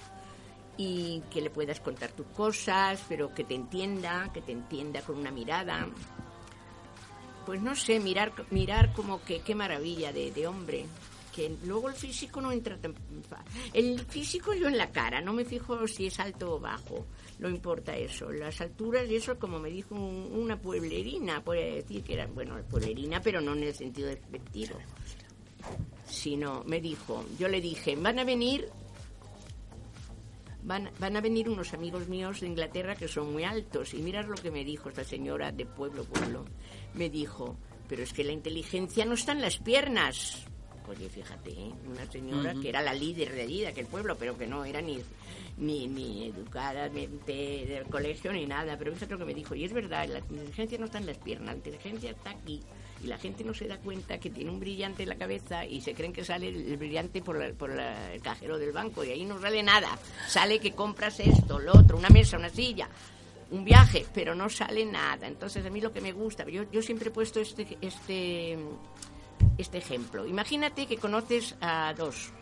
Y 0.79 1.23
que 1.31 1.41
le 1.41 1.51
puedas 1.51 1.81
contar 1.81 2.13
tus 2.13 2.27
cosas, 2.29 3.03
pero 3.09 3.35
que 3.35 3.45
te 3.45 3.55
entienda, 3.55 4.31
que 4.33 4.41
te 4.41 4.53
entienda 4.53 5.03
con 5.03 5.19
una 5.19 5.31
mirada. 5.31 5.89
Pues 7.45 7.61
no 7.61 7.75
sé, 7.75 7.99
mirar, 7.99 8.33
mirar 8.51 8.93
como 8.93 9.23
que 9.23 9.41
qué 9.41 9.55
maravilla 9.55 10.13
de, 10.13 10.31
de 10.31 10.47
hombre, 10.47 10.87
que 11.37 11.57
luego 11.65 11.89
el 11.89 11.95
físico 11.95 12.41
no 12.41 12.51
entra 12.51 12.79
tan 12.79 12.95
el 13.75 14.01
físico 14.07 14.55
yo 14.55 14.69
en 14.69 14.79
la 14.79 14.91
cara 14.91 15.21
no 15.21 15.35
me 15.35 15.45
fijo 15.45 15.87
si 15.87 16.07
es 16.07 16.19
alto 16.19 16.55
o 16.55 16.59
bajo 16.59 17.05
no 17.39 17.49
importa 17.49 17.97
eso 17.97 18.31
las 18.33 18.61
alturas 18.61 19.09
y 19.11 19.17
eso 19.17 19.39
como 19.39 19.59
me 19.59 19.71
dijo 19.71 19.95
un- 19.95 20.31
una 20.33 20.61
pueblerina 20.61 21.43
puede 21.45 21.77
decir 21.77 22.03
que 22.03 22.15
era 22.15 22.27
bueno 22.27 22.57
pueblerina 22.71 23.21
pero 23.21 23.41
no 23.41 23.53
en 23.55 23.65
el 23.65 23.75
sentido 23.75 24.09
despectivo 24.09 24.77
sino 26.07 26.63
me 26.65 26.81
dijo 26.81 27.25
yo 27.39 27.49
le 27.49 27.61
dije 27.61 27.97
van 27.97 28.19
a 28.19 28.25
venir 28.25 28.69
Van, 30.63 30.91
van 30.99 31.17
a 31.17 31.21
venir 31.21 31.49
unos 31.49 31.73
amigos 31.75 32.09
míos 32.09 32.41
de 32.41 32.49
Inglaterra 32.49 32.97
que 32.97 33.07
son 33.07 33.33
muy 33.33 33.45
altos. 33.45 33.95
Y 33.95 33.99
mirar 33.99 34.25
lo 34.27 34.35
que 34.35 34.51
me 34.51 34.65
dijo 34.65 34.89
esta 34.89 35.05
señora 35.05 35.53
de 35.53 35.65
pueblo, 35.65 36.03
pueblo. 36.03 36.45
Me 36.95 37.09
dijo, 37.09 37.57
pero 37.89 38.03
es 38.03 38.13
que 38.13 38.25
la 38.25 38.33
inteligencia 38.33 39.05
no 39.05 39.15
está 39.15 39.31
en 39.31 39.43
las 39.43 39.59
piernas. 39.59 40.45
Oye, 40.89 41.09
fíjate, 41.09 41.51
¿eh? 41.51 41.73
una 41.89 42.11
señora 42.11 42.55
que 42.63 42.69
era 42.69 42.81
la 42.83 42.95
líder 42.95 43.33
de 43.33 43.43
allí, 43.43 43.61
de 43.63 43.69
aquel 43.69 43.87
pueblo, 43.87 44.17
pero 44.17 44.39
que 44.39 44.47
no 44.47 44.65
era 44.65 44.81
ni, 44.81 44.99
ni, 45.59 45.89
ni 45.89 46.27
educada 46.27 46.89
ni 46.89 47.07
de- 47.27 47.67
del 47.69 47.85
colegio 47.87 48.33
ni 48.33 48.47
nada. 48.47 48.77
Pero 48.79 48.93
fíjate 48.93 49.13
lo 49.13 49.19
que 49.19 49.25
me 49.25 49.35
dijo. 49.35 49.55
Y 49.55 49.65
es 49.65 49.73
verdad, 49.73 50.09
la 50.09 50.21
inteligencia 50.21 50.79
no 50.79 50.85
está 50.87 50.99
en 50.99 51.07
las 51.07 51.19
piernas, 51.19 51.49
la 51.51 51.57
inteligencia 51.57 52.11
está 52.11 52.31
aquí. 52.31 52.63
Y 53.03 53.09
la 53.09 53.19
gente 53.19 53.45
no 53.45 53.53
se 53.53 53.67
da 53.69 53.77
cuenta 53.79 54.19
que 54.19 54.31
tiene 54.31 54.51
un 54.51 54.59
brillante 54.59 55.03
en 55.03 55.11
la 55.11 55.17
cabeza 55.17 55.67
y 55.67 55.81
se 55.83 55.93
creen 55.93 56.13
que 56.15 56.25
sale 56.25 56.49
el 56.49 56.67
el 56.71 56.77
brillante 56.79 57.21
por, 57.21 57.37
la- 57.39 57.53
por 57.53 57.75
la- 57.75 58.13
el 58.15 58.23
cajero 58.23 58.57
del 58.59 58.73
banco 58.73 59.05
y 59.05 59.11
ahí 59.11 59.25
no 59.25 59.41
sale 59.41 59.63
nada. 59.63 59.99
Sale 60.29 60.59
que 60.61 60.73
compras 60.73 61.21
esto, 61.21 61.59
lo 61.59 61.73
otro, 61.79 61.97
una 61.99 62.09
mesa, 62.09 62.39
una 62.39 62.49
silla, 62.49 62.89
un 63.51 63.65
viaje, 63.65 64.07
pero 64.15 64.35
no 64.35 64.49
sale 64.49 64.85
nada. 64.87 65.27
Entonces 65.29 65.65
a 65.67 65.71
mí 65.71 65.81
lo 65.83 65.93
que 65.93 66.01
me 66.01 66.13
gusta, 66.13 66.45
yo, 66.49 66.63
yo 66.73 66.81
siempre 66.81 67.09
he 67.09 67.13
puesto 67.13 67.39
este, 67.39 67.77
este, 67.83 68.57
este 69.59 69.79
ejemplo. 69.79 70.27
Imagínate 70.27 70.87
que 70.87 70.99
conoces 70.99 71.57
a 71.61 71.95
dos 71.95 72.33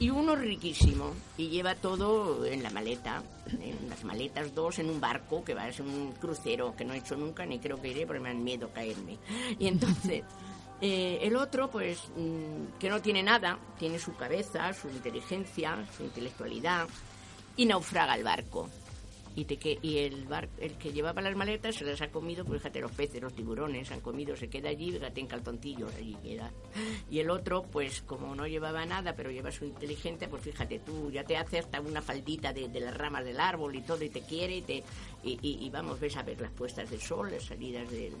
y 0.00 0.10
uno 0.10 0.36
riquísimo 0.36 1.12
y 1.36 1.48
lleva 1.48 1.74
todo 1.74 2.44
en 2.46 2.62
la 2.62 2.70
maleta, 2.70 3.22
en 3.46 3.88
las 3.88 4.04
maletas 4.04 4.54
dos 4.54 4.78
en 4.78 4.90
un 4.90 5.00
barco 5.00 5.42
que 5.42 5.54
va 5.54 5.64
a 5.64 5.72
ser 5.72 5.86
un 5.86 6.12
crucero 6.12 6.74
que 6.76 6.84
no 6.84 6.94
he 6.94 6.98
hecho 6.98 7.16
nunca 7.16 7.44
ni 7.44 7.58
creo 7.58 7.80
que 7.80 7.88
iré 7.88 8.06
porque 8.06 8.20
me 8.20 8.28
da 8.28 8.34
miedo 8.34 8.70
caerme. 8.72 9.18
Y 9.58 9.66
entonces 9.66 10.22
eh, 10.80 11.18
el 11.22 11.36
otro 11.36 11.70
pues 11.70 12.10
mm, 12.16 12.78
que 12.78 12.88
no 12.88 13.02
tiene 13.02 13.22
nada, 13.22 13.58
tiene 13.78 13.98
su 13.98 14.14
cabeza, 14.14 14.72
su 14.72 14.88
inteligencia, 14.88 15.84
su 15.96 16.04
intelectualidad 16.04 16.86
y 17.56 17.66
naufraga 17.66 18.14
el 18.14 18.22
barco. 18.22 18.68
Y, 19.38 19.44
te 19.44 19.56
que, 19.56 19.78
y 19.82 19.98
el, 19.98 20.26
bar, 20.26 20.48
el 20.58 20.76
que 20.78 20.92
llevaba 20.92 21.22
las 21.22 21.36
maletas 21.36 21.76
se 21.76 21.84
las 21.84 22.02
ha 22.02 22.08
comido, 22.08 22.44
pues 22.44 22.60
fíjate, 22.60 22.80
los 22.80 22.90
peces, 22.90 23.22
los 23.22 23.32
tiburones 23.32 23.88
han 23.92 24.00
comido, 24.00 24.34
se 24.34 24.50
queda 24.50 24.68
allí, 24.68 24.90
fíjate, 24.90 25.20
en 25.20 25.28
calzoncillos, 25.28 25.94
allí 25.94 26.16
queda. 26.20 26.50
Y 27.08 27.20
el 27.20 27.30
otro, 27.30 27.62
pues 27.62 28.02
como 28.02 28.34
no 28.34 28.48
llevaba 28.48 28.84
nada, 28.84 29.14
pero 29.14 29.30
lleva 29.30 29.52
su 29.52 29.64
inteligencia, 29.64 30.28
pues 30.28 30.42
fíjate 30.42 30.80
tú, 30.80 31.12
ya 31.12 31.22
te 31.22 31.36
hace 31.36 31.62
una 31.78 32.02
faldita 32.02 32.52
de, 32.52 32.66
de 32.66 32.80
las 32.80 32.96
ramas 32.96 33.24
del 33.24 33.38
árbol 33.38 33.76
y 33.76 33.82
todo, 33.82 34.02
y 34.02 34.08
te 34.08 34.22
quiere, 34.22 34.56
y, 34.56 34.62
te, 34.62 34.82
y, 35.22 35.70
vamos, 35.70 36.00
ves 36.00 36.16
a 36.16 36.24
ver 36.24 36.40
las 36.40 36.50
puestas 36.50 36.90
del 36.90 37.00
sol, 37.00 37.30
las 37.30 37.44
salidas 37.44 37.88
de 37.92 38.12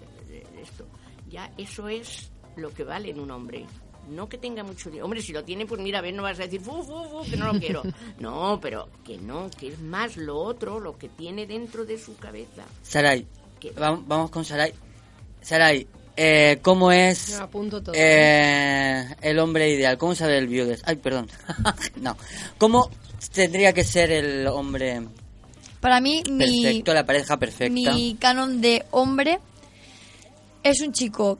esto. 0.62 0.86
Ya 1.28 1.52
eso 1.58 1.88
es 1.88 2.30
lo 2.54 2.72
que 2.72 2.84
vale 2.84 3.10
en 3.10 3.18
un 3.18 3.32
hombre. 3.32 3.66
No 4.10 4.28
que 4.28 4.38
tenga 4.38 4.62
mucho 4.64 4.88
dinero. 4.88 5.04
Hombre, 5.04 5.22
si 5.22 5.32
lo 5.32 5.44
tiene, 5.44 5.66
pues 5.66 5.80
mira, 5.80 5.98
a 5.98 6.02
ver, 6.02 6.14
no 6.14 6.22
vas 6.22 6.38
a 6.40 6.44
decir, 6.44 6.60
fu, 6.60 6.82
fu, 6.82 7.04
fu, 7.04 7.30
que 7.30 7.36
no 7.36 7.52
lo 7.52 7.58
quiero. 7.58 7.82
No, 8.18 8.58
pero 8.60 8.88
que 9.04 9.18
no, 9.18 9.48
que 9.50 9.68
es 9.68 9.80
más 9.80 10.16
lo 10.16 10.38
otro, 10.38 10.80
lo 10.80 10.96
que 10.98 11.08
tiene 11.08 11.46
dentro 11.46 11.84
de 11.84 11.98
su 11.98 12.16
cabeza. 12.16 12.64
Saray, 12.82 13.26
¿Qué? 13.60 13.74
vam- 13.74 14.04
vamos 14.06 14.30
con 14.30 14.44
Saray. 14.44 14.72
Saray, 15.40 15.86
eh, 16.16 16.58
¿cómo 16.62 16.90
es 16.90 17.38
apunto 17.38 17.82
todo. 17.82 17.94
eh, 17.96 19.06
el 19.22 19.38
hombre 19.38 19.70
ideal? 19.70 19.96
¿Cómo 19.98 20.14
sabe 20.14 20.38
el 20.38 20.48
biodes? 20.48 20.82
Ay, 20.84 20.96
perdón. 20.96 21.28
no. 22.00 22.16
¿Cómo 22.58 22.90
tendría 23.32 23.72
que 23.72 23.84
ser 23.84 24.10
el 24.10 24.46
hombre 24.48 25.02
Para 25.80 26.00
mí, 26.00 26.22
mi, 26.30 26.62
perfecto, 26.62 26.92
la 26.94 27.04
pareja 27.06 27.36
perfecta? 27.38 27.72
mi 27.92 28.16
canon 28.18 28.60
de 28.60 28.84
hombre 28.90 29.38
es 30.62 30.80
un 30.80 30.92
chico 30.92 31.38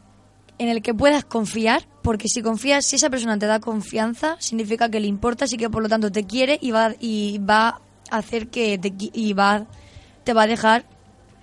en 0.58 0.68
el 0.68 0.82
que 0.82 0.94
puedas 0.94 1.24
confiar, 1.24 1.86
porque 2.08 2.30
si 2.30 2.40
confías, 2.40 2.86
si 2.86 2.96
esa 2.96 3.10
persona 3.10 3.38
te 3.38 3.44
da 3.44 3.60
confianza, 3.60 4.38
significa 4.40 4.88
que 4.88 4.98
le 4.98 5.08
importas 5.08 5.52
y 5.52 5.58
que 5.58 5.68
por 5.68 5.82
lo 5.82 5.90
tanto 5.90 6.10
te 6.10 6.24
quiere 6.24 6.58
y 6.58 6.70
va, 6.70 6.94
y 6.98 7.36
va 7.36 7.82
a 8.10 8.16
hacer 8.16 8.48
que 8.48 8.78
te, 8.78 8.90
y 8.96 9.34
va, 9.34 9.66
te 10.24 10.32
va 10.32 10.44
a 10.44 10.46
dejar, 10.46 10.86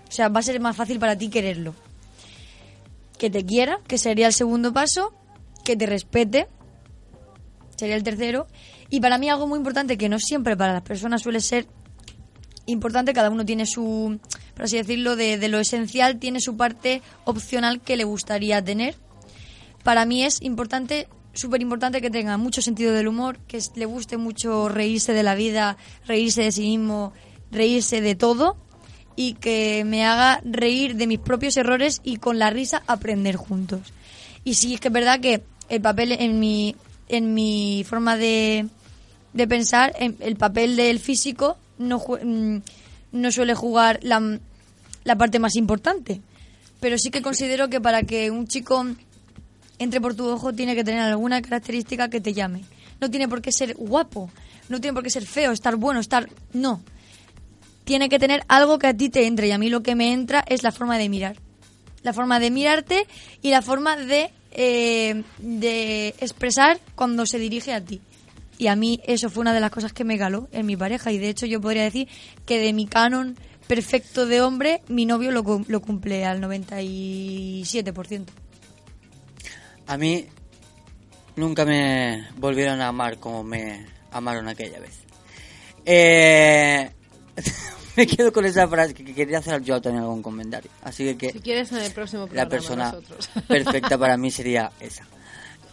o 0.09 0.11
sea, 0.11 0.27
va 0.29 0.39
a 0.39 0.41
ser 0.41 0.59
más 0.59 0.75
fácil 0.75 0.97
para 0.97 1.15
ti 1.15 1.29
quererlo. 1.29 1.75
Que 3.19 3.29
te 3.29 3.45
quiera, 3.45 3.79
que 3.85 3.99
sería 3.99 4.25
el 4.25 4.33
segundo 4.33 4.73
paso, 4.73 5.13
que 5.63 5.75
te 5.75 5.85
respete, 5.85 6.47
sería 7.77 7.95
el 7.95 8.01
tercero. 8.01 8.47
Y 8.89 9.01
para 9.01 9.19
mí 9.19 9.29
algo 9.29 9.45
muy 9.45 9.59
importante 9.59 9.99
que 9.99 10.09
no 10.09 10.17
siempre 10.17 10.57
para 10.57 10.73
las 10.73 10.81
personas 10.81 11.21
suele 11.21 11.41
ser 11.41 11.67
importante, 12.65 13.13
cada 13.13 13.29
uno 13.29 13.45
tiene 13.45 13.67
su, 13.67 14.19
por 14.55 14.65
así 14.65 14.77
decirlo, 14.77 15.15
de, 15.15 15.37
de 15.37 15.47
lo 15.47 15.59
esencial, 15.59 16.17
tiene 16.17 16.41
su 16.41 16.57
parte 16.57 17.03
opcional 17.23 17.81
que 17.81 17.97
le 17.97 18.03
gustaría 18.03 18.65
tener. 18.65 18.95
Para 19.85 20.05
mí 20.05 20.23
es 20.23 20.41
importante, 20.41 21.07
súper 21.33 21.61
importante 21.61 22.01
que 22.01 22.09
tenga 22.09 22.37
mucho 22.37 22.59
sentido 22.63 22.91
del 22.91 23.07
humor, 23.07 23.37
que 23.47 23.59
le 23.75 23.85
guste 23.85 24.17
mucho 24.17 24.67
reírse 24.67 25.13
de 25.13 25.21
la 25.21 25.35
vida, 25.35 25.77
reírse 26.07 26.41
de 26.41 26.51
sí 26.51 26.61
mismo, 26.75 27.13
reírse 27.51 28.01
de 28.01 28.15
todo 28.15 28.57
y 29.15 29.35
que 29.35 29.83
me 29.85 30.03
haga 30.03 30.41
reír 30.43 30.95
de 30.95 31.05
mis 31.05 31.19
propios 31.19 31.55
errores 31.55 32.01
y 32.03 32.17
con 32.17 32.39
la 32.39 32.49
risa 32.49 32.81
aprender 32.87 33.35
juntos. 33.35 33.93
Y 34.43 34.55
sí, 34.55 34.73
es 34.73 34.79
que 34.79 34.87
es 34.87 34.93
verdad 34.95 35.19
que 35.19 35.43
el 35.69 35.81
papel 35.81 36.13
en 36.13 36.39
mi, 36.39 36.75
en 37.07 37.35
mi 37.35 37.85
forma 37.87 38.17
de, 38.17 38.65
de 39.33 39.47
pensar, 39.47 39.93
en- 39.99 40.17
el 40.19 40.35
papel 40.35 40.75
del 40.75 40.97
físico 40.99 41.57
no, 41.77 41.99
mm, 41.99 42.57
no 43.11 43.31
suele 43.31 43.53
jugar 43.53 43.99
la, 44.01 44.39
la 45.03 45.15
parte 45.15 45.37
más 45.37 45.55
importante. 45.55 46.21
Pero 46.79 46.97
sí 46.97 47.11
que 47.11 47.21
considero 47.21 47.69
que 47.69 47.79
para 47.79 48.01
que 48.01 48.31
un 48.31 48.47
chico 48.47 48.83
entre 49.79 50.01
por 50.01 50.15
tu 50.15 50.27
ojo 50.27 50.53
tiene 50.53 50.75
que 50.75 50.83
tener 50.83 51.01
alguna 51.01 51.41
característica 51.41 52.09
que 52.09 52.21
te 52.21 52.33
llame. 52.33 52.63
No 53.01 53.09
tiene 53.09 53.27
por 53.27 53.41
qué 53.41 53.51
ser 53.51 53.75
guapo, 53.75 54.29
no 54.69 54.79
tiene 54.79 54.93
por 54.93 55.03
qué 55.03 55.09
ser 55.09 55.25
feo, 55.25 55.51
estar 55.51 55.75
bueno, 55.75 55.99
estar... 55.99 56.29
No. 56.53 56.81
Tiene 57.83 58.09
que 58.09 58.17
tener 58.17 58.43
algo 58.47 58.79
que 58.79 58.87
a 58.87 58.95
ti 58.95 59.09
te 59.09 59.27
entre 59.27 59.47
y 59.47 59.51
a 59.51 59.57
mí 59.57 59.69
lo 59.69 59.83
que 59.83 59.95
me 59.95 60.11
entra 60.11 60.43
es 60.47 60.63
la 60.63 60.71
forma 60.71 60.97
de 60.97 61.09
mirar. 61.09 61.35
La 62.01 62.13
forma 62.13 62.39
de 62.39 62.49
mirarte 62.51 63.05
y 63.41 63.51
la 63.51 63.61
forma 63.61 63.95
de, 63.97 64.31
eh, 64.51 65.23
de 65.39 66.15
expresar 66.19 66.79
cuando 66.95 67.25
se 67.25 67.37
dirige 67.37 67.73
a 67.73 67.81
ti. 67.81 68.01
Y 68.57 68.67
a 68.67 68.75
mí 68.75 69.01
eso 69.05 69.29
fue 69.29 69.41
una 69.41 69.53
de 69.53 69.59
las 69.59 69.69
cosas 69.71 69.93
que 69.93 70.03
me 70.03 70.17
caló 70.17 70.47
en 70.51 70.65
mi 70.65 70.77
pareja. 70.77 71.11
Y 71.11 71.19
de 71.19 71.29
hecho 71.29 71.45
yo 71.45 71.61
podría 71.61 71.83
decir 71.83 72.07
que 72.45 72.57
de 72.57 72.73
mi 72.73 72.87
canon 72.87 73.37
perfecto 73.67 74.25
de 74.25 74.41
hombre, 74.41 74.81
mi 74.87 75.05
novio 75.05 75.31
lo, 75.31 75.43
lo 75.67 75.81
cumple 75.81 76.25
al 76.25 76.41
97%. 76.41 78.25
A 79.87 79.97
mí 79.97 80.25
nunca 81.35 81.65
me 81.65 82.27
volvieron 82.37 82.81
a 82.81 82.87
amar 82.87 83.17
como 83.19 83.43
me 83.43 83.85
amaron 84.11 84.47
aquella 84.47 84.79
vez. 84.79 84.99
Eh, 85.85 86.89
me 87.95 88.07
quedo 88.07 88.31
con 88.33 88.45
esa 88.45 88.67
frase 88.67 88.93
que 88.93 89.13
quería 89.13 89.39
hacer 89.39 89.61
yo 89.61 89.79
también 89.81 90.03
algún 90.03 90.21
comentario. 90.23 90.71
Así 90.83 91.03
que, 91.05 91.17
que 91.17 91.31
Si 91.33 91.39
quieres, 91.39 91.71
en 91.71 91.79
el 91.79 91.91
próximo 91.91 92.25
programa 92.25 92.43
la 92.45 92.49
persona 92.49 92.85
nosotros. 92.91 93.29
perfecta 93.47 93.97
para 93.97 94.17
mí 94.17 94.31
sería 94.31 94.71
esa. 94.79 95.05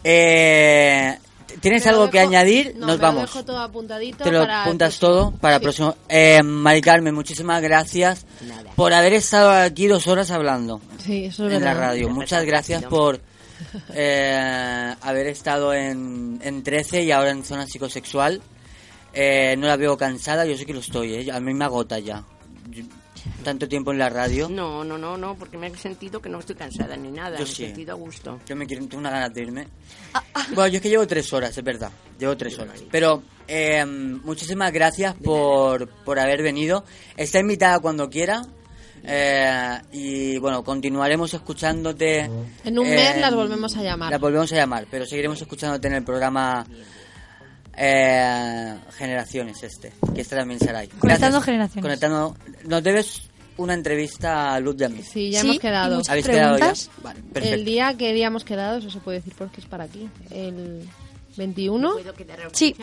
Eh, 0.05 1.17
¿Tienes 1.61 1.85
lo 1.85 1.91
algo 1.91 2.09
que 2.09 2.19
añadir? 2.19 2.73
no, 2.75 2.87
Nos 2.87 2.97
me 2.97 3.01
lo 3.01 3.07
vamos. 3.07 3.21
dejo 3.21 3.45
todo 3.45 3.59
apuntadito 3.59 4.21
Te 4.21 4.31
lo 4.33 4.41
para 4.41 4.63
apuntas 4.63 4.97
próximo. 4.97 5.29
todo 5.29 5.31
para 5.39 5.55
el 5.55 5.59
Sí. 5.61 5.63
próximo. 5.63 5.95
Eh, 6.09 6.43
Mari 6.43 6.81
Carmen, 6.81 7.15
muchísimas 7.15 7.61
gracias 7.61 8.25
Nada. 8.41 8.71
por 8.75 8.91
haber 8.93 9.13
estado 9.13 9.49
aquí 9.51 9.87
dos 9.87 10.07
horas 10.07 10.29
hablando 10.31 10.81
Sí, 10.99 11.23
eso 11.23 11.47
es 11.47 11.53
en 11.53 11.63
la 11.63 11.73
radio. 11.73 12.09
Muchas 12.09 12.43
gracias 12.43 12.83
por 12.83 13.21
eh, 13.93 14.95
haber 15.01 15.27
estado 15.27 15.73
en, 15.73 16.39
en 16.43 16.63
13 16.63 17.03
y 17.03 17.11
ahora 17.11 17.31
en 17.31 17.43
zona 17.43 17.65
psicosexual. 17.65 18.41
Eh, 19.13 19.55
no 19.57 19.67
la 19.67 19.77
veo 19.77 19.95
cansada, 19.97 20.45
yo 20.45 20.57
sé 20.57 20.65
que 20.65 20.73
lo 20.73 20.79
estoy, 20.79 21.13
¿eh? 21.13 21.31
a 21.31 21.39
mí 21.39 21.53
me 21.53 21.65
agota 21.65 21.99
ya. 21.99 22.23
Yo- 22.69 22.83
tanto 23.43 23.67
tiempo 23.69 23.91
en 23.91 23.99
la 23.99 24.09
radio. 24.09 24.49
No, 24.49 24.83
no, 24.83 24.97
no, 24.97 25.15
no, 25.17 25.35
porque 25.35 25.57
me 25.57 25.67
he 25.67 25.77
sentido 25.77 26.19
que 26.21 26.27
no 26.29 26.39
estoy 26.39 26.55
cansada 26.55 26.97
ni 26.97 27.09
nada, 27.09 27.37
Yo 27.37 27.45
me 27.45 27.49
he 27.51 27.53
sí. 27.53 27.65
sentido 27.67 27.93
a 27.93 27.95
gusto. 27.95 28.39
Yo 28.45 28.55
me 28.55 28.65
quiero, 28.65 28.83
tengo 28.85 28.97
una 28.97 29.11
ganas 29.11 29.33
de 29.33 29.41
irme. 29.43 29.67
Bueno, 30.49 30.67
yo 30.67 30.75
es 30.77 30.81
que 30.81 30.89
llevo 30.89 31.07
tres 31.07 31.31
horas, 31.31 31.57
es 31.57 31.63
verdad. 31.63 31.89
Llevo 32.19 32.35
tres 32.35 32.57
horas. 32.59 32.83
Pero 32.91 33.23
eh, 33.47 33.85
muchísimas 33.85 34.73
gracias 34.73 35.15
por, 35.15 35.87
por 36.03 36.19
haber 36.19 36.41
venido. 36.41 36.83
Está 37.15 37.39
invitada 37.39 37.79
cuando 37.79 38.09
quiera. 38.09 38.41
Eh, 39.05 39.79
y 39.91 40.37
bueno, 40.37 40.63
continuaremos 40.63 41.33
escuchándote. 41.33 42.29
En 42.63 42.79
un 42.79 42.89
mes 42.89 43.19
las 43.19 43.33
volvemos 43.35 43.75
a 43.75 43.83
llamar. 43.83 44.11
Las 44.11 44.21
volvemos 44.21 44.51
a 44.53 44.55
llamar, 44.55 44.87
pero 44.89 45.05
seguiremos 45.05 45.41
escuchándote 45.41 45.87
en 45.87 45.95
el 45.95 46.03
programa 46.03 46.65
eh, 47.75 48.75
Generaciones 48.97 49.61
este, 49.63 49.93
que 50.13 50.21
este 50.21 50.35
también 50.35 50.59
será 50.59 50.79
ahí. 50.79 50.87
Conectando 50.87 51.41
Generaciones. 51.41 51.81
Conectando. 51.83 52.37
Nos 52.65 52.83
debes 52.83 53.21
una 53.57 53.73
entrevista 53.73 54.53
a 54.53 54.59
Luz 54.59 54.77
de 54.77 54.85
a 54.85 54.89
mí. 54.89 55.01
Sí, 55.03 55.31
ya 55.31 55.41
Sí, 55.41 55.47
hemos 55.47 55.59
quedado. 55.59 56.01
¿Habéis 56.07 56.25
quedado 56.25 56.53
ya? 56.53 56.59
preguntas? 56.59 56.89
Vale, 57.03 57.21
perfecto. 57.33 57.55
El 57.55 57.65
día 57.65 57.93
que 57.97 58.13
día 58.13 58.27
hemos 58.27 58.43
quedado, 58.43 58.77
eso 58.77 58.89
se 58.89 58.99
puede 58.99 59.17
decir 59.19 59.33
porque 59.37 59.61
es 59.61 59.67
para 59.67 59.83
aquí. 59.85 60.09
El 60.31 60.87
21. 61.35 61.93
¿Puedo 61.93 62.13
quedar 62.13 62.41
a 62.41 62.49
Sí. 62.51 62.75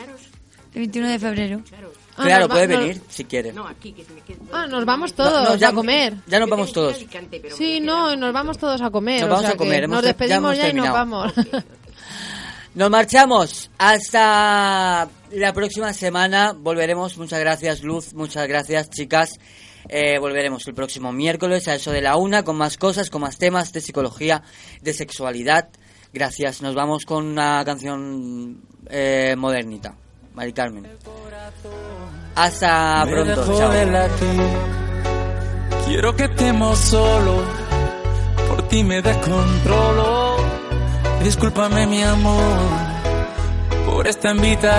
El 0.73 0.79
21 0.81 1.07
de 1.09 1.19
febrero. 1.19 1.57
Escucharos. 1.57 1.93
Ah, 2.17 2.23
claro, 2.23 2.47
va- 2.47 2.53
puede 2.55 2.67
nos- 2.67 2.79
venir 2.79 3.01
si 3.09 3.23
quiere. 3.25 3.53
No, 3.53 3.67
aquí, 3.67 3.93
que 3.93 4.03
se 4.03 4.13
me 4.13 4.21
quede. 4.21 4.39
Ah, 4.51 4.67
nos 4.67 4.85
vamos 4.85 5.13
todos 5.13 5.49
no, 5.49 5.55
ya- 5.55 5.69
a 5.69 5.73
comer. 5.73 6.15
Ya 6.27 6.39
nos 6.39 6.49
vamos 6.49 6.73
todos. 6.73 6.95
Alicante, 6.95 7.39
pero 7.41 7.55
me 7.55 7.57
Sí, 7.57 7.79
no, 7.79 8.15
nos 8.15 8.33
vamos 8.33 8.57
todos 8.57 8.81
a 8.81 8.89
comer. 8.89 9.21
Nos 9.21 9.27
o 9.27 9.29
vamos 9.29 9.45
sea 9.45 9.53
a 9.53 9.57
comer, 9.57 9.83
hemos 9.85 9.95
Nos 9.95 10.03
ya 10.03 10.07
despedimos 10.09 10.37
hemos 10.53 10.57
ya, 10.57 10.69
y 10.69 10.73
nos 10.73 10.91
vamos. 10.91 11.33
Nos 12.73 12.89
marchamos. 12.89 13.69
Hasta 13.77 15.09
la 15.31 15.53
próxima 15.53 15.93
semana. 15.93 16.53
Volveremos. 16.53 17.17
Muchas 17.17 17.39
gracias, 17.39 17.83
Luz. 17.83 18.13
Muchas 18.13 18.47
gracias, 18.47 18.89
chicas. 18.89 19.31
Eh, 19.89 20.19
volveremos 20.19 20.65
el 20.67 20.73
próximo 20.73 21.11
miércoles 21.11 21.67
a 21.67 21.75
eso 21.75 21.91
de 21.91 22.01
la 22.01 22.15
una 22.15 22.43
con 22.43 22.55
más 22.55 22.77
cosas, 22.77 23.09
con 23.09 23.21
más 23.21 23.37
temas 23.37 23.73
de 23.73 23.81
psicología, 23.81 24.43
de 24.81 24.93
sexualidad. 24.93 25.69
Gracias. 26.13 26.61
Nos 26.61 26.75
vamos 26.75 27.03
con 27.05 27.25
una 27.25 27.63
canción 27.65 28.61
eh, 28.89 29.35
modernita. 29.37 29.95
Mari 30.33 30.53
Carmen. 30.53 30.87
Hasta 32.35 33.05
pronto. 33.09 33.57
Chao. 33.57 33.71
Quiero 35.85 36.15
que 36.15 36.23
estemos 36.25 36.77
solo. 36.79 37.43
Por 38.47 38.61
ti 38.67 38.83
me 38.83 39.01
descontrolo. 39.01 40.37
Discúlpame, 41.23 41.85
mi 41.85 42.01
amor, 42.01 42.41
por 43.85 44.07
esta 44.07 44.31
invitación. 44.31 44.71